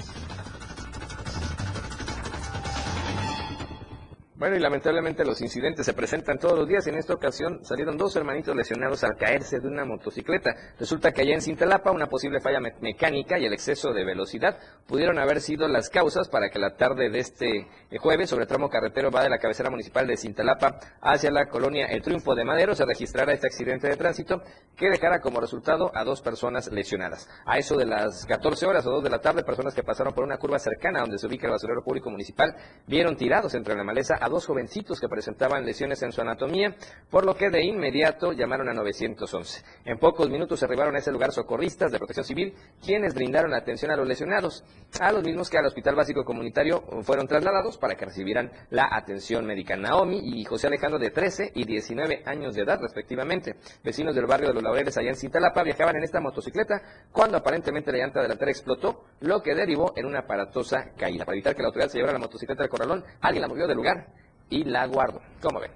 Bueno, 4.41 4.55
y 4.55 4.59
lamentablemente 4.59 5.23
los 5.23 5.39
incidentes 5.39 5.85
se 5.85 5.93
presentan 5.93 6.39
todos 6.39 6.57
los 6.57 6.67
días. 6.67 6.87
En 6.87 6.95
esta 6.95 7.13
ocasión 7.13 7.63
salieron 7.63 7.95
dos 7.95 8.15
hermanitos 8.15 8.55
lesionados 8.55 9.03
al 9.03 9.15
caerse 9.15 9.59
de 9.59 9.67
una 9.67 9.85
motocicleta. 9.85 10.55
Resulta 10.79 11.11
que 11.11 11.21
allá 11.21 11.35
en 11.35 11.41
Cintalapa 11.41 11.91
una 11.91 12.07
posible 12.07 12.39
falla 12.39 12.59
mecánica 12.59 13.37
y 13.37 13.45
el 13.45 13.53
exceso 13.53 13.93
de 13.93 14.03
velocidad 14.03 14.57
pudieron 14.87 15.19
haber 15.19 15.41
sido 15.41 15.67
las 15.67 15.91
causas 15.91 16.27
para 16.27 16.49
que 16.49 16.57
la 16.57 16.75
tarde 16.75 17.11
de 17.11 17.19
este 17.19 17.59
eh, 17.59 17.97
jueves 17.99 18.31
sobre 18.31 18.45
el 18.45 18.47
tramo 18.47 18.67
carretero 18.67 19.11
va 19.11 19.21
de 19.21 19.29
la 19.29 19.37
cabecera 19.37 19.69
municipal 19.69 20.07
de 20.07 20.17
Cintalapa 20.17 20.79
hacia 21.01 21.29
la 21.29 21.47
colonia 21.47 21.85
El 21.85 22.01
Triunfo 22.01 22.33
de 22.33 22.43
Madero 22.43 22.73
se 22.73 22.83
registrara 22.83 23.33
este 23.33 23.45
accidente 23.45 23.89
de 23.89 23.95
tránsito 23.95 24.41
que 24.75 24.89
dejara 24.89 25.21
como 25.21 25.39
resultado 25.39 25.91
a 25.93 26.03
dos 26.03 26.19
personas 26.19 26.71
lesionadas. 26.71 27.29
A 27.45 27.59
eso 27.59 27.77
de 27.77 27.85
las 27.85 28.25
14 28.25 28.65
horas 28.65 28.87
o 28.87 28.89
2 28.89 29.03
de 29.03 29.09
la 29.11 29.19
tarde, 29.19 29.43
personas 29.43 29.75
que 29.75 29.83
pasaron 29.83 30.15
por 30.15 30.23
una 30.23 30.39
curva 30.39 30.57
cercana 30.57 31.01
donde 31.01 31.19
se 31.19 31.27
ubica 31.27 31.45
el 31.45 31.51
basurero 31.51 31.83
público 31.83 32.09
municipal 32.09 32.55
vieron 32.87 33.15
tirados 33.15 33.53
entre 33.53 33.75
la 33.75 33.83
maleza 33.83 34.15
a 34.19 34.30
dos 34.31 34.47
jovencitos 34.47 34.99
que 34.99 35.07
presentaban 35.07 35.65
lesiones 35.65 36.01
en 36.01 36.11
su 36.11 36.21
anatomía, 36.21 36.75
por 37.09 37.25
lo 37.25 37.35
que 37.35 37.49
de 37.49 37.63
inmediato 37.63 38.31
llamaron 38.31 38.69
a 38.69 38.73
911. 38.73 39.63
En 39.85 39.99
pocos 39.99 40.29
minutos 40.29 40.63
arribaron 40.63 40.95
a 40.95 40.99
ese 40.99 41.11
lugar 41.11 41.31
socorristas 41.31 41.91
de 41.91 41.99
protección 41.99 42.25
civil, 42.25 42.55
quienes 42.83 43.13
brindaron 43.13 43.53
atención 43.53 43.91
a 43.91 43.95
los 43.95 44.07
lesionados, 44.07 44.63
a 44.99 45.11
los 45.11 45.23
mismos 45.23 45.49
que 45.49 45.57
al 45.57 45.65
Hospital 45.65 45.95
Básico 45.95 46.23
Comunitario 46.23 46.83
fueron 47.03 47.27
trasladados 47.27 47.77
para 47.77 47.95
que 47.95 48.05
recibieran 48.05 48.51
la 48.69 48.89
atención 48.91 49.45
médica. 49.45 49.75
Naomi 49.75 50.19
y 50.23 50.43
José 50.45 50.67
Alejandro 50.67 50.97
de 50.97 51.11
13 51.11 51.51
y 51.53 51.65
19 51.65 52.23
años 52.25 52.55
de 52.55 52.63
edad 52.63 52.79
respectivamente, 52.81 53.57
vecinos 53.83 54.15
del 54.15 54.25
barrio 54.25 54.47
de 54.47 54.55
los 54.55 54.63
Laureles 54.63 54.97
allá 54.97 55.09
en 55.09 55.15
Cintalapa, 55.15 55.63
viajaban 55.63 55.97
en 55.97 56.03
esta 56.03 56.19
motocicleta 56.19 56.81
cuando 57.11 57.37
aparentemente 57.37 57.91
la 57.91 57.99
llanta 57.99 58.21
delantera 58.21 58.51
explotó, 58.51 59.05
lo 59.19 59.41
que 59.41 59.53
derivó 59.53 59.93
en 59.95 60.05
una 60.05 60.19
aparatosa 60.19 60.91
caída. 60.97 61.25
Para 61.25 61.35
evitar 61.35 61.55
que 61.55 61.61
la 61.61 61.67
autoridad 61.67 61.89
se 61.89 61.97
llevara 61.97 62.13
la 62.13 62.19
motocicleta 62.19 62.63
del 62.63 62.69
corralón, 62.69 63.03
alguien 63.21 63.41
la 63.41 63.47
movió 63.47 63.67
del 63.67 63.77
lugar 63.77 64.07
y 64.51 64.63
la 64.65 64.85
guardo. 64.85 65.19
¿Cómo 65.41 65.59
ven? 65.59 65.71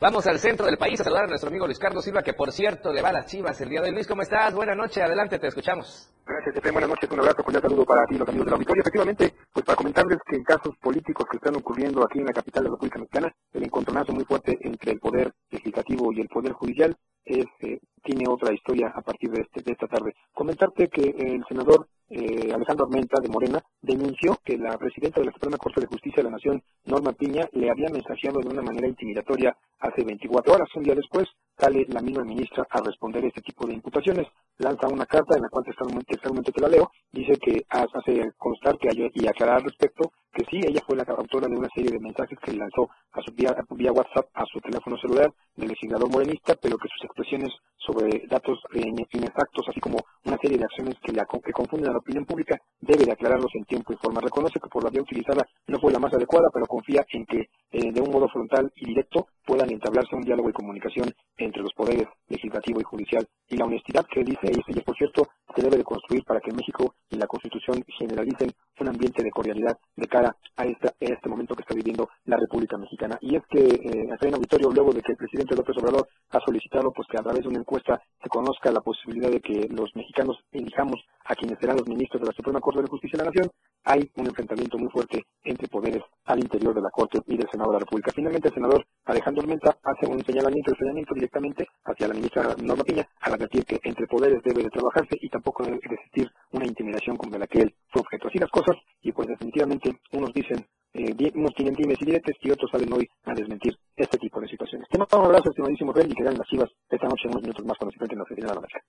Vamos 0.00 0.26
al 0.26 0.38
centro 0.38 0.64
del 0.64 0.78
país 0.78 0.98
a 1.00 1.04
saludar 1.04 1.24
a 1.24 1.26
nuestro 1.26 1.50
amigo 1.50 1.66
Luis 1.66 1.78
Carlos 1.78 2.02
Silva, 2.02 2.22
que 2.22 2.32
por 2.32 2.52
cierto 2.52 2.90
le 2.90 3.02
va 3.02 3.10
a 3.10 3.12
las 3.12 3.26
chivas 3.26 3.60
el 3.60 3.68
día 3.68 3.82
de 3.82 3.88
hoy. 3.88 3.94
Luis, 3.94 4.06
¿cómo 4.06 4.22
estás? 4.22 4.54
Buenas 4.54 4.74
noches, 4.74 5.02
adelante, 5.02 5.38
te 5.38 5.48
escuchamos. 5.48 6.10
Gracias, 6.24 6.54
Pepe. 6.54 6.70
Buenas 6.70 6.88
noches, 6.88 7.10
un 7.10 7.20
abrazo, 7.20 7.44
un 7.46 7.52
saludo 7.52 7.84
para 7.84 8.06
ti, 8.06 8.16
los 8.16 8.26
amigos 8.26 8.46
de 8.46 8.50
la 8.50 8.56
auditorio. 8.56 8.80
Efectivamente, 8.80 9.34
pues 9.52 9.66
para 9.66 9.76
comentarles 9.76 10.18
que 10.26 10.36
en 10.36 10.44
casos 10.44 10.74
políticos 10.80 11.26
que 11.30 11.36
están 11.36 11.54
ocurriendo 11.56 12.02
aquí 12.02 12.18
en 12.18 12.24
la 12.24 12.32
capital 12.32 12.62
de 12.62 12.70
la 12.70 12.74
República 12.76 12.98
Mexicana, 12.98 13.34
el 13.52 13.62
encontronazo 13.62 14.12
muy 14.12 14.24
fuerte 14.24 14.56
entre 14.62 14.92
el 14.92 15.00
Poder 15.00 15.34
Legislativo 15.50 16.12
y 16.14 16.20
el 16.20 16.28
Poder 16.28 16.52
Judicial 16.52 16.96
es, 17.24 17.46
eh, 17.60 17.80
tiene 18.02 18.24
otra 18.28 18.52
historia 18.52 18.92
a 18.94 19.02
partir 19.02 19.30
de, 19.30 19.42
este, 19.42 19.62
de 19.62 19.72
esta 19.72 19.86
tarde. 19.86 20.14
Comentarte 20.32 20.88
que 20.88 21.02
el 21.02 21.44
senador 21.48 21.86
eh, 22.08 22.52
Alejandro 22.52 22.86
Armenta 22.86 23.20
de 23.20 23.28
Morena 23.28 23.62
denunció 23.80 24.38
que 24.44 24.58
la 24.58 24.76
presidenta 24.78 25.20
de 25.20 25.26
la 25.26 25.32
Suprema 25.32 25.58
Corte 25.58 25.80
de 25.80 25.86
Justicia 25.86 26.22
de 26.22 26.30
la 26.30 26.36
Nación, 26.36 26.62
Norma 26.84 27.12
Piña, 27.12 27.48
le 27.52 27.70
había 27.70 27.88
mensajeado 27.88 28.40
de 28.40 28.48
una 28.48 28.62
manera 28.62 28.88
intimidatoria 28.88 29.56
hace 29.78 30.04
24 30.04 30.54
horas. 30.54 30.68
Un 30.74 30.82
día 30.82 30.94
después 30.94 31.28
sale 31.60 31.84
la 31.88 32.00
misma 32.00 32.24
ministra 32.24 32.66
a 32.70 32.80
responder 32.80 33.24
este 33.24 33.42
tipo 33.42 33.66
de 33.66 33.74
imputaciones. 33.74 34.26
Lanza 34.58 34.88
una 34.88 35.06
carta 35.06 35.36
en 35.36 35.42
la 35.42 35.48
cual 35.48 35.64
textualmente, 35.64 36.52
te 36.52 36.60
la 36.60 36.68
leo. 36.68 36.90
Dice 37.12 37.38
que 37.38 37.64
hace 37.68 38.32
constar 38.36 38.78
que 38.78 38.88
hay, 38.88 39.10
y 39.14 39.26
aclarar 39.26 39.56
al 39.56 39.64
respecto 39.64 40.12
que 40.32 40.44
sí, 40.44 40.60
ella 40.64 40.80
fue 40.86 40.96
la 40.96 41.02
autora 41.02 41.48
de 41.48 41.56
una 41.56 41.68
serie 41.74 41.90
de 41.90 41.98
mensajes 41.98 42.38
que 42.38 42.52
lanzó 42.52 42.88
a 43.12 43.20
su 43.22 43.32
vía, 43.34 43.54
vía 43.70 43.92
WhatsApp 43.92 44.28
a 44.34 44.44
su 44.46 44.60
teléfono 44.60 44.96
celular 44.98 45.32
del 45.56 45.68
legislador 45.68 46.08
morenista, 46.08 46.54
pero 46.54 46.78
que 46.78 46.88
sus 46.88 47.04
expresiones 47.04 47.50
sobre 47.76 48.26
datos 48.28 48.58
eh, 48.74 48.86
inexactos, 49.12 49.66
así 49.68 49.80
como 49.80 49.98
una 50.24 50.38
serie 50.38 50.58
de 50.58 50.64
acciones 50.64 50.94
que, 51.02 51.12
la, 51.12 51.26
que 51.26 51.52
confunden 51.52 51.90
a 51.90 51.92
la 51.92 51.98
opinión 51.98 52.24
pública, 52.24 52.56
debe 52.80 53.04
de 53.04 53.12
aclararlos 53.12 53.50
en 53.54 53.64
tiempo 53.64 53.92
y 53.92 53.96
forma. 53.96 54.20
Reconoce 54.20 54.60
que 54.60 54.68
por 54.68 54.84
la 54.84 54.90
vía 54.90 55.02
utilizada 55.02 55.44
no 55.66 55.80
fue 55.80 55.92
la 55.92 55.98
más 55.98 56.14
adecuada, 56.14 56.48
pero 56.52 56.66
confía 56.66 57.04
en 57.10 57.26
que 57.26 57.48
eh, 57.72 57.92
de 57.92 58.00
un 58.00 58.10
modo 58.10 58.28
frontal 58.28 58.70
y 58.76 58.86
directo 58.86 59.26
puedan 59.44 59.70
entablarse 59.70 60.14
un 60.14 60.22
diálogo 60.22 60.50
y 60.50 60.52
comunicación 60.52 61.12
entre 61.50 61.62
los 61.62 61.74
poderes 61.74 62.06
legislativo 62.28 62.80
y 62.80 62.84
judicial. 62.84 63.26
Y 63.48 63.56
la 63.56 63.64
honestidad 63.64 64.06
que 64.06 64.22
dice 64.22 64.46
ella, 64.46 64.82
por 64.84 64.96
cierto, 64.96 65.28
se 65.54 65.62
debe 65.62 65.76
de 65.76 65.84
construir 65.84 66.24
para 66.24 66.40
que 66.40 66.52
México 66.52 66.94
y 67.10 67.16
la 67.16 67.26
Constitución 67.26 67.82
generalicen 67.98 68.52
un 68.78 68.88
ambiente 68.88 69.22
de 69.22 69.30
cordialidad 69.30 69.76
de 69.96 70.06
cara 70.06 70.34
a, 70.56 70.64
esta, 70.64 70.94
este 71.00 71.28
momento 71.28 71.54
que 71.54 71.62
está 71.62 71.74
viviendo 71.74 72.08
la 72.24 72.36
República 72.36 72.78
Mexicana. 72.78 73.18
Y 73.20 73.36
es 73.36 73.42
que, 73.50 73.58
eh, 73.58 74.08
en 74.20 74.34
auditorio, 74.34 74.70
luego 74.70 74.92
de 74.92 75.02
que 75.02 75.12
el 75.12 75.18
presidente 75.18 75.56
López 75.56 75.76
Obrador 75.78 76.08
ha 76.30 76.40
solicitado 76.40 76.92
pues 76.92 77.08
que 77.08 77.18
a 77.18 77.22
través 77.22 77.42
de 77.42 77.48
una 77.48 77.58
encuesta 77.58 78.00
se 78.22 78.28
conozca 78.28 78.70
la 78.70 78.80
posibilidad 78.80 79.30
de 79.30 79.40
que 79.40 79.68
los 79.70 79.94
mexicanos 79.96 80.38
elijamos 80.52 81.00
a 81.24 81.34
quienes 81.34 81.58
serán 81.58 81.76
los 81.76 81.88
ministros 81.88 82.22
de 82.22 82.28
la 82.28 82.32
Suprema 82.32 82.60
Corte 82.60 82.82
de 82.82 82.88
Justicia 82.88 83.18
de 83.18 83.24
la 83.24 83.30
Nación, 83.30 83.50
hay 83.84 84.10
un 84.16 84.26
enfrentamiento 84.26 84.78
muy 84.78 84.90
fuerte 84.90 85.24
entre 85.44 85.68
poderes 85.68 86.02
al 86.24 86.38
interior 86.38 86.74
de 86.74 86.82
la 86.82 86.90
Corte 86.90 87.18
y 87.26 87.36
del 87.36 87.48
Senado 87.50 87.70
de 87.70 87.74
la 87.74 87.80
República. 87.80 88.12
Finalmente, 88.14 88.48
el 88.48 88.54
senador 88.54 88.86
Alejandro 89.04 89.46
Menta 89.46 89.76
hace 89.82 90.06
un 90.06 90.22
señalamiento, 90.24 90.70
el 90.70 90.76
señalamiento 90.76 91.14
directamente 91.14 91.39
hacia 91.84 92.08
la 92.08 92.14
ministra 92.14 92.54
Norma 92.62 92.84
Piña, 92.84 93.08
al 93.20 93.34
advertir 93.34 93.64
que 93.64 93.80
entre 93.82 94.06
poderes 94.06 94.42
debe 94.42 94.62
de 94.62 94.70
trabajarse 94.70 95.16
y 95.20 95.28
tampoco 95.28 95.64
debe 95.64 95.78
existir 95.82 96.30
una 96.52 96.66
intimidación 96.66 97.16
como 97.16 97.36
la 97.38 97.46
que 97.46 97.62
él 97.62 97.74
fue 97.88 98.02
objeto. 98.02 98.28
Así 98.28 98.38
las 98.38 98.50
cosas, 98.50 98.76
y 99.02 99.12
pues 99.12 99.28
definitivamente 99.28 100.00
unos 100.12 100.32
dicen, 100.32 100.66
eh, 100.92 101.14
unos 101.34 101.54
tienen 101.54 101.74
dimes 101.74 101.98
y 102.00 102.04
diretes 102.04 102.36
y 102.40 102.50
otros 102.50 102.70
salen 102.70 102.92
hoy 102.92 103.08
a 103.24 103.34
desmentir 103.34 103.76
este 103.96 104.18
tipo 104.18 104.40
de 104.40 104.48
situaciones. 104.48 104.88
Te 104.88 104.98
mando 104.98 105.20
un 105.20 105.26
abrazo, 105.26 105.50
estimadísimo 105.50 105.92
Rey, 105.92 106.06
y 106.10 106.14
que 106.14 106.24
ganen 106.24 106.38
las 106.38 106.48
chivas 106.48 106.68
esta 106.88 107.06
noche 107.06 107.22
en 107.24 107.30
unos 107.30 107.42
minutos 107.42 107.64
más 107.64 107.78
cuando 107.78 107.92
se 107.92 107.96
enfrenten 107.96 108.18
a 108.18 108.22
la 108.22 108.26
Federación 108.26 108.62
de 108.62 108.68
la 108.68 108.82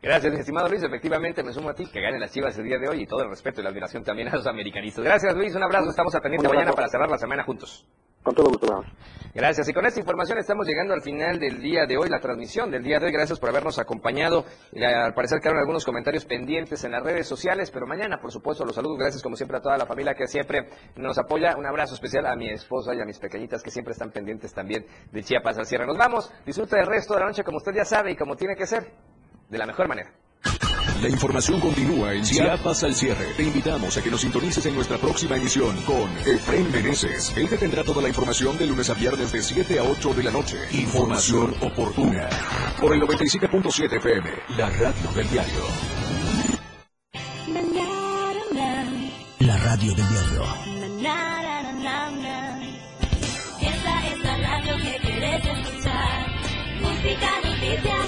Gracias, 0.00 0.34
estimado 0.34 0.68
Luis. 0.68 0.82
Efectivamente, 0.82 1.42
me 1.42 1.52
sumo 1.52 1.70
a 1.70 1.74
ti, 1.74 1.86
que 1.86 2.00
ganen 2.00 2.20
las 2.20 2.32
chivas 2.32 2.56
el 2.58 2.64
día 2.64 2.78
de 2.78 2.88
hoy 2.88 3.02
y 3.02 3.06
todo 3.06 3.22
el 3.24 3.30
respeto 3.30 3.60
y 3.60 3.64
la 3.64 3.70
admiración 3.70 4.04
también 4.04 4.28
a 4.28 4.36
los 4.36 4.46
americanistas. 4.46 5.04
Gracias, 5.04 5.34
Luis. 5.34 5.54
Un 5.56 5.64
abrazo. 5.64 5.90
Estamos 5.90 6.14
a 6.14 6.20
pendiente 6.20 6.48
mañana 6.48 6.72
para 6.72 6.88
cerrar 6.88 7.10
la 7.10 7.18
semana 7.18 7.42
juntos. 7.42 7.84
Con 8.28 8.34
todo 8.34 8.50
gusto, 8.50 8.84
Gracias. 9.32 9.70
Y 9.70 9.72
con 9.72 9.86
esta 9.86 10.00
información 10.00 10.36
estamos 10.36 10.66
llegando 10.66 10.92
al 10.92 11.00
final 11.00 11.38
del 11.38 11.62
día 11.62 11.86
de 11.86 11.96
hoy, 11.96 12.10
la 12.10 12.20
transmisión 12.20 12.70
del 12.70 12.82
día 12.82 12.98
de 12.98 13.06
hoy. 13.06 13.12
Gracias 13.12 13.40
por 13.40 13.48
habernos 13.48 13.78
acompañado. 13.78 14.44
Y 14.70 14.84
al 14.84 15.14
parecer 15.14 15.40
quedaron 15.40 15.60
algunos 15.60 15.82
comentarios 15.86 16.26
pendientes 16.26 16.84
en 16.84 16.90
las 16.90 17.02
redes 17.02 17.26
sociales, 17.26 17.70
pero 17.70 17.86
mañana, 17.86 18.20
por 18.20 18.30
supuesto, 18.30 18.66
los 18.66 18.74
saludos. 18.74 18.98
Gracias, 18.98 19.22
como 19.22 19.34
siempre, 19.34 19.56
a 19.56 19.60
toda 19.62 19.78
la 19.78 19.86
familia 19.86 20.12
que 20.12 20.26
siempre 20.26 20.68
nos 20.96 21.16
apoya. 21.16 21.56
Un 21.56 21.64
abrazo 21.64 21.94
especial 21.94 22.26
a 22.26 22.36
mi 22.36 22.50
esposa 22.50 22.94
y 22.94 23.00
a 23.00 23.06
mis 23.06 23.18
pequeñitas 23.18 23.62
que 23.62 23.70
siempre 23.70 23.92
están 23.92 24.10
pendientes 24.10 24.52
también 24.52 24.84
de 25.10 25.22
Chiapas 25.22 25.56
al 25.56 25.64
cierre. 25.64 25.86
Nos 25.86 25.96
vamos. 25.96 26.30
Disfruta 26.44 26.78
el 26.78 26.86
resto 26.86 27.14
de 27.14 27.20
la 27.20 27.26
noche 27.28 27.44
como 27.44 27.56
usted 27.56 27.72
ya 27.72 27.86
sabe 27.86 28.10
y 28.10 28.16
como 28.16 28.36
tiene 28.36 28.56
que 28.56 28.66
ser, 28.66 28.92
de 29.48 29.56
la 29.56 29.64
mejor 29.64 29.88
manera. 29.88 30.12
La 31.02 31.08
información 31.08 31.60
continúa 31.60 32.12
en 32.12 32.24
Chiapas 32.24 32.82
al 32.82 32.92
cierre. 32.94 33.32
Te 33.36 33.44
invitamos 33.44 33.96
a 33.96 34.02
que 34.02 34.10
nos 34.10 34.20
sintonices 34.20 34.66
en 34.66 34.74
nuestra 34.74 34.98
próxima 34.98 35.36
emisión 35.36 35.76
con 35.82 36.10
Efraín 36.26 36.72
Meneses. 36.72 37.32
Él 37.36 37.48
te 37.48 37.56
tendrá 37.56 37.84
toda 37.84 38.02
la 38.02 38.08
información 38.08 38.58
de 38.58 38.66
lunes 38.66 38.90
a 38.90 38.94
viernes 38.94 39.30
de 39.30 39.40
7 39.40 39.78
a 39.78 39.84
8 39.84 40.14
de 40.14 40.22
la 40.24 40.32
noche. 40.32 40.56
Información 40.72 41.54
oportuna. 41.60 42.28
Por 42.80 42.94
el 42.94 43.00
97.7 43.02 43.96
FM, 43.96 44.30
la 44.56 44.70
radio 44.70 45.12
del 45.14 45.30
diario. 45.30 45.64
La 49.38 49.56
radio 49.56 49.94
del 49.94 50.08
diario. 50.08 50.44
Esta 53.60 54.06
es 54.08 54.24
la 54.24 54.36
radio 54.36 54.76
que 54.76 54.98
quieres 55.00 55.44
escuchar. 55.44 56.26
Música, 56.82 57.30
noticias, 57.44 58.07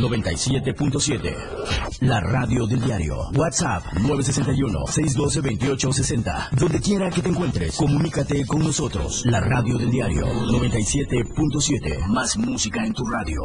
97.7. 0.00 1.36
La 2.00 2.20
radio 2.20 2.66
del 2.66 2.80
diario. 2.80 3.28
WhatsApp 3.34 3.84
961-612-2860. 3.94 6.50
Donde 6.52 6.80
quiera 6.80 7.10
que 7.10 7.20
te 7.22 7.28
encuentres, 7.28 7.76
comunícate 7.76 8.46
con 8.46 8.62
nosotros. 8.62 9.22
La 9.26 9.40
radio 9.40 9.76
del 9.78 9.90
diario 9.90 10.26
97.7. 10.26 12.06
Más 12.06 12.36
música 12.36 12.84
en 12.84 12.92
tu 12.94 13.04
radio. 13.04 13.40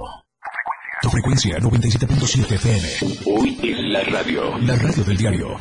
Tu 1.02 1.10
frecuencia 1.10 1.58
97.7 1.60 2.52
FM. 2.56 2.88
Hoy 3.26 3.60
es 3.62 3.78
la 3.80 4.02
radio. 4.06 4.58
La 4.60 4.76
radio 4.76 5.04
del 5.04 5.18
diario. 5.18 5.58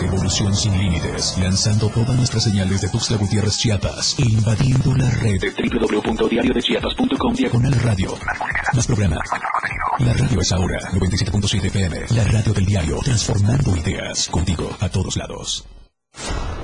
Evolución 0.00 0.54
sin 0.54 0.76
límites. 0.78 1.36
Lanzando 1.38 1.88
todas 1.88 2.14
nuestras 2.16 2.44
señales 2.44 2.82
de 2.82 2.88
Tuxtla 2.88 3.16
Gutiérrez 3.16 3.58
Chiapas. 3.58 4.14
E 4.18 4.22
invadiendo 4.22 4.94
la 4.94 5.10
red 5.10 5.40
de 5.40 5.50
www.diariodechiapas.com 5.50 7.34
diagonal 7.34 7.72
radio. 7.80 8.14
Más 8.74 8.86
programa. 8.86 9.16
La 9.98 10.12
radio 10.12 10.40
es 10.40 10.50
ahora 10.50 10.78
97.7 10.92 11.66
FM. 11.66 12.06
La 12.10 12.24
radio 12.24 12.52
del 12.52 12.66
diario. 12.66 12.98
Transformando 13.04 13.76
ideas. 13.76 14.28
Contigo 14.28 14.68
a 14.80 14.88
todos 14.88 15.16
lados. 15.16 15.64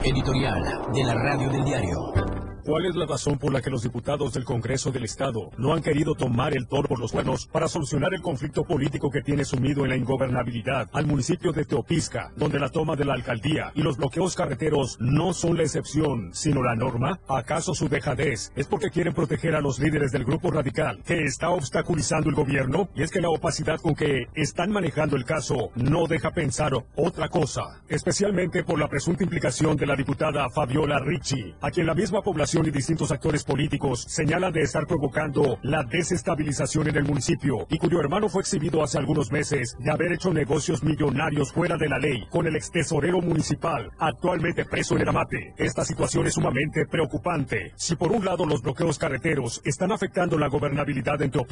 Editorial 0.03 0.63
de 0.93 1.05
la 1.05 1.15
radio 1.15 1.49
del 1.49 1.65
diario. 1.65 2.40
¿Cuál 2.65 2.87
es 2.87 2.95
la 2.95 3.07
razón 3.07 3.39
por 3.39 3.53
la 3.53 3.63
que 3.63 3.71
los 3.71 3.83
diputados 3.83 4.35
del 4.35 4.45
Congreso 4.45 4.93
del 4.93 5.05
Estado 5.05 5.51
no 5.57 5.73
han 5.73 5.83
querido 5.83 6.15
tomar 6.15 6.55
el 6.55 6.67
toro 6.67 6.89
por 6.89 7.01
los 7.01 7.11
cuernos 7.11 7.47
para 7.47 7.69
solucionar 7.69 8.13
el 8.13 8.21
conflicto 8.21 8.65
político 8.65 9.11
que 9.11 9.23
tiene 9.23 9.47
sumido 9.47 9.85
en 9.85 9.91
la 9.91 9.97
ingobernabilidad 9.97 10.91
al 10.93 11.07
municipio 11.07 11.53
de 11.53 11.65
Teopisca, 11.65 12.33
donde 12.37 12.59
la 12.59 12.69
toma 12.69 12.97
de 12.97 13.07
la 13.07 13.15
alcaldía 13.15 13.73
y 13.75 13.83
los 13.83 13.97
bloqueos 13.97 14.35
carreteros 14.35 14.99
no 15.01 15.33
son 15.33 15.57
la 15.57 15.63
excepción, 15.63 16.31
sino 16.35 16.63
la 16.63 16.77
norma? 16.77 17.19
¿Acaso 17.29 17.75
su 17.75 17.89
dejadez 17.89 18.53
es 18.55 18.67
porque 18.67 18.91
quieren 18.91 19.15
proteger 19.15 19.55
a 19.55 19.63
los 19.63 19.79
líderes 19.79 20.13
del 20.13 20.25
grupo 20.25 20.51
radical 20.51 21.03
que 21.05 21.25
está 21.25 21.49
obstaculizando 21.49 22.29
el 22.29 22.37
gobierno? 22.37 22.91
Y 22.95 23.03
es 23.03 23.11
que 23.11 23.23
la 23.23 23.31
opacidad 23.31 23.81
con 23.81 23.95
que 23.95 24.27
están 24.35 24.71
manejando 24.71 25.17
el 25.17 25.25
caso 25.25 25.71
no 25.77 26.07
deja 26.07 26.33
pensar 26.33 26.73
otra 26.95 27.29
cosa, 27.29 27.63
especialmente 27.89 28.65
por 28.65 28.79
la 28.79 28.89
presunta 28.89 29.25
implicación 29.25 29.77
de 29.77 29.87
la 29.87 29.97
diputada 29.97 30.49
Fabiola 30.51 30.99
Ricci, 30.99 31.55
a 31.61 31.71
quien 31.71 31.87
la 31.87 31.95
misma 31.95 32.21
población 32.21 32.50
y 32.53 32.71
distintos 32.73 33.13
actores 33.13 33.45
políticos 33.45 34.05
señalan 34.09 34.53
de 34.53 34.63
estar 34.63 34.85
provocando 34.85 35.59
la 35.63 35.85
desestabilización 35.85 36.89
en 36.89 36.97
el 36.97 37.05
municipio 37.05 37.65
y 37.71 37.79
cuyo 37.79 38.01
hermano 38.01 38.29
fue 38.29 38.43
exhibido 38.43 38.83
hace 38.83 38.99
algunos 38.99 39.31
meses 39.31 39.77
de 39.79 39.91
haber 39.91 40.13
hecho 40.13 40.33
negocios 40.33 40.83
millonarios 40.83 41.53
fuera 41.53 41.77
de 41.77 41.89
la 41.89 41.99
ley 42.01 42.27
con 42.29 42.49
el 42.49 42.57
ex 42.57 42.73
tesorero 42.73 43.21
municipal, 43.21 43.93
actualmente 44.01 44.65
preso 44.65 44.97
en 44.97 45.03
el 45.03 45.09
amate. 45.11 45.55
Esta 45.59 45.85
situación 45.85 46.27
es 46.27 46.35
sumamente 46.35 46.87
preocupante. 46.87 47.73
Si 47.77 47.95
por 47.95 48.11
un 48.11 48.25
lado 48.25 48.45
los 48.45 48.63
bloqueos 48.63 48.99
carreteros 48.99 49.63
están 49.65 49.93
afectando 49.93 50.37
la 50.37 50.49
gobernabilidad 50.49 51.23
en 51.23 51.31
Teopisca, 51.31 51.51